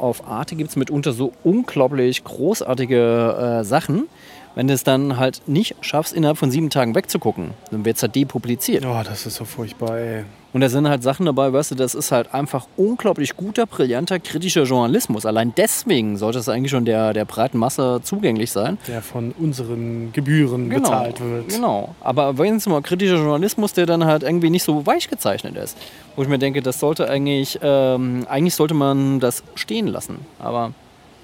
[0.00, 4.08] Auf Arte gibt es mitunter so unglaublich großartige äh, Sachen.
[4.56, 8.02] Wenn du es dann halt nicht schaffst, innerhalb von sieben Tagen wegzugucken, dann wird es
[8.02, 8.84] halt depubliziert.
[8.84, 10.24] Oh, das ist so furchtbar, ey.
[10.52, 14.18] Und da sind halt Sachen dabei, weißt du, das ist halt einfach unglaublich guter, brillanter,
[14.18, 15.26] kritischer Journalismus.
[15.26, 18.78] Allein deswegen sollte es eigentlich schon der, der breiten Masse zugänglich sein.
[18.86, 21.50] Der von unseren Gebühren bezahlt wird.
[21.50, 21.94] Genau.
[22.00, 25.76] Aber wenn es mal kritischer Journalismus, der dann halt irgendwie nicht so weich gezeichnet ist.
[26.16, 30.20] Wo ich mir denke, das sollte eigentlich, ähm, eigentlich sollte man das stehen lassen.
[30.38, 30.72] Aber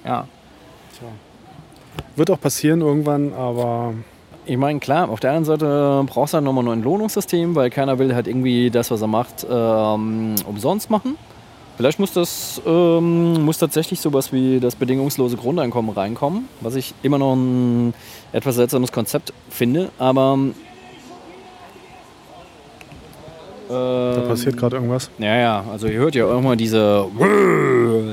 [0.05, 0.27] ja,
[2.15, 3.95] Wird auch passieren irgendwann, aber
[4.47, 7.69] Ich meine, klar, auf der anderen Seite brauchst du halt nochmal nur ein Lohnungssystem, weil
[7.71, 11.17] keiner will halt irgendwie das, was er macht, ähm, umsonst machen.
[11.77, 17.17] Vielleicht muss das ähm, muss tatsächlich sowas wie das bedingungslose Grundeinkommen reinkommen, was ich immer
[17.17, 17.93] noch ein
[18.31, 20.37] etwas seltsames Konzept finde, aber
[23.67, 25.09] Da passiert gerade irgendwas.
[25.17, 27.07] Ja, ja, also ihr hört ja mal diese,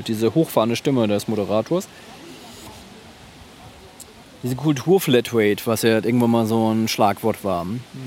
[0.06, 1.88] diese hochfahrende Stimme des Moderators.
[4.42, 7.64] Diese Kultur-Flatrate, was ja irgendwann mal so ein Schlagwort war.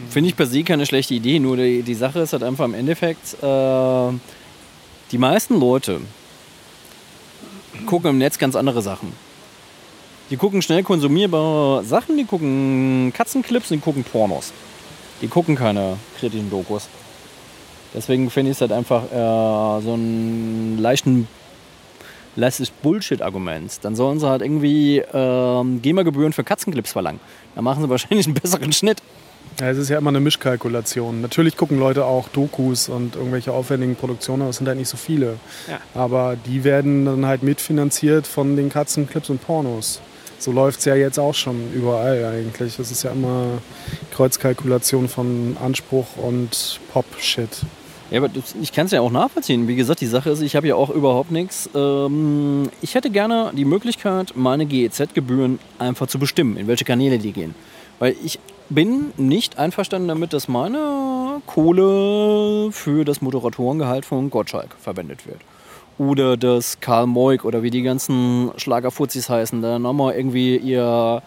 [0.09, 2.73] Finde ich per se keine schlechte Idee, nur die, die Sache ist halt einfach im
[2.73, 4.11] Endeffekt, äh,
[5.11, 6.01] die meisten Leute
[7.85, 9.13] gucken im Netz ganz andere Sachen.
[10.29, 14.51] Die gucken schnell konsumierbare Sachen, die gucken Katzenclips und die gucken Pornos.
[15.21, 16.89] Die gucken keine kritischen Dokus.
[17.93, 21.27] Deswegen finde ich es halt einfach äh, so einen leichten
[22.35, 23.79] leichtes Bullshit-Argument.
[23.81, 27.19] Dann sollen sie halt irgendwie ähm, GEMA-Gebühren für Katzenclips verlangen.
[27.55, 29.01] Dann machen sie wahrscheinlich einen besseren Schnitt.
[29.59, 31.21] Ja, es ist ja immer eine Mischkalkulation.
[31.21, 34.97] Natürlich gucken Leute auch Dokus und irgendwelche aufwendigen Produktionen, aber es sind halt nicht so
[34.97, 35.37] viele.
[35.69, 35.79] Ja.
[35.93, 40.01] Aber die werden dann halt mitfinanziert von den Katzenclips und Pornos.
[40.39, 42.77] So läuft es ja jetzt auch schon überall eigentlich.
[42.77, 43.59] Es ist ja immer
[44.13, 47.61] Kreuzkalkulation von Anspruch und Pop-Shit.
[48.11, 48.29] Ja, aber
[48.61, 49.67] ich kann es ja auch nachvollziehen.
[49.67, 51.69] Wie gesagt, die Sache ist, ich habe ja auch überhaupt nichts.
[51.73, 57.31] Ähm, ich hätte gerne die Möglichkeit, meine GEZ-Gebühren einfach zu bestimmen, in welche Kanäle die
[57.31, 57.55] gehen.
[57.97, 58.39] Weil ich
[58.69, 65.39] bin nicht einverstanden damit, dass meine Kohle für das Moderatorengehalt von Gottschalk verwendet wird.
[65.97, 71.23] Oder dass Karl Moik oder wie die ganzen Schlagerfuzis heißen, da nochmal irgendwie ihr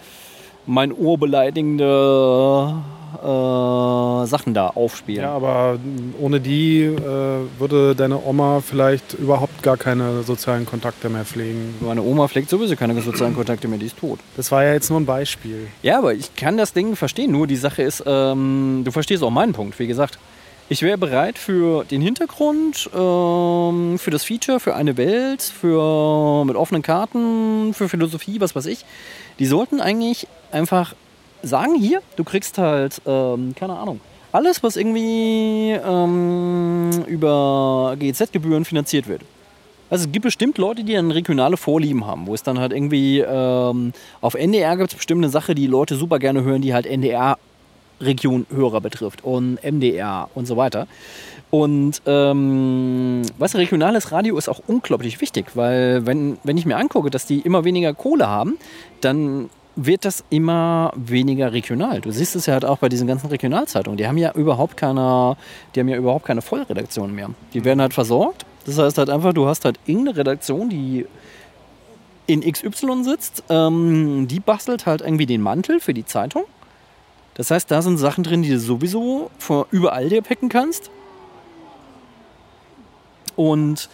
[0.66, 2.74] mein Ohr beleidigende
[3.23, 5.23] äh, Sachen da aufspielen.
[5.23, 5.79] Ja, aber
[6.19, 7.01] ohne die äh,
[7.59, 11.75] würde deine Oma vielleicht überhaupt gar keine sozialen Kontakte mehr pflegen.
[11.81, 14.19] Meine Oma pflegt sowieso keine sozialen Kontakte mehr, die ist tot.
[14.37, 15.69] Das war ja jetzt nur ein Beispiel.
[15.83, 17.33] Ja, aber ich kann das Ding verstehen.
[17.33, 19.79] Nur die Sache ist, ähm, du verstehst auch meinen Punkt.
[19.79, 20.19] Wie gesagt,
[20.71, 26.57] ich wäre bereit für den Hintergrund, ähm, für das Feature, für eine Welt, für mit
[26.57, 28.85] offenen Karten, für Philosophie, was weiß ich.
[29.39, 30.95] Die sollten eigentlich einfach
[31.43, 34.01] sagen, hier, du kriegst halt, ähm, keine Ahnung,
[34.32, 39.22] alles, was irgendwie ähm, über GEZ-Gebühren finanziert wird.
[39.91, 43.20] Also es gibt bestimmt Leute, die dann regionale Vorlieben haben, wo es dann halt irgendwie
[43.20, 46.84] ähm, auf NDR gibt es bestimmt eine Sache, die Leute super gerne hören, die halt
[46.84, 47.39] NDR
[48.01, 50.86] Region-Hörer betrifft und MDR und so weiter.
[51.51, 57.11] Und ähm, was regionales Radio ist auch unglaublich wichtig, weil wenn, wenn ich mir angucke,
[57.11, 58.59] dass die immer weniger Kohle haben,
[59.01, 59.49] dann
[59.81, 62.01] wird das immer weniger regional.
[62.01, 63.97] Du siehst es ja halt auch bei diesen ganzen Regionalzeitungen.
[63.97, 65.37] Die haben ja überhaupt keine,
[65.74, 67.31] die haben ja überhaupt keine Vollredaktion mehr.
[67.55, 68.45] Die werden halt versorgt.
[68.66, 71.07] Das heißt halt einfach, du hast halt irgendeine Redaktion, die
[72.26, 76.45] in XY sitzt, ähm, die bastelt halt irgendwie den Mantel für die Zeitung.
[77.35, 80.91] Das heißt, da sind Sachen drin, die du sowieso von überall dir picken kannst.
[83.37, 83.89] Und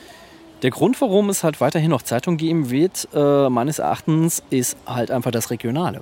[0.65, 5.11] der Grund, warum es halt weiterhin noch Zeitung geben wird, äh, meines Erachtens, ist halt
[5.11, 6.01] einfach das Regionale.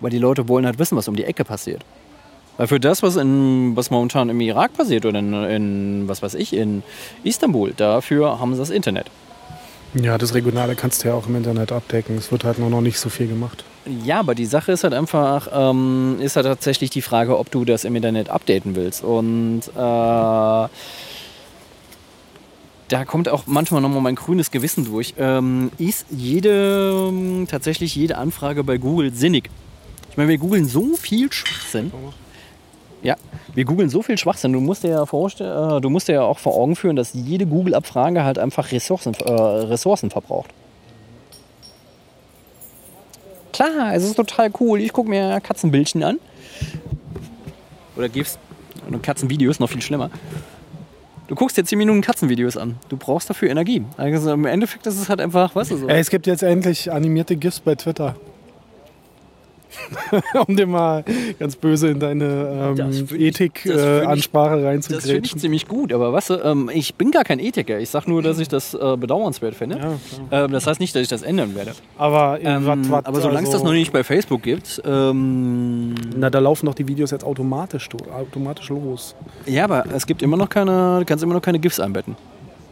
[0.00, 1.82] Weil die Leute wollen halt wissen, was um die Ecke passiert.
[2.58, 6.34] Weil für das, was, in, was momentan im Irak passiert oder in, in, was weiß
[6.34, 6.82] ich, in
[7.24, 9.10] Istanbul, dafür haben sie das Internet.
[9.94, 12.18] Ja, das Regionale kannst du ja auch im Internet abdecken.
[12.18, 13.64] Es wird halt nur noch nicht so viel gemacht.
[14.04, 17.64] Ja, aber die Sache ist halt einfach, ähm, ist halt tatsächlich die Frage, ob du
[17.64, 19.02] das im Internet updaten willst.
[19.02, 20.68] Und äh,
[22.88, 25.14] da kommt auch manchmal nochmal mein grünes Gewissen durch.
[25.18, 27.12] Ähm, ist jede,
[27.48, 29.50] tatsächlich jede Anfrage bei Google sinnig?
[30.10, 31.92] Ich meine, wir googeln so viel Schwachsinn.
[33.02, 33.16] Ja,
[33.54, 34.52] wir googeln so viel Schwachsinn.
[34.52, 37.46] Du musst dir ja, äh, du musst dir ja auch vor Augen führen, dass jede
[37.46, 40.50] Google-Abfrage halt einfach Ressourcen, äh, Ressourcen verbraucht.
[43.52, 44.80] Klar, es ist total cool.
[44.80, 46.18] Ich gucke mir Katzenbildchen an.
[47.96, 48.38] Oder GIFs.
[48.86, 50.10] Und Katzenvideos, noch viel schlimmer.
[51.28, 52.76] Du guckst dir 10 Minuten Katzenvideos an.
[52.88, 53.84] Du brauchst dafür Energie.
[53.96, 55.88] Also im Endeffekt ist es halt einfach, weißt du so.
[55.88, 58.14] Ey, es gibt jetzt endlich animierte GIFs bei Twitter.
[60.46, 61.04] um dir mal
[61.38, 65.40] ganz böse in deine ähm, find ich- das find ich- Ethik-Ansprache Das finde ich reinzugrätschen.
[65.40, 67.78] ziemlich gut, aber weißt du, ähm, ich bin gar kein Ethiker.
[67.78, 69.78] Ich sag nur, dass ich das äh, bedauernswert finde.
[70.30, 71.72] Ja, ähm, das heißt nicht, dass ich das ändern werde.
[71.98, 74.80] aber äh, Ähm, wat- wat- aber solange es also- das noch nicht bei Facebook gibt,
[74.86, 79.14] ähm, Na, da laufen doch die Videos jetzt automatisch, automatisch los.
[79.46, 82.16] ja, aber es gibt immer noch keine, du kannst immer noch keine GIFs einbetten.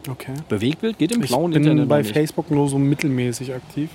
[0.09, 0.33] Okay.
[0.49, 2.03] Bewegtbild geht im Ich blauen bin Internet bei.
[2.03, 3.89] Facebook nur so mittelmäßig aktiv.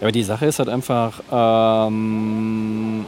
[0.00, 3.04] Aber die Sache ist halt einfach, ähm,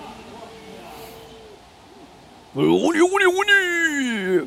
[2.55, 4.43] Uni, Uni, Uni.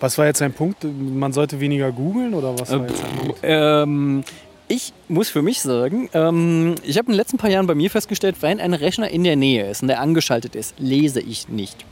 [0.00, 0.84] Was war jetzt dein Punkt?
[0.84, 3.38] Man sollte weniger googeln oder was war jetzt dein Punkt?
[3.42, 4.24] Ähm,
[4.66, 7.90] ich muss für mich sagen, ähm, ich habe in den letzten paar Jahren bei mir
[7.90, 11.84] festgestellt, wenn ein Rechner in der Nähe ist und der angeschaltet ist, lese ich nicht.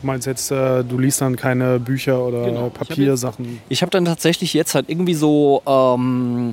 [0.00, 2.60] Du meinst jetzt, äh, du liest dann keine Bücher oder Genau.
[2.66, 3.60] Hab Papiersachen.
[3.68, 6.52] Ich habe dann tatsächlich jetzt halt irgendwie so ähm,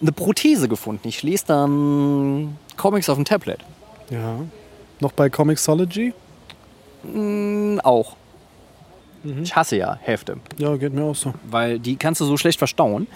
[0.00, 1.08] eine Prothese gefunden.
[1.08, 3.60] Ich lese dann Comics auf dem Tablet.
[4.10, 4.36] Ja.
[5.00, 6.12] Noch bei Comixology?
[7.02, 8.16] Mm, auch.
[9.42, 11.34] Ich hasse ja Hefte, Ja, geht mir auch so.
[11.50, 13.08] weil die kannst du so schlecht verstauen.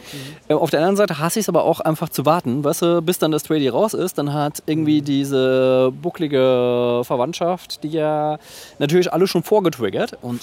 [0.49, 3.03] Äh, Auf der anderen Seite hasse ich es aber auch einfach zu warten, weißt du,
[3.03, 8.39] bis dann das Tradie raus ist, dann hat irgendwie diese bucklige Verwandtschaft, die ja
[8.81, 10.41] natürlich alle schon vorgetriggert und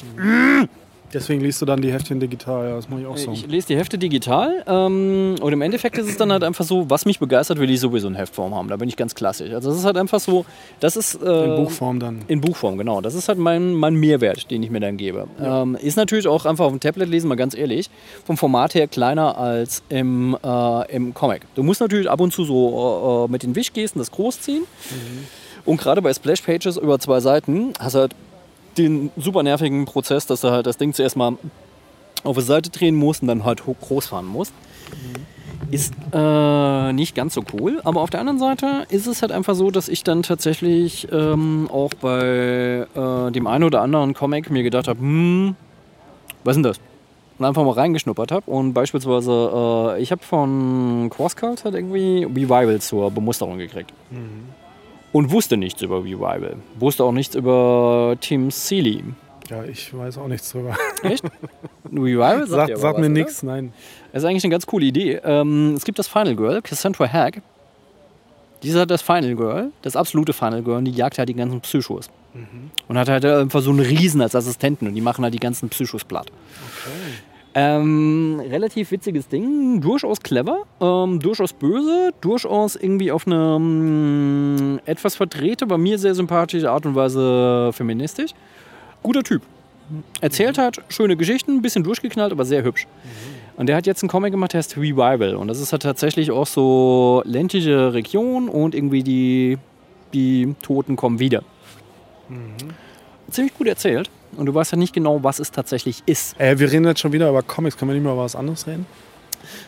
[1.13, 3.31] Deswegen liest du dann die Heftchen digital, ja, das mache ich auch so.
[3.31, 6.89] Ich lese die Hefte digital ähm, und im Endeffekt ist es dann halt einfach so,
[6.89, 8.67] was mich begeistert, will ich sowieso in Heftform haben.
[8.67, 9.53] Da bin ich ganz klassisch.
[9.53, 10.45] Also das ist halt einfach so,
[10.81, 11.15] das ist...
[11.23, 12.23] Äh, In Buchform dann.
[12.27, 12.99] In Buchform, genau.
[12.99, 15.27] Das ist halt mein, mein Mehrwert, den ich mir dann gebe.
[15.41, 17.89] Ähm, ist natürlich auch einfach auf dem Tablet lesen, mal ganz ehrlich,
[18.25, 21.43] vom Format her kleiner als im, äh, im Comic.
[21.55, 24.63] Du musst natürlich ab und zu so äh, mit den Wischgesten das groß ziehen.
[25.63, 28.15] Und gerade bei Splash Pages über zwei Seiten hast du halt
[28.77, 31.37] den super nervigen Prozess, dass du halt das Ding zuerst mal
[32.23, 34.53] auf die Seite drehen musst und dann halt groß fahren musst.
[35.69, 39.55] Ist äh, nicht ganz so cool, aber auf der anderen Seite ist es halt einfach
[39.55, 44.63] so, dass ich dann tatsächlich ähm, auch bei äh, dem einen oder anderen Comic mir
[44.63, 45.55] gedacht habe, hm,
[46.43, 46.79] was ist denn das?
[47.37, 52.79] Und einfach mal reingeschnuppert habe und beispielsweise, äh, ich habe von Crosscult halt irgendwie Revival
[52.79, 53.91] zur Bemusterung gekriegt.
[55.11, 56.57] Und wusste nichts über Revival.
[56.79, 59.03] Wusste auch nichts über Tim Seeley.
[59.49, 60.75] Ja, ich weiß auch nichts drüber.
[61.03, 61.23] Echt?
[61.91, 62.41] Revival?
[62.41, 63.73] dir Sagt, aber sagt was, mir nichts, nein.
[64.11, 65.21] Das ist eigentlich eine ganz coole Idee.
[65.23, 67.41] Ähm, es gibt das Final Girl, Cassandra Hag.
[68.63, 71.61] Dieser hat das Final Girl, das absolute Final Girl, und die jagt halt die ganzen
[71.61, 72.09] Psychos.
[72.87, 75.69] Und hat halt einfach so einen Riesen als Assistenten und die machen halt die ganzen
[75.69, 76.31] Psychos platt.
[77.59, 85.15] Ähm, relativ witziges Ding, durchaus clever, ähm, durchaus böse, durchaus irgendwie auf eine ähm, etwas
[85.15, 88.33] verdrehte, bei mir sehr sympathische Art und Weise feministisch.
[89.01, 89.41] Guter Typ.
[90.21, 92.85] Erzählt hat schöne Geschichten, ein bisschen durchgeknallt, aber sehr hübsch.
[93.55, 95.35] Und der hat jetzt einen Comic gemacht, der heißt Revival.
[95.35, 99.57] Und das ist halt tatsächlich auch so ländliche Region und irgendwie die,
[100.13, 101.41] die Toten kommen wieder.
[103.31, 104.09] Ziemlich gut erzählt.
[104.35, 106.39] Und du weißt ja nicht genau, was es tatsächlich ist.
[106.39, 108.67] Äh, wir reden jetzt schon wieder über Comics, können wir nicht mal über was anderes
[108.67, 108.85] reden?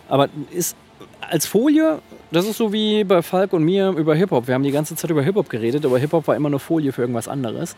[0.07, 0.75] Aber ist
[1.21, 1.99] als Folie,
[2.31, 4.47] das ist so wie bei Falk und mir über Hip-Hop.
[4.47, 7.01] Wir haben die ganze Zeit über Hip-Hop geredet, aber Hip-Hop war immer eine Folie für
[7.01, 7.75] irgendwas anderes.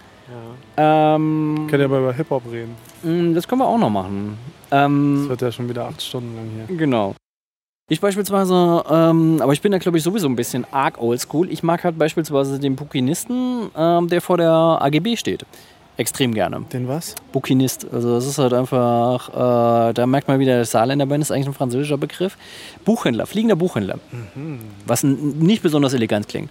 [0.78, 2.76] Ähm, Können ja aber über Hip-Hop reden.
[3.04, 4.38] mh, das können wir auch noch machen.
[4.72, 6.78] Ähm, Das wird ja schon wieder acht Stunden lang hier.
[6.78, 7.16] Genau.
[7.90, 11.52] Ich beispielsweise, ähm, aber ich bin da glaube ich sowieso ein bisschen arg oldschool.
[11.52, 14.50] Ich mag halt beispielsweise den Bukinisten, ähm, der vor der
[14.82, 15.46] AGB steht.
[15.98, 16.62] Extrem gerne.
[16.74, 17.16] Den was?
[17.32, 17.86] Bukinist.
[17.92, 19.30] Also das ist halt einfach,
[19.90, 22.38] äh, da merkt man wieder, der Saarländer Band ist eigentlich ein französischer Begriff.
[22.86, 24.00] Buchhändler, fliegender Buchhändler.
[24.88, 26.50] Was n- nicht besonders elegant klingt.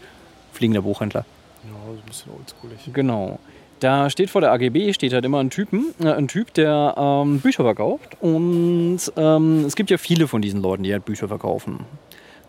[0.53, 1.24] Fliegender Buchhändler.
[1.64, 2.93] Ja, so ein bisschen oldschoolig.
[2.95, 3.38] Genau.
[3.80, 7.41] Da steht vor der AGB steht halt immer ein Typen, äh, ein Typ, der ähm,
[7.41, 8.18] Bücher verkauft.
[8.20, 11.86] Und ähm, es gibt ja viele von diesen Leuten, die halt Bücher verkaufen.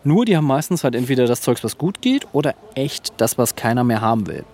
[0.04, 3.56] Nur die haben meistens halt entweder das Zeugs, was gut geht, oder echt das, was
[3.56, 4.44] keiner mehr haben will.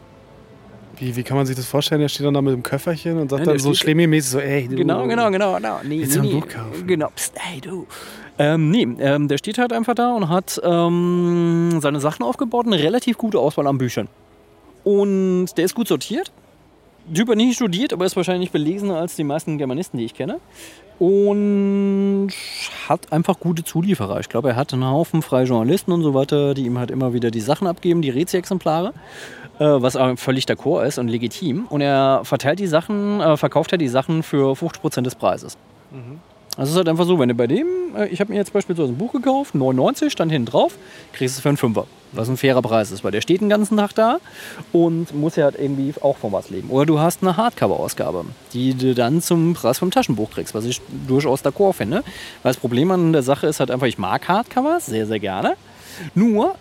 [0.99, 2.01] Wie, wie kann man sich das vorstellen?
[2.01, 4.67] Der steht dann da mit dem Köfferchen und sagt Ja, dann so schlemmi-mäßig so, ey,
[4.69, 4.77] du.
[4.77, 5.81] Genau, genau, genau, genau.
[5.85, 6.41] Nee, Willst du nee, ein.
[6.41, 6.87] Buch kaufen?
[6.87, 7.09] Genau.
[7.15, 7.87] Psst, hey, du.
[8.39, 12.79] Ähm, nee, ähm, der steht halt einfach da und hat ähm, seine Sachen aufgebaut eine
[12.79, 14.09] relativ gute Auswahl an Büchern.
[14.85, 16.33] Und der ist gut sortiert.
[17.13, 20.41] Typ hat nicht studiert, aber ist wahrscheinlich belesener als die meisten Germanisten, die ich kenne.
[20.99, 22.31] Und
[22.89, 24.21] hat einfach gute Zulieferer.
[24.21, 27.13] Ich glaube, er hat einen Haufen freie Journalisten und so weiter, die ihm halt immer
[27.13, 28.93] wieder die Sachen abgeben, die Rezi-Exemplare
[29.65, 31.67] was aber völlig d'accord ist und legitim.
[31.69, 35.57] Und er verteilt die Sachen, äh, verkauft er die Sachen für 50% des Preises.
[36.59, 38.53] Also es ist halt einfach so, wenn du bei dem, äh, ich habe mir jetzt
[38.53, 40.77] beispielsweise ein Buch gekauft, 99, stand hinten drauf,
[41.13, 41.87] kriegst du es für einen Fünfer.
[42.11, 44.19] Was ein fairer Preis ist, weil der steht den ganzen Tag da
[44.73, 46.71] und muss ja halt irgendwie auch von was leben.
[46.71, 50.81] Oder du hast eine Hardcover-Ausgabe, die du dann zum Preis vom Taschenbuch kriegst, was ich
[51.07, 51.99] durchaus d'accord finde.
[52.43, 55.55] Weil das Problem an der Sache ist halt einfach, ich mag Hardcovers sehr, sehr gerne.
[56.17, 56.57] Nur,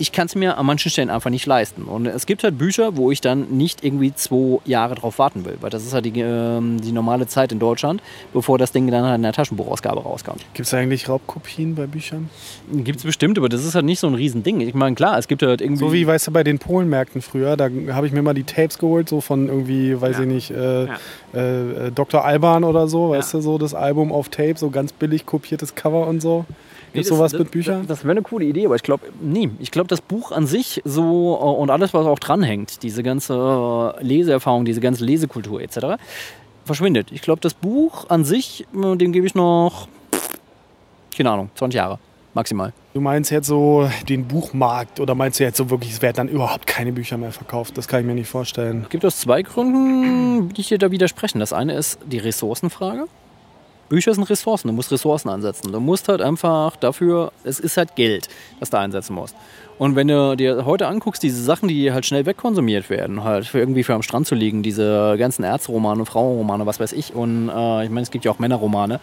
[0.00, 1.82] ich kann es mir an manchen Stellen einfach nicht leisten.
[1.82, 5.58] Und es gibt halt Bücher, wo ich dann nicht irgendwie zwei Jahre drauf warten will,
[5.60, 9.04] weil das ist halt die, ähm, die normale Zeit in Deutschland, bevor das Ding dann
[9.04, 10.40] halt in der Taschenbuchausgabe rauskommt.
[10.54, 12.30] Gibt es eigentlich Raubkopien bei Büchern?
[12.72, 14.62] Gibt es bestimmt, aber das ist halt nicht so ein Riesending.
[14.62, 15.78] Ich meine, klar, es gibt halt irgendwie.
[15.84, 18.78] So wie, weißt du, bei den Polenmärkten früher, da habe ich mir mal die Tapes
[18.78, 20.22] geholt, so von irgendwie, weiß Ja.
[20.22, 20.96] ich nicht, äh, Ja.
[21.34, 22.24] äh, äh, Dr.
[22.24, 23.38] Alban oder so, weißt Ja.
[23.38, 26.46] du, so das Album auf Tape, so ganz billig kopiertes Cover und so.
[26.92, 27.80] Nee, Gibt das- sowas das, mit Büchern?
[27.86, 30.46] Das, das wäre eine coole Idee, aber ich glaube, nee, ich glaube, das Buch an
[30.46, 35.60] sich so äh, und alles, was auch dranhängt, diese ganze äh, Leseerfahrung, diese ganze Lesekultur
[35.60, 36.00] etc.,
[36.64, 37.12] verschwindet.
[37.12, 39.88] Ich glaube, das Buch an sich, äh, dem gebe ich noch,
[41.16, 41.98] keine Ahnung, 20 Jahre
[42.34, 42.72] maximal.
[42.94, 46.28] Du meinst jetzt so den Buchmarkt oder meinst du jetzt so wirklich, es werden dann
[46.28, 47.76] überhaupt keine Bücher mehr verkauft?
[47.78, 48.86] Das kann ich mir nicht vorstellen.
[48.88, 51.38] Gibt aus zwei Gründen, die ich dir da widersprechen.
[51.40, 53.06] Das eine ist die Ressourcenfrage.
[53.90, 55.72] Bücher sind Ressourcen, du musst Ressourcen ansetzen.
[55.72, 58.28] Du musst halt einfach dafür, es ist halt Geld,
[58.60, 59.34] das du einsetzen musst.
[59.78, 63.58] Und wenn du dir heute anguckst, diese Sachen, die halt schnell wegkonsumiert werden, halt für
[63.58, 67.84] irgendwie für am Strand zu liegen, diese ganzen Ärzteromane, Frauenromane, was weiß ich, und äh,
[67.84, 69.00] ich meine, es gibt ja auch Männerromane.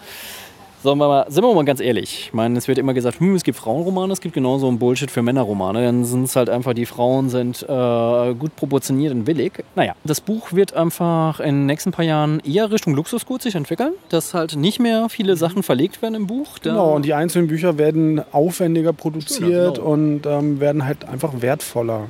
[0.83, 2.27] Sagen wir mal, sind wir mal ganz ehrlich.
[2.27, 5.09] Ich meine, es wird immer gesagt, hm, es gibt Frauenromane, es gibt genauso ein Bullshit
[5.09, 5.83] für Männerromane.
[5.83, 9.63] Dann sind es halt einfach, die Frauen sind äh, gut proportioniert und willig.
[9.75, 13.93] Naja, das Buch wird einfach in den nächsten paar Jahren eher Richtung Luxusgut sich entwickeln,
[14.09, 16.59] dass halt nicht mehr viele Sachen verlegt werden im Buch.
[16.61, 19.89] Genau, und die einzelnen Bücher werden aufwendiger produziert genau.
[19.89, 22.09] und ähm, werden halt einfach wertvoller.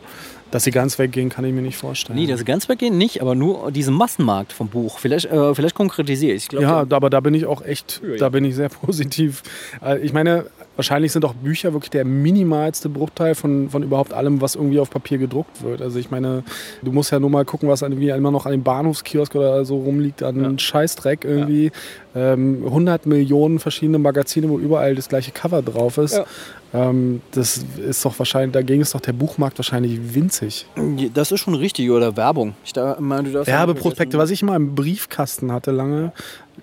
[0.51, 2.17] Dass sie ganz weggehen, kann ich mir nicht vorstellen.
[2.17, 4.97] Nee, das ganz weggehen nicht, aber nur diesen Massenmarkt vom Buch.
[4.99, 6.43] Vielleicht, äh, vielleicht konkretisiere ich.
[6.43, 8.17] ich glaub, ja, aber da bin ich auch echt, Ja, ja.
[8.17, 9.43] da bin ich sehr positiv.
[9.83, 10.45] Äh, Ich meine,
[10.77, 14.89] wahrscheinlich sind auch Bücher wirklich der minimalste Bruchteil von, von überhaupt allem, was irgendwie auf
[14.89, 15.81] Papier gedruckt wird.
[15.81, 16.43] Also ich meine,
[16.81, 19.77] du musst ja nur mal gucken, was irgendwie immer noch an dem Bahnhofskiosk oder so
[19.79, 21.71] rumliegt, an Scheißdreck irgendwie.
[22.15, 26.15] Ähm, 100 Millionen verschiedene Magazine, wo überall das gleiche Cover drauf ist.
[26.15, 26.25] Ja.
[26.73, 30.65] Ähm, das ist doch wahrscheinlich, dagegen ist doch der Buchmarkt wahrscheinlich winzig.
[31.13, 32.55] Das ist schon richtig, oder Werbung.
[32.65, 36.11] Ich da, meine, du Werbeprospekte, was ich mal im Briefkasten hatte lange,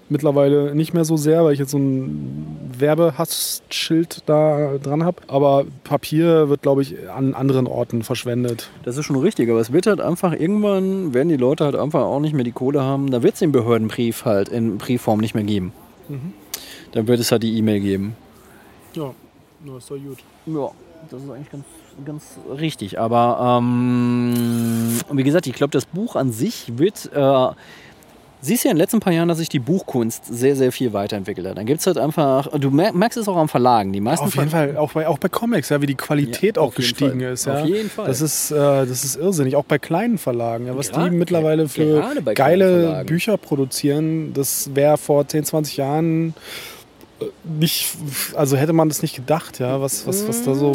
[0.08, 5.22] mittlerweile nicht mehr so sehr, weil ich jetzt so ein Werbehassschild da dran habe.
[5.28, 8.70] Aber Papier wird, glaube ich, an anderen Orten verschwendet.
[8.84, 12.02] Das ist schon richtig, aber es wird halt einfach irgendwann, werden die Leute halt einfach
[12.02, 15.34] auch nicht mehr die Kohle haben, da wird es den Behördenbrief halt in Briefform nicht
[15.34, 15.72] mehr geben.
[16.92, 18.16] Dann wird es halt die E-Mail geben.
[18.94, 19.12] Ja,
[19.64, 20.18] nur ist doch gut.
[20.46, 20.70] Ja,
[21.10, 21.64] das ist eigentlich ganz,
[22.04, 22.98] ganz richtig.
[23.00, 27.10] Aber ähm, wie gesagt, ich glaube, das Buch an sich wird.
[27.12, 27.48] Äh,
[28.44, 31.46] Siehst ja in den letzten paar Jahren, dass sich die Buchkunst sehr, sehr viel weiterentwickelt
[31.46, 31.56] hat.
[31.56, 33.92] Dann gibt es halt einfach, du mer- merkst es auch am Verlagen.
[33.92, 36.56] Die meisten Auf jeden Ver- Fall, auch bei, auch bei Comics, ja, wie die Qualität
[36.56, 37.32] Ja, auch gestiegen Fall.
[37.32, 37.46] ist.
[37.46, 37.60] Ja.
[37.62, 38.06] Auf jeden Fall.
[38.06, 39.56] Das ist, äh, das ist irrsinnig.
[39.56, 40.66] Auch bei kleinen Verlagen.
[40.66, 42.02] Ja, was Gerade- die mittlerweile für
[42.34, 43.04] geile.
[43.06, 46.34] Bücher produzieren, das wäre vor 10, 20 Jahren
[47.44, 47.96] nicht,
[48.34, 50.72] also hätte man das nicht gedacht, ja, was, was, was da so.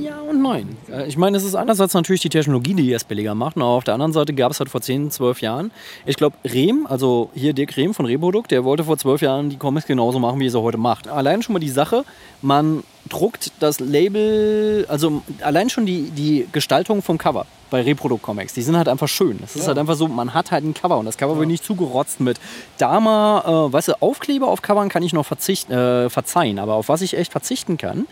[0.00, 0.76] Ja und nein.
[0.90, 3.56] Äh, Ich meine, es ist einerseits natürlich die Technologie, die es billiger macht.
[3.56, 5.70] Und auf der anderen Seite gab es halt vor 10, 12 Jahren,
[6.06, 9.56] ich glaube, Rehm, also hier Dirk Rehm von Reprodukt, der wollte vor 12 Jahren die
[9.56, 11.08] Comics genauso machen, wie er sie heute macht.
[11.08, 12.04] Allein schon mal die Sache,
[12.42, 18.54] man druckt das Label, also allein schon die, die Gestaltung vom Cover bei Reprodukt Comics,
[18.54, 19.38] die sind halt einfach schön.
[19.44, 21.64] Es ist halt einfach so, man hat halt ein Cover und das Cover wird nicht
[21.64, 22.38] zugerotzt mit
[22.78, 26.74] da mal, äh, weißt du, Aufkleber auf Covern kann ich noch verzicht, äh, verzeihen, aber
[26.74, 28.06] auf was ich echt verzichten kann,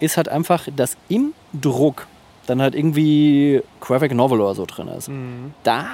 [0.00, 2.06] ist halt einfach, dass im Druck
[2.46, 5.10] dann halt irgendwie Graphic Novel oder so drin ist.
[5.62, 5.86] Da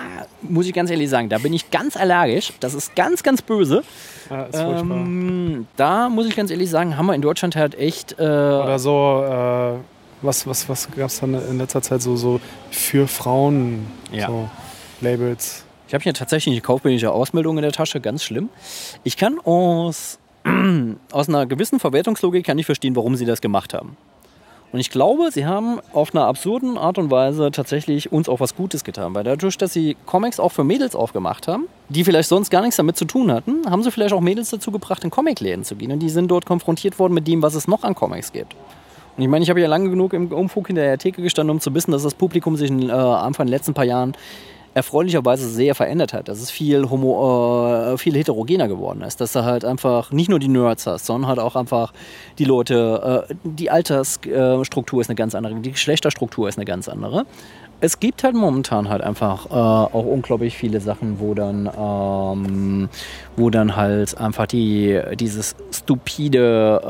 [0.42, 2.52] muss ich ganz ehrlich sagen, da bin ich ganz allergisch.
[2.60, 3.82] Das ist ganz, ganz böse.
[4.30, 4.58] Ja, ist.
[4.58, 8.12] Ähm, da muss ich ganz ehrlich sagen, haben wir in Deutschland halt echt.
[8.18, 9.78] Äh, Oder so, äh,
[10.22, 12.40] was, was, was gab es dann in letzter Zeit so, so
[12.70, 14.26] für Frauen Ja.
[14.28, 14.48] so
[15.00, 15.64] Labels?
[15.86, 18.48] Ich habe hier tatsächlich eine kaufmännische Ausmeldung in der Tasche, ganz schlimm.
[19.04, 20.18] Ich kann aus,
[21.12, 23.96] aus einer gewissen Verwertungslogik kann ich verstehen, warum sie das gemacht haben.
[24.70, 28.54] Und ich glaube, sie haben auf einer absurden Art und Weise tatsächlich uns auch was
[28.54, 29.14] Gutes getan.
[29.14, 32.76] Weil dadurch, dass sie Comics auch für Mädels aufgemacht haben, die vielleicht sonst gar nichts
[32.76, 35.90] damit zu tun hatten, haben sie vielleicht auch Mädels dazu gebracht, in Comicläden zu gehen.
[35.90, 38.54] Und die sind dort konfrontiert worden mit dem, was es noch an Comics gibt.
[39.16, 41.60] Und ich meine, ich habe ja lange genug im Umfug hinter der Theke gestanden, um
[41.60, 44.14] zu wissen, dass das Publikum sich in, äh, Anfang der letzten paar Jahren
[44.78, 46.28] erfreulicherweise sehr verändert hat.
[46.28, 49.20] Dass es viel, homo, äh, viel heterogener geworden ist.
[49.20, 51.92] Dass du halt einfach nicht nur die Nerds hast, sondern halt auch einfach
[52.38, 57.26] die Leute, äh, die Altersstruktur ist eine ganz andere, die Geschlechterstruktur ist eine ganz andere.
[57.80, 62.88] Es gibt halt momentan halt einfach äh, auch unglaublich viele Sachen, wo dann, ähm,
[63.36, 66.88] wo dann halt einfach die, dieses stupide, äh,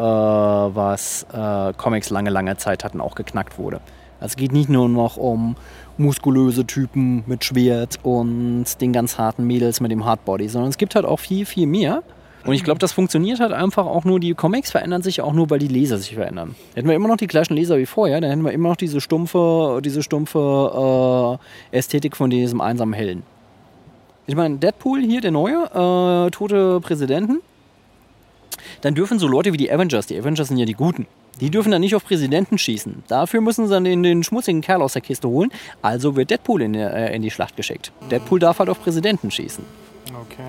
[0.74, 3.80] was äh, Comics lange, lange Zeit hatten, auch geknackt wurde.
[4.20, 5.56] Also es geht nicht nur noch um
[5.98, 10.94] muskulöse Typen mit Schwert und den ganz harten Mädels mit dem Hardbody, sondern es gibt
[10.94, 12.02] halt auch viel, viel mehr.
[12.44, 15.50] Und ich glaube, das funktioniert halt einfach auch nur, die Comics verändern sich auch nur,
[15.50, 16.54] weil die Leser sich verändern.
[16.74, 19.00] Hätten wir immer noch die gleichen Leser wie vorher, dann hätten wir immer noch diese
[19.00, 21.38] stumpfe, diese stumpfe
[21.72, 23.24] äh, Ästhetik von diesem einsamen Helden.
[24.26, 27.40] Ich meine, Deadpool hier, der neue, äh, tote Präsidenten,
[28.82, 31.06] dann dürfen so Leute wie die Avengers, die Avengers sind ja die Guten,
[31.40, 33.02] die dürfen dann nicht auf Präsidenten schießen.
[33.08, 35.50] Dafür müssen sie dann den, den schmutzigen Kerl aus der Kiste holen.
[35.82, 37.92] Also wird Deadpool in, der- äh, in die Schlacht geschickt.
[38.10, 39.64] Deadpool darf halt auf Präsidenten schießen.
[40.22, 40.42] Okay.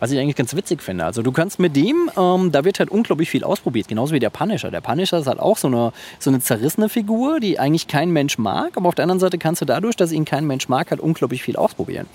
[0.00, 1.04] Was ich eigentlich ganz witzig finde.
[1.04, 4.30] Also du kannst mit dem, ähm, da wird halt unglaublich viel ausprobiert, genauso wie der
[4.30, 4.70] Punisher.
[4.70, 8.38] Der Punisher ist halt auch so eine, so eine zerrissene Figur, die eigentlich kein Mensch
[8.38, 11.00] mag, aber auf der anderen Seite kannst du dadurch, dass ihn kein Mensch mag, halt
[11.00, 12.06] unglaublich viel ausprobieren.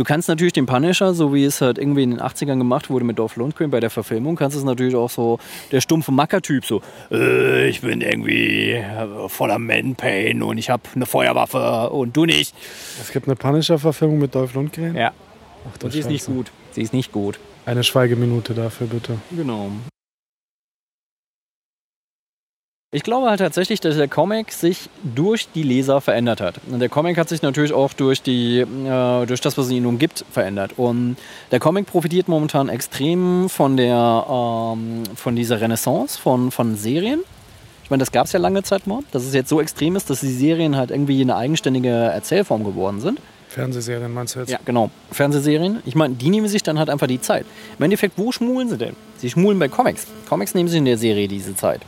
[0.00, 3.04] Du kannst natürlich den Punisher, so wie es halt irgendwie in den 80ern gemacht wurde
[3.04, 5.38] mit Dolph Lundgren bei der Verfilmung, kannst es natürlich auch so
[5.72, 6.80] der stumpfe Mackertyp so,
[7.10, 8.82] äh, ich bin irgendwie
[9.28, 12.54] voller Man-Pain und ich habe eine Feuerwaffe und du nicht.
[12.98, 14.96] Es gibt eine Punisher-Verfilmung mit Dolph Lundgren.
[14.96, 15.12] Ja.
[15.68, 16.50] Ach, Und sie ist nicht gut.
[16.70, 17.38] Sie ist nicht gut.
[17.66, 19.18] Eine Schweigeminute dafür, bitte.
[19.30, 19.70] Genau.
[22.92, 26.56] Ich glaube halt tatsächlich, dass der Comic sich durch die Leser verändert hat.
[26.68, 30.24] Und der Comic hat sich natürlich auch durch, die, äh, durch das, was ihn umgibt,
[30.32, 30.72] verändert.
[30.76, 31.16] Und
[31.52, 37.20] der Comic profitiert momentan extrem von, der, ähm, von dieser Renaissance von, von Serien.
[37.84, 40.10] Ich meine, das gab es ja lange Zeit mal, dass es jetzt so extrem ist,
[40.10, 43.20] dass die Serien halt irgendwie eine eigenständige Erzählform geworden sind.
[43.50, 44.50] Fernsehserien meinst du jetzt?
[44.50, 44.90] Ja, genau.
[45.12, 45.80] Fernsehserien.
[45.86, 47.46] Ich meine, die nehmen sich dann halt einfach die Zeit.
[47.78, 48.96] Im Endeffekt, wo schmulen sie denn?
[49.18, 50.08] Sie schmulen bei Comics.
[50.28, 51.82] Comics nehmen sich in der Serie diese Zeit.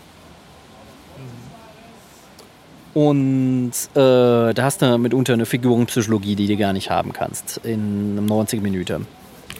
[2.95, 8.13] Und äh, da hast du mitunter eine Figurenpsychologie, die du gar nicht haben kannst in
[8.19, 9.07] einem 90 Minuten.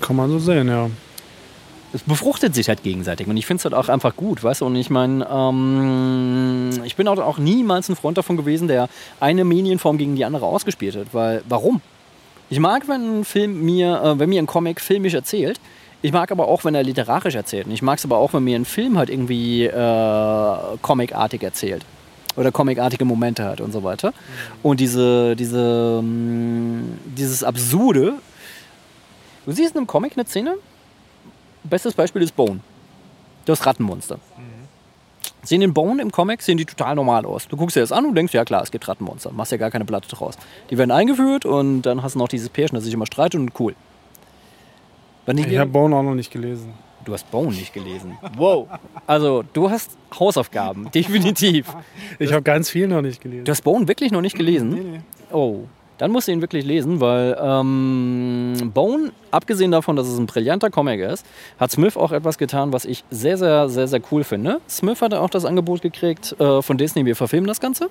[0.01, 0.91] Kann man so sehen, ja.
[1.95, 4.67] Es befruchtet sich halt gegenseitig und ich finde es halt auch einfach gut, weißt du?
[4.67, 8.89] Und ich meine, ähm, ich bin auch, auch niemals ein Freund davon gewesen, der
[9.21, 11.09] eine Medienform gegen die andere ausgespielt hat.
[11.13, 11.83] Weil, warum?
[12.49, 15.61] Ich mag, wenn ein Film mir, äh, wenn mir ein Comic filmisch erzählt.
[16.01, 17.67] Ich mag aber auch, wenn er literarisch erzählt.
[17.67, 21.85] Und ich mag es aber auch, wenn mir ein Film halt irgendwie äh, comicartig erzählt.
[22.37, 24.13] Oder comicartige Momente hat und so weiter.
[24.63, 26.83] Und diese, diese, mh,
[27.17, 28.15] dieses Absurde.
[29.45, 30.55] Du siehst in einem Comic eine Szene.
[31.65, 32.61] Bestes Beispiel ist Bone.
[33.45, 34.19] Das Rattenmonster.
[35.45, 37.49] Sehen den Bone im Comic, sehen die total normal aus.
[37.49, 39.33] Du guckst dir das an und denkst, ja klar, es gibt Rattenmonster.
[39.33, 40.37] Machst ja gar keine Platte draus.
[40.71, 43.59] Die werden eingeführt und dann hast du noch dieses Pärchen, das sich immer streitet und
[43.59, 43.75] cool.
[45.51, 46.73] Ich habe Bone auch noch nicht gelesen.
[47.05, 48.17] Du hast Bone nicht gelesen.
[48.37, 48.69] Wow.
[49.07, 51.67] Also, du hast Hausaufgaben, definitiv.
[52.19, 53.45] Ich habe ganz viel noch nicht gelesen.
[53.45, 55.03] Du hast Bone wirklich noch nicht gelesen?
[55.33, 55.61] Oh,
[55.99, 60.71] dann musst du ihn wirklich lesen, weil ähm, Bone, abgesehen davon, dass es ein brillanter
[60.71, 61.25] Comic ist,
[61.59, 64.61] hat Smith auch etwas getan, was ich sehr, sehr, sehr, sehr cool finde.
[64.69, 67.89] Smith hatte auch das Angebot gekriegt äh, von Disney, wir verfilmen das Ganze.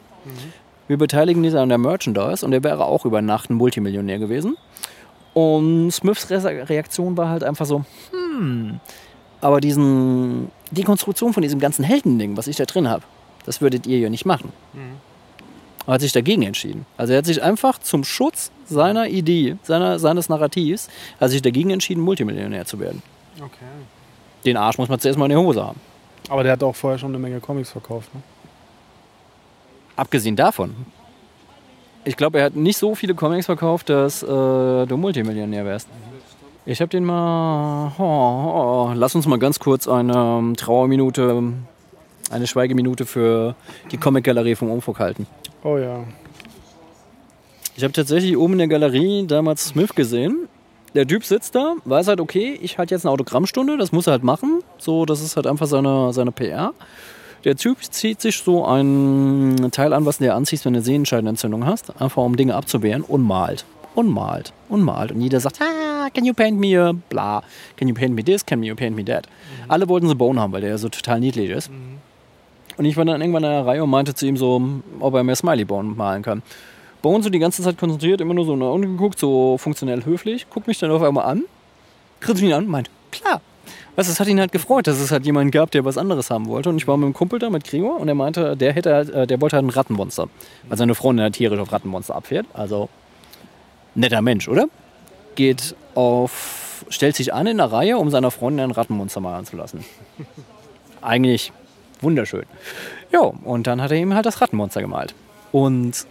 [0.88, 4.58] Wir beteiligen diese an der Merchandise und er wäre auch über Nacht ein Multimillionär gewesen.
[5.34, 8.82] Und Smiths Re Reaktion war halt einfach so, hm,
[9.42, 13.04] aber diesen, die Konstruktion von diesem ganzen Heldending, was ich da drin habe,
[13.46, 14.54] das würdet ihr ja nicht machen.
[15.88, 16.86] Er hat sich dagegen entschieden.
[16.98, 20.90] Also er hat sich einfach zum Schutz seiner Idee, seiner, seines Narrativs,
[21.20, 23.02] hat sich dagegen entschieden, Multimillionär zu werden.
[23.38, 23.66] Okay.
[24.46, 25.80] Den Arsch muss man zuerst mal in der Hose haben.
[26.30, 28.14] Aber der hat auch vorher schon eine Menge Comics verkauft.
[28.14, 28.22] Ne?
[29.96, 30.76] Abgesehen davon.
[32.04, 35.88] Ich glaube, er hat nicht so viele Comics verkauft, dass äh, du Multimillionär wärst.
[36.66, 37.92] Ich habe den mal.
[37.98, 41.54] Oh, oh, lass uns mal ganz kurz eine ähm, Trauerminute,
[42.30, 43.56] eine Schweigeminute für
[43.92, 45.26] die Comic-Galerie vom Umfug halten.
[45.64, 46.04] Oh ja.
[47.76, 50.48] Ich habe tatsächlich oben in der Galerie damals Smith gesehen.
[50.94, 54.12] Der Typ sitzt da, weiß halt, okay, ich halte jetzt eine Autogrammstunde, das muss er
[54.12, 54.62] halt machen.
[54.78, 56.74] So, das ist halt einfach seine, seine PR.
[57.44, 60.86] Der Typ zieht sich so ein Teil an, was du dir anziehst, wenn du eine
[60.86, 63.66] Sehenscheidenentzündung hast, einfach um Dinge abzuwehren und malt.
[63.96, 64.54] Und malt.
[64.70, 65.12] Und malt.
[65.12, 67.44] Und jeder sagt, ah, can you paint me a bla?
[67.78, 68.46] Can you paint me this?
[68.46, 69.28] Can you paint me that?
[69.68, 71.70] Alle wollten so Bone haben, weil der ja so total niedlich ist.
[72.78, 74.62] Und ich war dann irgendwann in der Reihe und meinte zu ihm so,
[75.00, 76.42] ob er mehr Smiley Bone malen kann.
[77.02, 80.50] Bone so die ganze Zeit konzentriert, immer nur so nach unten geguckt, so funktionell höflich,
[80.50, 81.44] guckt mich dann auf einmal an,
[82.20, 83.42] grinst mich an und meint, klar.
[83.96, 86.30] Weißt du, es hat ihn halt gefreut, dass es halt jemanden gab, der was anderes
[86.30, 86.70] haben wollte.
[86.70, 89.10] Und ich war mit einem Kumpel da, mit Gregor, und er meinte, der hätte halt,
[89.10, 90.30] äh, der wollte halt ein Rattenmonster.
[90.70, 92.46] Weil seine Freundin halt tierisch auf Rattenmonster abfährt.
[92.54, 92.88] Also,
[93.94, 94.68] netter Mensch, oder?
[95.36, 99.56] Geht auf, stellt sich an in der Reihe, um seiner Freundin ein Rattenmonster malen zu
[99.56, 99.86] lassen.
[101.02, 101.52] Eigentlich
[102.02, 102.46] wunderschön.
[103.12, 105.14] Ja, und dann hat er ihm halt das Rattenmonster gemalt.
[105.52, 106.06] Und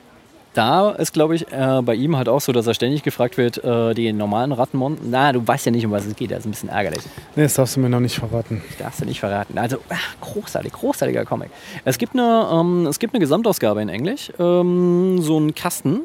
[0.55, 3.63] da ist, glaube ich, äh, bei ihm halt auch so, dass er ständig gefragt wird,
[3.63, 5.05] äh, die normalen Rattenmonster.
[5.09, 7.03] Na, du weißt ja nicht, um was es geht, das ist ein bisschen ärgerlich.
[7.37, 8.61] Nee, das darfst du mir noch nicht verraten.
[8.69, 9.59] Das darfst du nicht verraten.
[9.59, 11.51] Also, ach, großartig, großartiger Comic.
[11.85, 16.01] Es gibt eine, ähm, es gibt eine Gesamtausgabe in Englisch, ähm, so einen Kasten.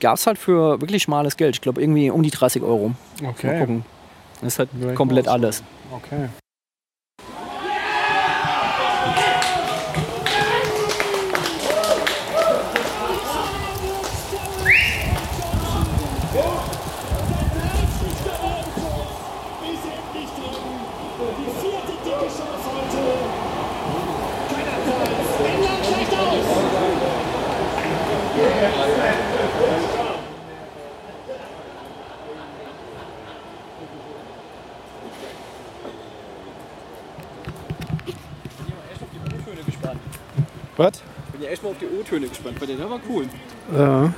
[0.00, 1.54] Gab es halt für wirklich schmales Geld.
[1.56, 2.92] Ich glaube, irgendwie um die 30 Euro.
[3.22, 3.58] Mal Okay.
[3.60, 3.84] gucken.
[4.40, 5.62] Das ist halt komplett alles.
[5.92, 6.28] Okay.
[40.80, 40.92] Was?
[41.26, 43.28] Ich bin ja echt mal auf die O-Töne gespannt, weil der da war cool.
[43.76, 44.14] Ja.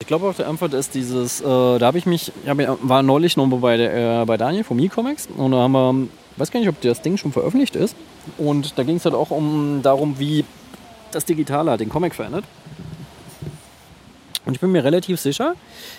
[0.00, 3.02] Ich glaube auch einfach, dass dieses, äh, da habe ich mich, ich hab, ja- war
[3.02, 6.60] neulich noch bei, der, äh, bei Daniel von Mi-Comics und da haben wir, weiß gar
[6.60, 7.96] nicht, ob das Ding schon veröffentlicht ist.
[8.38, 10.44] Und da ging es halt auch um darum, wie
[11.10, 12.44] das Digitale halt den Comic verändert.
[14.46, 15.56] Und ich bin mir relativ sicher,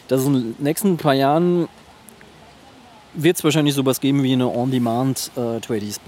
[0.07, 1.67] dass es in den nächsten paar Jahren
[3.13, 5.99] wird es wahrscheinlich sowas geben wie eine On-Demand-Tradies.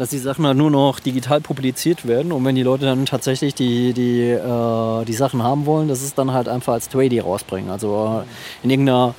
[0.00, 3.54] Dass die Sachen halt nur noch digital publiziert werden und wenn die Leute dann tatsächlich
[3.54, 7.70] die, die, äh, die Sachen haben wollen, dass es dann halt einfach als Tradie rausbringen.
[7.70, 9.14] Also äh, in irgendeiner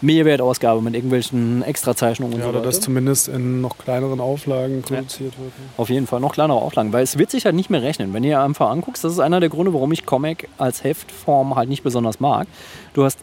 [0.00, 2.70] Mehrwertausgabe mit irgendwelchen Extrazeichnungen und Ja, so oder weiter.
[2.70, 5.48] dass zumindest in noch kleineren Auflagen produziert wird.
[5.58, 5.64] ne?
[5.76, 8.12] Auf jeden Fall noch kleinere Auflagen, weil es wird sich halt nicht mehr rechnen.
[8.12, 11.68] Wenn ihr einfach anguckst, das ist einer der Gründe, warum ich Comic als Heftform halt
[11.68, 12.48] nicht besonders mag.
[12.94, 13.20] Du hast.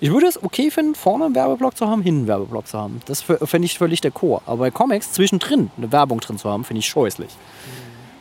[0.00, 3.00] Ich würde es okay finden, vorne einen Werbeblock zu haben, hinten einen Werbeblock zu haben.
[3.06, 4.42] Das fände ich völlig der Chor.
[4.46, 7.30] Aber bei Comics zwischendrin eine Werbung drin zu haben, finde ich scheußlich.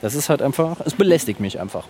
[0.02, 1.88] Das ist halt einfach, es belästigt mich einfach.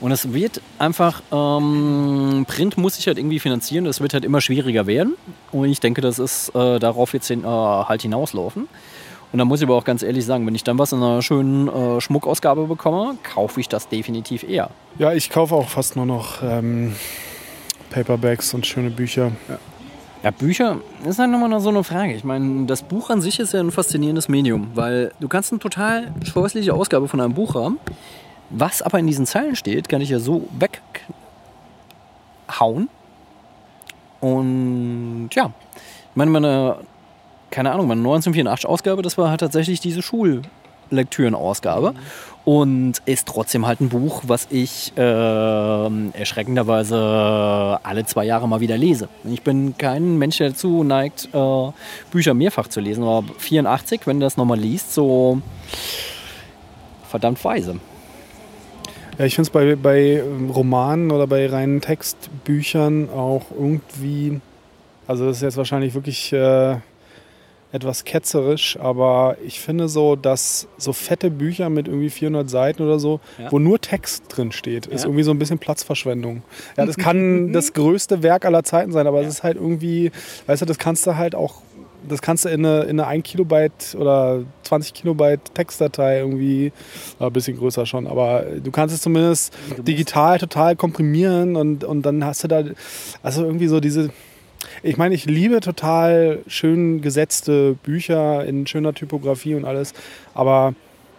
[0.00, 4.40] Und es wird einfach, ähm, Print muss sich halt irgendwie finanzieren, das wird halt immer
[4.40, 5.14] schwieriger werden.
[5.52, 8.68] Und ich denke, das ist äh, darauf jetzt hin, äh, halt hinauslaufen.
[9.32, 11.22] Und da muss ich aber auch ganz ehrlich sagen, wenn ich dann was in einer
[11.22, 14.70] schönen äh, Schmuckausgabe bekomme, kaufe ich das definitiv eher.
[14.98, 16.94] Ja, ich kaufe auch fast nur noch ähm,
[17.90, 19.32] Paperbacks und schöne Bücher.
[20.22, 22.14] Ja, Bücher ist halt nochmal so eine Frage.
[22.14, 25.58] Ich meine, das Buch an sich ist ja ein faszinierendes Medium, weil du kannst eine
[25.58, 27.78] total scheußliche Ausgabe von einem Buch haben.
[28.48, 30.48] Was aber in diesen Zeilen steht, kann ich ja so
[32.48, 32.88] weghauen.
[34.20, 36.78] Und ja, ich meine, meine,
[37.50, 41.94] keine Ahnung, meine 1984-Ausgabe, das war halt tatsächlich diese Schullektüren-Ausgabe.
[42.44, 48.76] Und ist trotzdem halt ein Buch, was ich ähm, erschreckenderweise alle zwei Jahre mal wieder
[48.76, 49.08] lese.
[49.24, 51.72] Ich bin kein Mensch, der dazu neigt, äh,
[52.10, 53.02] Bücher mehrfach zu lesen.
[53.02, 55.40] Aber 84, wenn du das nochmal liest, so
[57.08, 57.76] verdammt weise.
[59.18, 60.22] Ja, ich finde es bei, bei
[60.52, 64.40] Romanen oder bei reinen Textbüchern auch irgendwie,
[65.06, 66.76] also das ist jetzt wahrscheinlich wirklich äh,
[67.74, 73.00] etwas ketzerisch, aber ich finde so, dass so fette Bücher mit irgendwie 400 Seiten oder
[73.00, 73.50] so, Ja.
[73.50, 75.08] wo nur Text drin steht, ist Ja.
[75.08, 76.42] irgendwie so ein bisschen Platzverschwendung.
[76.76, 80.12] Ja, das kann das größte Werk aller Zeiten sein, aber es ist halt irgendwie,
[80.46, 81.62] weißt du, das kannst du halt auch,
[82.08, 86.70] das kannst du in eine, in eine 1 Kilobyte oder 20 Kilobyte Textdatei irgendwie,
[87.18, 92.24] ein bisschen größer schon, aber du kannst es zumindest digital total komprimieren und, und dann
[92.24, 92.62] hast du da,
[93.24, 94.10] also irgendwie so diese,
[94.82, 99.94] ich meine, ich liebe total schön gesetzte Bücher in schöner Typografie und alles,
[100.34, 100.74] aber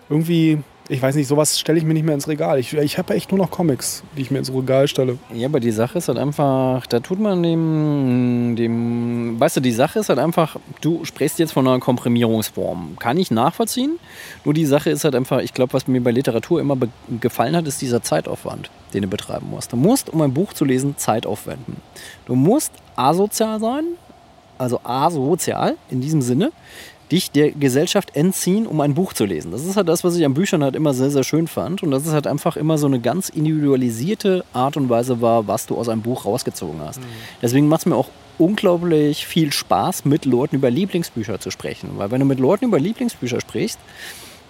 [0.10, 2.60] irgendwie, ich weiß nicht, sowas stelle ich mir nicht mehr ins Regal.
[2.60, 5.18] Ich, ich habe echt nur noch Comics, die ich mir ins Regal stelle.
[5.34, 9.72] Ja, aber die Sache ist halt einfach, da tut man dem, dem, weißt du, die
[9.72, 12.98] Sache ist halt einfach, du sprichst jetzt von einer Komprimierungsform.
[13.00, 13.98] Kann ich nachvollziehen.
[14.44, 16.78] Nur die Sache ist halt einfach, ich glaube, was mir bei Literatur immer
[17.20, 19.74] gefallen hat, ist dieser Zeitaufwand, den du betreiben musst.
[19.74, 21.78] Du musst, um ein Buch zu lesen, Zeit aufwenden.
[22.28, 23.86] Du musst asozial sein,
[24.60, 26.52] also asozial in diesem Sinne,
[27.16, 29.52] dich der Gesellschaft entziehen, um ein Buch zu lesen.
[29.52, 31.82] Das ist halt das, was ich an Büchern halt immer sehr, sehr schön fand.
[31.82, 35.66] Und das ist halt einfach immer so eine ganz individualisierte Art und Weise war, was
[35.66, 37.00] du aus einem Buch rausgezogen hast.
[37.42, 41.92] Deswegen macht es mir auch unglaublich viel Spaß, mit Leuten über Lieblingsbücher zu sprechen.
[41.96, 43.80] Weil wenn du mit Leuten über Lieblingsbücher sprichst,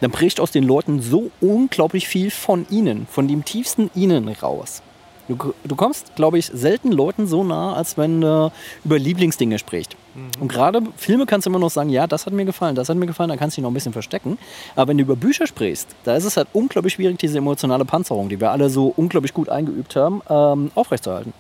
[0.01, 4.81] dann bricht aus den Leuten so unglaublich viel von ihnen, von dem tiefsten ihnen raus.
[5.27, 8.51] Du, du kommst, glaube ich, selten Leuten so nah, als wenn du
[8.83, 9.95] über Lieblingsdinge sprichst.
[10.39, 12.95] Und gerade Filme kannst du immer noch sagen, ja, das hat mir gefallen, das hat
[12.97, 14.37] mir gefallen, da kannst du dich noch ein bisschen verstecken.
[14.75, 18.29] Aber wenn du über Bücher sprichst, da ist es halt unglaublich schwierig, diese emotionale Panzerung,
[18.29, 21.33] die wir alle so unglaublich gut eingeübt haben, ähm, aufrechtzuerhalten.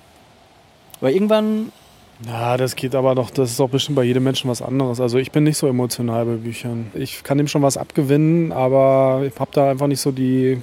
[0.99, 1.71] Weil irgendwann
[2.25, 4.99] Ja, das geht aber doch, das ist doch bestimmt bei jedem Menschen was anderes.
[4.99, 6.91] Also ich bin nicht so emotional bei Büchern.
[6.95, 10.61] Ich kann dem schon was abgewinnen, aber ich habe da einfach nicht so die,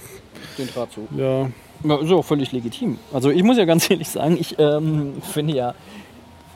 [0.59, 1.07] den Draht zu.
[1.17, 1.51] ja,
[1.85, 2.99] Ja, ist auch völlig legitim.
[3.13, 5.75] Also ich muss ja ganz ehrlich sagen, ich ähm, finde ja,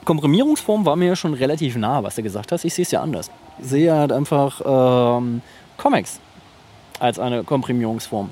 [0.05, 2.65] Komprimierungsform war mir ja schon relativ nah, was du gesagt hast.
[2.65, 3.31] Ich sehe es ja anders.
[3.59, 4.61] Ich sehe halt einfach
[5.19, 5.43] ähm,
[5.77, 6.20] Comics
[7.01, 8.31] als eine Komprimierungsform.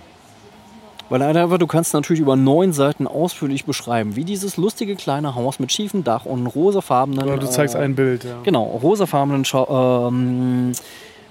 [1.10, 5.34] Weil halt einfach, du kannst natürlich über neun Seiten ausführlich beschreiben, wie dieses lustige kleine
[5.34, 7.22] Haus mit schiefem Dach und rosafarbenen...
[7.24, 8.38] oder du zeigst äh, ein Bild, ja.
[8.42, 10.72] Genau, rosafarbenen Schau ähm,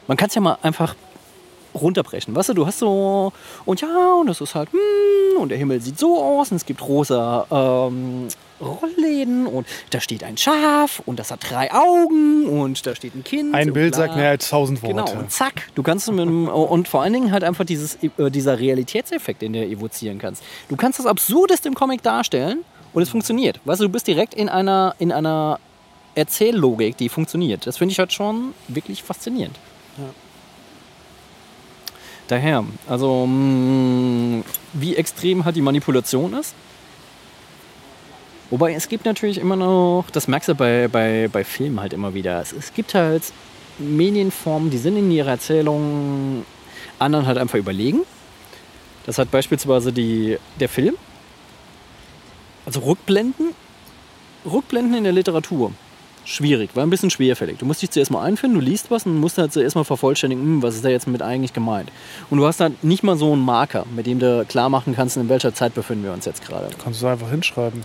[0.08, 0.96] Man kann es ja mal einfach
[1.74, 2.36] runterbrechen.
[2.36, 3.32] Weißt du, du hast so,
[3.66, 6.66] und ja, und das ist halt, hm, und der Himmel sieht so aus, und es
[6.66, 8.28] gibt rosa ähm,
[8.62, 13.24] Rollläden, und da steht ein Schaf, und das hat drei Augen, und da steht ein
[13.24, 13.54] Kind.
[13.54, 14.06] Ein Bild bla.
[14.06, 14.96] sagt mehr als tausend Worte.
[14.96, 18.30] Genau, und zack, du kannst mit einem, und vor allen Dingen halt einfach dieses, äh,
[18.30, 20.44] dieser Realitätseffekt, den du evozieren kannst.
[20.70, 22.64] Du kannst das Absurdeste im Comic darstellen
[22.94, 23.60] und es funktioniert.
[23.66, 25.60] Weißt du, du bist direkt in einer, in einer
[26.16, 27.66] Erzähllogik, die funktioniert.
[27.66, 29.58] Das finde ich halt schon wirklich faszinierend.
[32.34, 34.44] Daher, also mh,
[34.74, 36.56] wie extrem halt die Manipulation ist.
[38.50, 42.16] Wobei es gibt natürlich immer noch, das merkst du bei, bei, bei Filmen halt immer
[42.16, 43.22] wieder, es, es gibt halt
[43.78, 46.44] Medienformen, die sind in ihrer Erzählung
[46.98, 48.00] anderen halt einfach überlegen.
[49.06, 50.96] Das hat beispielsweise die, der Film.
[52.66, 53.50] Also Rückblenden
[54.44, 55.72] Rückblenden in der Literatur.
[56.26, 57.58] Schwierig, war ein bisschen schwerfällig.
[57.58, 60.44] Du musst dich zuerst mal einfinden, du liest was und musst halt zuerst mal vervollständigen,
[60.44, 61.92] hm, was ist da jetzt mit eigentlich gemeint.
[62.30, 65.18] Und du hast halt nicht mal so einen Marker, mit dem du klar machen kannst,
[65.18, 66.70] in welcher Zeit befinden wir uns jetzt gerade.
[66.82, 67.84] Kannst du einfach hinschreiben.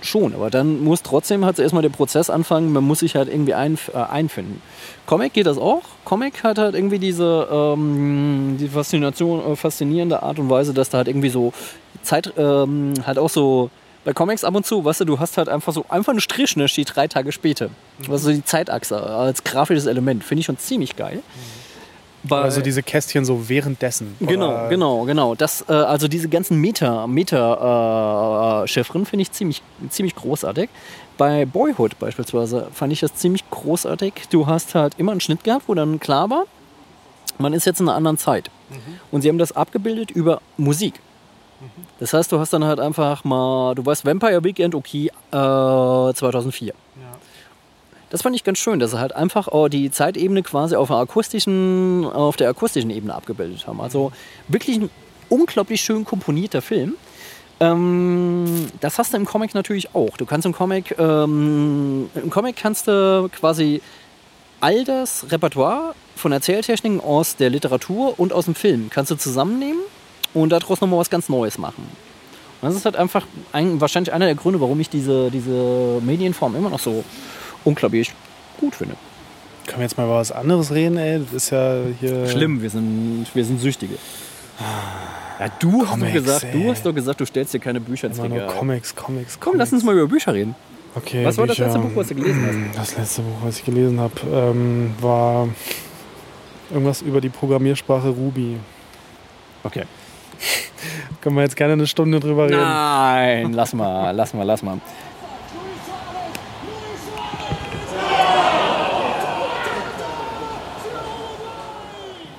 [0.00, 3.54] Schon, aber dann muss trotzdem halt erstmal der Prozess anfangen, man muss sich halt irgendwie
[3.54, 4.62] einf äh, einfinden.
[5.06, 5.82] Comic geht das auch.
[6.04, 10.98] Comic hat halt irgendwie diese ähm, die Faszination, äh, faszinierende Art und Weise, dass da
[10.98, 11.52] halt irgendwie so
[12.02, 13.70] Zeit, ähm, halt auch so
[14.08, 16.56] bei Comics ab und zu, weißt du, du hast halt einfach so einfach einen Strich,
[16.56, 17.68] ne, steht drei Tage später.
[18.10, 21.22] Also die Zeitachse als grafisches Element, finde ich schon ziemlich geil.
[22.22, 24.16] Bei- Also diese Kästchen so währenddessen.
[24.18, 25.34] Genau, Oder- genau, genau.
[25.34, 29.60] Das, äh, also diese ganzen Meta, Meta äh, Chiffren finde ich ziemlich,
[29.90, 30.70] ziemlich großartig.
[31.18, 34.14] Bei Boyhood beispielsweise fand ich das ziemlich großartig.
[34.30, 36.44] Du hast halt immer einen Schnitt gehabt, wo dann klar war,
[37.36, 38.50] man ist jetzt in einer anderen Zeit.
[39.10, 40.94] Und sie haben das abgebildet über Musik.
[41.98, 46.72] Das heißt, du hast dann halt einfach mal, du weißt Vampire Weekend, okay, äh, 2004.
[48.10, 51.00] Das fand ich ganz schön, dass sie halt einfach äh, die Zeitebene quasi auf, einer
[51.00, 53.80] akustischen, auf der akustischen Ebene abgebildet haben.
[53.80, 54.12] Also
[54.46, 54.90] wirklich ein
[55.28, 56.94] unglaublich schön komponierter Film.
[57.60, 60.16] Ähm, das hast du im Comic natürlich auch.
[60.16, 63.82] Du kannst im Comic, ähm, im Comic kannst du quasi
[64.60, 69.80] all das Repertoire von Erzähltechniken aus der Literatur und aus dem Film kannst du zusammennehmen
[70.34, 71.86] und daraus nochmal was ganz Neues machen.
[72.60, 76.56] Und das ist halt einfach ein, wahrscheinlich einer der Gründe, warum ich diese, diese Medienform
[76.56, 77.04] immer noch so
[77.64, 78.12] unglaublich
[78.58, 78.96] gut finde.
[79.66, 81.20] Können wir jetzt mal über was anderes reden, ey?
[81.22, 82.26] Das ist ja hier.
[82.28, 83.94] Schlimm, wir sind, wir sind Süchtige.
[85.38, 86.68] Ja, du hast, doch Comics, gesagt, du ey.
[86.68, 88.46] hast doch gesagt, du stellst dir keine Bücher ins Regal.
[88.48, 90.54] Comics, Comics, Komm, lass uns mal über Bücher reden.
[90.94, 91.66] Okay, Was war das Bücher.
[91.68, 92.78] letzte Buch, was du gelesen hast?
[92.78, 95.48] Das letzte Buch, was ich gelesen habe, ähm, war
[96.70, 98.56] irgendwas über die Programmiersprache Ruby.
[99.62, 99.84] Okay.
[101.20, 102.60] Können wir jetzt gerne eine Stunde drüber reden.
[102.60, 104.80] Nein, lass mal, lass mal, lass mal.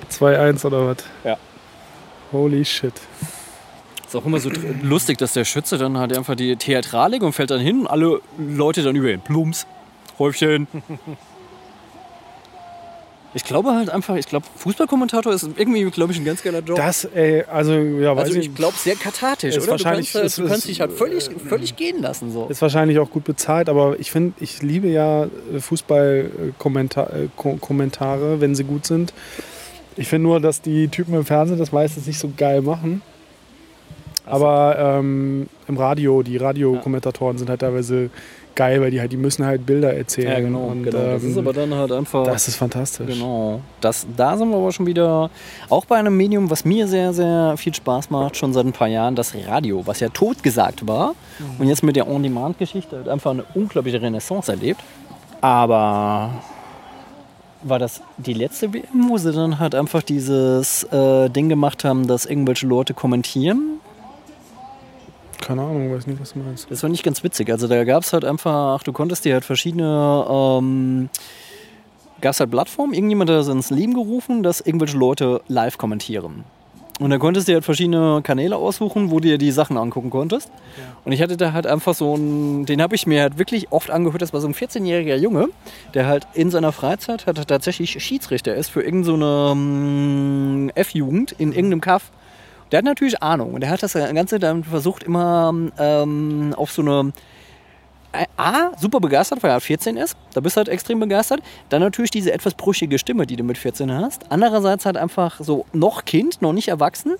[0.08, 0.96] Zwei 2-1 oder was?
[1.24, 1.36] Ja.
[2.32, 2.94] Holy shit.
[4.06, 4.50] Ist auch immer so
[4.82, 8.20] lustig, dass der Schütze dann halt einfach die Theatralik und fällt dann hin und alle
[8.38, 9.20] Leute dann über ihn.
[9.20, 9.66] Plumps,
[10.18, 10.66] Häufchen.
[13.32, 16.76] Ich glaube halt einfach, ich glaube, Fußballkommentator ist irgendwie, glaube ich, ein ganz geiler Job.
[16.76, 19.66] Das, ey, also, ja, weiß also ich glaube, sehr kathartisch, Ist oder?
[19.66, 22.32] Du wahrscheinlich- kannst, halt- ist- du kannst ist- dich halt völlig, völlig gehen lassen.
[22.32, 22.48] So.
[22.48, 25.28] Ist wahrscheinlich auch gut bezahlt, aber ich finde, ich liebe ja
[25.60, 29.12] Fußballkommentare, wenn sie gut sind.
[29.96, 33.02] Ich finde nur, dass die Typen im Fernsehen das meistens nicht so geil machen.
[34.26, 38.10] Aber ähm, im Radio, die Radiokommentatoren sind halt teilweise
[38.60, 40.32] geil, weil die halt, die müssen halt Bilder erzählen.
[40.32, 40.66] Ja, genau.
[40.66, 40.98] Und, genau.
[40.98, 42.24] Das ähm, ist aber dann halt einfach.
[42.24, 43.06] das ist fantastisch.
[43.06, 43.62] Genau.
[43.80, 45.30] Das, da sind wir aber schon wieder,
[45.70, 48.88] auch bei einem Medium, was mir sehr, sehr viel Spaß macht, schon seit ein paar
[48.88, 51.14] Jahren, das Radio, was ja totgesagt war
[51.58, 54.82] und jetzt mit der On-Demand-Geschichte halt einfach eine unglaubliche Renaissance erlebt.
[55.40, 56.30] Aber
[57.62, 62.06] war das die letzte WM, wo sie dann halt einfach dieses äh, Ding gemacht haben,
[62.06, 63.80] dass irgendwelche Leute kommentieren?
[65.50, 66.70] Keine Ahnung, weiß nicht, was du meinst.
[66.70, 67.50] Das war nicht ganz witzig.
[67.50, 71.08] Also da gab es halt einfach, du konntest dir halt verschiedene, ähm,
[72.20, 76.44] gab es halt Plattformen, irgendjemand hat das ins Leben gerufen, dass irgendwelche Leute live kommentieren.
[77.00, 80.10] Und dann konntest du dir halt verschiedene Kanäle aussuchen, wo du dir die Sachen angucken
[80.10, 80.52] konntest.
[81.04, 83.90] Und ich hatte da halt einfach so einen, den habe ich mir halt wirklich oft
[83.90, 85.48] angehört, das war so ein 14-jähriger Junge,
[85.94, 91.50] der halt in seiner Freizeit halt tatsächlich Schiedsrichter ist für irgendeine so ähm, F-Jugend in
[91.50, 92.12] irgendeinem Kaff.
[92.70, 96.82] Der hat natürlich Ahnung und der hat das Ganze dann versucht immer ähm, auf so
[96.82, 97.12] eine
[98.12, 100.16] äh, A, super begeistert, weil er 14 ist.
[100.34, 101.40] Da bist du halt extrem begeistert.
[101.68, 104.24] Dann natürlich diese etwas brüchige Stimme, die du mit 14 hast.
[104.30, 107.14] Andererseits halt einfach so noch Kind, noch nicht erwachsen.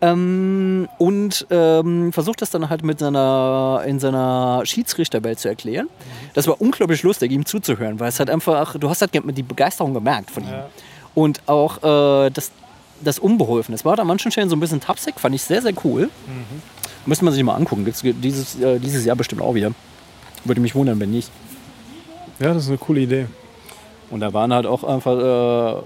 [0.00, 5.88] Ähm, und ähm, versucht das dann halt mit seiner, in seiner Schiedsrichterwelt zu erklären.
[6.34, 9.94] Das war unglaublich lustig, ihm zuzuhören, weil es halt einfach, du hast halt die Begeisterung
[9.94, 10.62] gemerkt von ihm.
[11.14, 12.50] Und auch äh, das,
[13.04, 13.74] das Unbeholfen.
[13.74, 16.10] Es war an manchen Stellen so ein bisschen tapsig, fand ich sehr, sehr cool.
[17.06, 17.84] Müsste man sich mal angucken.
[17.84, 19.72] Gibt's dieses, äh, dieses Jahr bestimmt auch wieder.
[20.44, 21.30] Würde mich wundern, wenn nicht.
[22.38, 23.26] Ja, das ist eine coole Idee.
[24.10, 25.82] Und da waren halt auch einfach äh,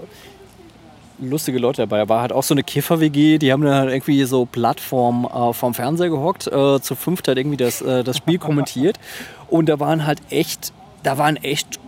[1.25, 1.97] lustige Leute dabei.
[1.99, 5.53] Da war halt auch so eine Kiffer-WG, die haben dann halt irgendwie so Plattform äh,
[5.53, 8.99] vom Fernseher gehockt, äh, zu fünft halt irgendwie das, äh, das Spiel kommentiert.
[9.47, 10.73] Und da waren halt echt,
[11.03, 11.79] da waren echt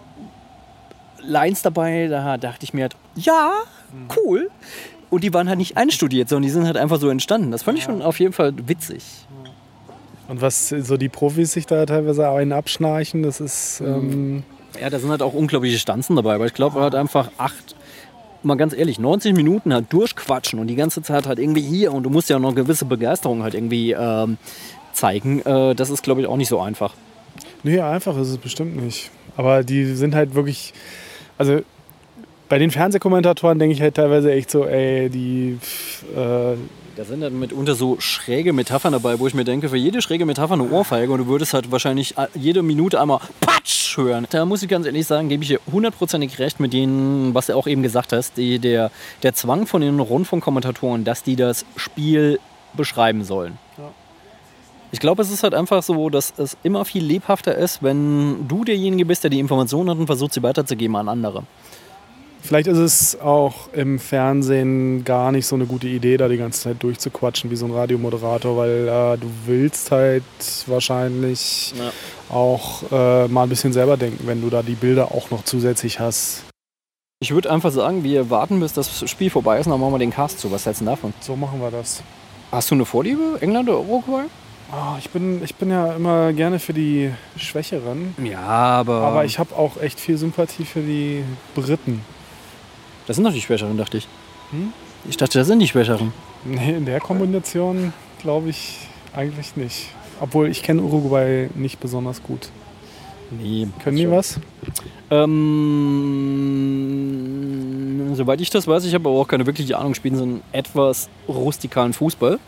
[1.23, 3.51] Lines dabei, da dachte ich mir halt, ja,
[4.17, 4.49] cool.
[5.11, 7.51] Und die waren halt nicht einstudiert, sondern die sind halt einfach so entstanden.
[7.51, 9.03] Das fand ich schon auf jeden Fall witzig.
[10.27, 13.81] Und was so die Profis sich da teilweise einen abschnarchen, das ist.
[13.81, 14.43] Ähm,
[14.79, 17.75] Ja, da sind halt auch unglaubliche Stanzen dabei, aber ich glaube halt einfach acht,
[18.41, 22.03] mal ganz ehrlich, 90 Minuten halt durchquatschen und die ganze Zeit halt irgendwie hier und
[22.03, 24.37] du musst ja auch noch gewisse Begeisterung halt irgendwie ähm,
[24.93, 25.41] zeigen.
[25.41, 26.93] Äh, das ist, glaube ich, auch nicht so einfach.
[27.63, 29.11] Nee, einfach ist es bestimmt nicht.
[29.35, 30.73] Aber die sind halt wirklich,
[31.37, 31.59] also
[32.51, 35.57] bei den Fernsehkommentatoren denke ich halt teilweise echt so, ey, die,
[36.13, 36.57] äh,
[36.97, 40.25] Da sind dann mitunter so schräge Metaphern dabei, wo ich mir denke, für jede schräge
[40.25, 44.27] Metapher eine Ohrfeige und du würdest halt wahrscheinlich jede Minute einmal Patsch hören.
[44.29, 47.55] Da muss ich ganz ehrlich sagen, gebe ich dir hundertprozentig recht mit denen, was du
[47.55, 48.91] auch eben gesagt hast, die, der,
[49.23, 52.37] der Zwang von den Rundfunkkommentatoren, dass die das Spiel
[52.73, 53.57] beschreiben sollen.
[54.91, 58.65] Ich glaube, es ist halt einfach so, dass es immer viel lebhafter ist, wenn du
[58.65, 61.43] derjenige bist, der die Informationen hat und versucht, sie weiterzugeben an andere.
[62.41, 66.61] Vielleicht ist es auch im Fernsehen gar nicht so eine gute Idee, da die ganze
[66.61, 70.23] Zeit durchzuquatschen wie so ein Radiomoderator, weil äh, du willst halt
[70.67, 71.91] wahrscheinlich Ja.
[72.35, 75.99] auch äh, mal ein bisschen selber denken, wenn du da die Bilder auch noch zusätzlich
[75.99, 76.43] hast.
[77.23, 79.99] Ich würde einfach sagen, wir warten, bis das Spiel vorbei ist und dann machen wir
[79.99, 80.51] den Cast zu.
[80.51, 81.13] Was hältst du davon?
[81.21, 82.01] So machen wir das.
[82.51, 84.23] Hast du eine Vorliebe, England oder Uruguay?
[84.71, 89.01] Ah, ich, bin, ich bin ja immer gerne für die Schwächeren, Ja, aber.
[89.01, 91.23] aber ich habe auch echt viel Sympathie für die
[91.55, 92.01] Briten.
[93.11, 94.07] Das sind doch die Schwächeren, dachte ich.
[94.51, 94.71] Hm?
[95.09, 96.13] Ich dachte, das sind die Schwächeren.
[96.45, 98.77] Nee, in der Kombination glaube ich
[99.13, 99.89] eigentlich nicht.
[100.21, 102.47] Obwohl ich kenne Uruguay nicht besonders gut.
[103.29, 103.67] Nee.
[103.83, 104.39] Können die was?
[105.09, 105.33] Ähm,
[108.13, 111.09] soweit ich das weiß, ich habe aber auch keine wirkliche Ahnung, spielen so einen etwas
[111.27, 112.39] rustikalen Fußball.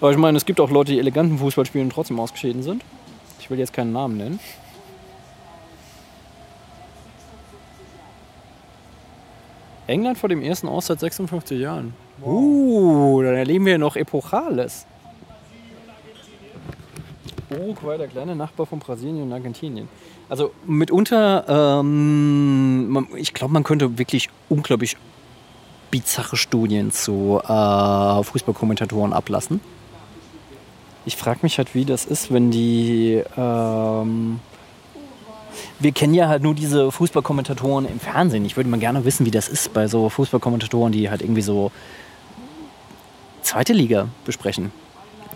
[0.00, 2.84] Aber ich meine, es gibt auch Leute, die eleganten Fußball spielen und trotzdem ausgeschieden sind.
[3.40, 4.38] Ich will jetzt keinen Namen nennen.
[9.90, 11.94] England vor dem ersten Aus seit 56 Jahren.
[12.22, 14.86] Uh, dann erleben wir noch Epochales.
[17.50, 19.88] Uruguay, der kleine Nachbar von Brasilien und Argentinien.
[20.28, 24.96] Also mitunter, ähm, ich glaube, man könnte wirklich unglaublich
[25.90, 29.60] bizarre Studien zu äh, Fußballkommentatoren ablassen.
[31.04, 33.22] Ich frage mich halt, wie das ist, wenn die...
[33.36, 34.38] Ähm,
[35.78, 38.44] wir kennen ja halt nur diese Fußballkommentatoren im Fernsehen.
[38.44, 41.70] Ich würde mal gerne wissen, wie das ist bei so Fußballkommentatoren, die halt irgendwie so
[43.42, 44.72] zweite Liga besprechen.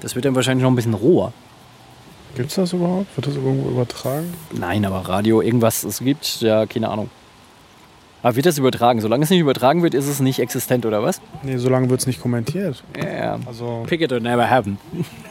[0.00, 1.32] Das wird dann wahrscheinlich noch ein bisschen roher.
[2.34, 3.16] Gibt es das überhaupt?
[3.16, 4.34] Wird das irgendwo übertragen?
[4.52, 7.08] Nein, aber Radio, irgendwas es gibt, ja, keine Ahnung.
[8.22, 9.00] Aber wird das übertragen?
[9.02, 11.20] Solange es nicht übertragen wird, ist es nicht existent, oder was?
[11.42, 12.82] Nee, so lange wird es nicht kommentiert.
[12.96, 13.38] Ja.
[13.44, 14.78] Also, Pick it or never happen.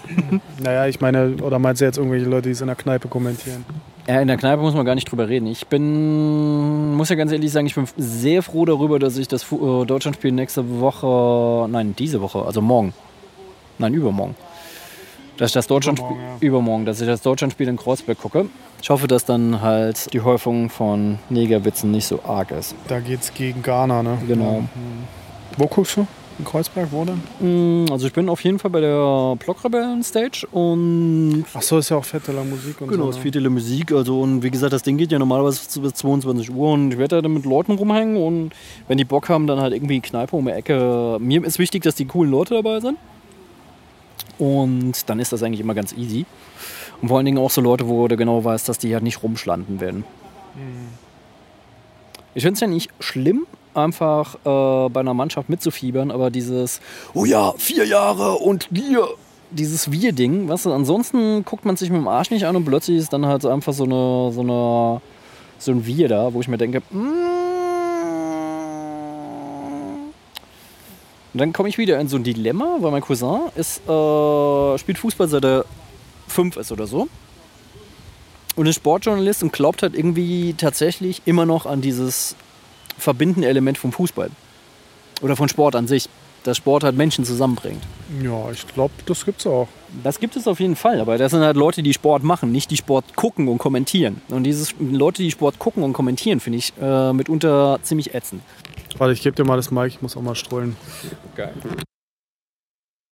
[0.62, 3.66] naja, ich meine, oder meinst du jetzt irgendwelche Leute, die es in der Kneipe kommentieren?
[4.08, 5.48] Ja, in der Kneipe muss man gar nicht drüber reden.
[5.48, 9.44] Ich bin, muss ja ganz ehrlich sagen, ich bin sehr froh darüber, dass ich das
[9.52, 12.94] äh, Deutschlandspiel nächste Woche, nein, diese Woche, also morgen,
[13.78, 14.36] nein, übermorgen,
[15.38, 16.48] dass ich das Deutschlandspiel, Übermorgen, ja.
[16.48, 18.48] übermorgen, dass ich das Deutschlandspiel in Kreuzberg gucke.
[18.82, 22.76] Ich hoffe, dass dann halt die Häufung von Negerwitzen nicht so arg ist.
[22.90, 24.18] Da geht's gegen Ghana, ne?
[24.28, 24.56] Genau.
[24.56, 24.64] Ja.
[25.58, 26.08] Wo guckst du?
[26.40, 27.84] In Kreuzberg, denn?
[27.86, 31.98] Mm, Also ich bin auf jeden Fall bei der Blockrebellen-Stage und Ach so, ist ja
[31.98, 33.10] auch fette La Musik und Genau, so.
[33.12, 33.16] ne?
[33.16, 33.92] ist viele Musik.
[33.92, 37.18] Also, und wie gesagt, das Ding geht ja normalerweise bis 22 Uhr und ich werde
[37.18, 38.52] da dann mit Leuten rumhängen und
[38.88, 41.18] wenn die Bock haben, dann halt irgendwie Kneipe um die Ecke.
[41.20, 42.98] Mir ist wichtig, dass die coolen Leute dabei sind.
[44.40, 46.26] Und dann ist das eigentlich immer ganz easy.
[47.02, 49.22] Und vor allen Dingen auch so Leute, wo du genau weißt, dass die halt nicht
[49.22, 50.04] rumschlanden werden.
[52.34, 56.82] Ich finde es ja nicht schlimm, einfach äh, bei einer Mannschaft mitzufiebern, aber dieses,
[57.14, 59.08] oh ja, vier Jahre und wir,
[59.52, 62.98] dieses Wir-Ding, weißt du, ansonsten guckt man sich mit dem Arsch nicht an und plötzlich
[62.98, 65.02] ist dann halt so einfach so eine, so eine,
[65.60, 67.34] so ein Wir da, wo ich mir denke, mm.
[71.34, 75.00] und dann komme ich wieder in so ein Dilemma, weil mein Cousin ist, äh, spielt
[75.00, 75.66] Fußball seit er
[76.28, 77.08] fünf ist oder so.
[78.56, 82.36] Und ist Sportjournalist und glaubt halt irgendwie tatsächlich immer noch an dieses
[82.98, 84.30] verbindende Element vom Fußball.
[85.22, 86.10] Oder von Sport an sich.
[86.44, 87.82] Dass Sport halt Menschen zusammenbringt.
[88.22, 89.70] Ja, ich glaube, das gibt's auch.
[90.04, 92.70] Das gibt es auf jeden Fall, aber das sind halt Leute, die Sport machen, nicht
[92.70, 94.22] die Sport gucken und kommentieren.
[94.30, 98.42] Und dieses Leute, die Sport gucken und kommentieren, finde ich äh, mitunter ziemlich ätzend.
[98.98, 100.76] Warte, ich gebe dir mal das Mic, ich muss auch mal strollen.
[101.36, 101.54] Geil.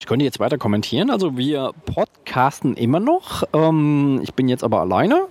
[0.01, 1.09] Ich könnte jetzt weiter kommentieren.
[1.09, 3.43] Also wir podcasten immer noch.
[3.53, 5.27] Ähm, ich bin jetzt aber alleine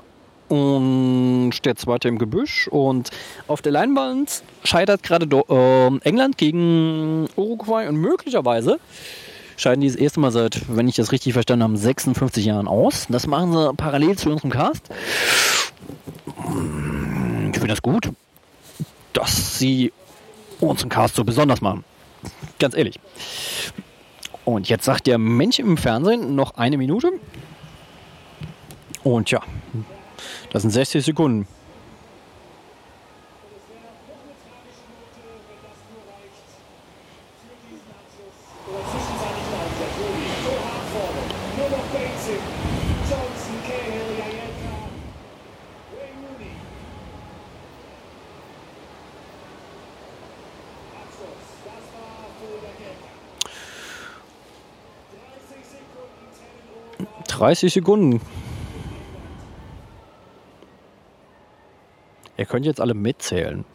[0.50, 2.68] und der zweite im Gebüsch.
[2.68, 3.10] Und
[3.46, 8.78] auf der Leinwand scheitert gerade ähm, England gegen Uruguay und möglicherweise
[9.56, 13.06] scheiden die das erste Mal seit, wenn ich das richtig verstanden habe, 56 Jahren aus.
[13.08, 14.88] Das machen sie parallel zu unserem Cast.
[16.38, 18.10] Ich finde das gut,
[19.12, 19.92] dass sie
[20.60, 21.84] unseren Cast so besonders machen.
[22.58, 22.98] Ganz ehrlich.
[24.44, 27.12] Und jetzt sagt der Mensch im Fernsehen noch eine Minute.
[29.04, 29.42] Und ja,
[30.52, 31.46] das sind 60 Sekunden.
[57.26, 58.20] Dreißig Sekunden
[62.40, 63.66] Ihr könnt jetzt alle mitzählen.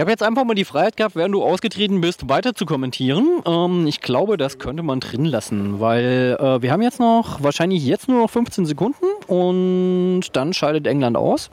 [0.00, 3.42] Ich habe jetzt einfach mal die Freiheit gehabt, während du ausgetreten bist, weiter zu kommentieren.
[3.44, 7.84] Ähm, ich glaube, das könnte man drin lassen, weil äh, wir haben jetzt noch, wahrscheinlich
[7.84, 11.50] jetzt nur noch 15 Sekunden und dann scheidet England aus.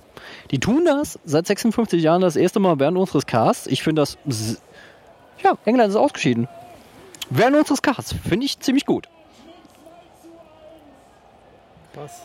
[0.52, 3.68] Die tun das seit 56 Jahren das erste Mal während unseres Casts.
[3.68, 4.18] Ich finde das,
[5.44, 6.48] ja, England ist ausgeschieden.
[7.30, 9.10] Während unseres Casts, finde ich ziemlich gut.
[11.96, 12.22] Was?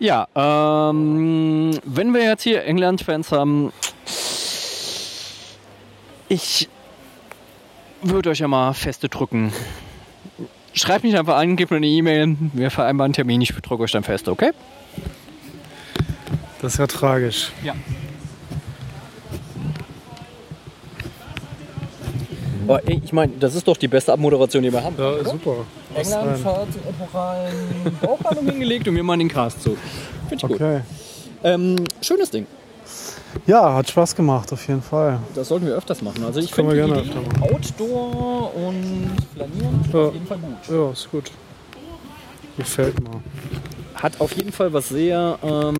[0.00, 3.72] Ja, ähm, wenn wir jetzt hier England-Fans haben,
[6.28, 6.68] ich
[8.02, 9.52] würde euch ja mal feste drücken.
[10.72, 13.90] Schreibt mich einfach an, gebt mir eine E-Mail, wir vereinbaren einen Termin, ich drücke euch
[13.90, 14.52] dann fest, okay?
[16.60, 17.50] Das ist ja tragisch.
[17.64, 17.74] Ja.
[22.68, 24.94] Aber ich meine, das ist doch die beste Abmoderation, die wir haben.
[24.98, 25.56] Ja, super.
[25.94, 27.54] England den epokalen
[28.02, 29.76] Bauchlandung hingelegt und wir machen den Cast zu.
[30.28, 30.50] Finde ich gut.
[30.52, 30.80] Okay.
[31.44, 32.46] Ähm, schönes Ding.
[33.46, 35.18] Ja, hat Spaß gemacht, auf jeden Fall.
[35.34, 36.22] Das sollten wir öfters machen.
[36.24, 39.98] Also ich finde die gerne Idee Outdoor und Flanieren Ja.
[40.00, 40.68] auf jeden Fall gut.
[40.70, 41.30] Ja, ist gut.
[42.56, 43.22] Gefällt mir.
[43.94, 45.76] Hat auf jeden Fall was sehr ähm,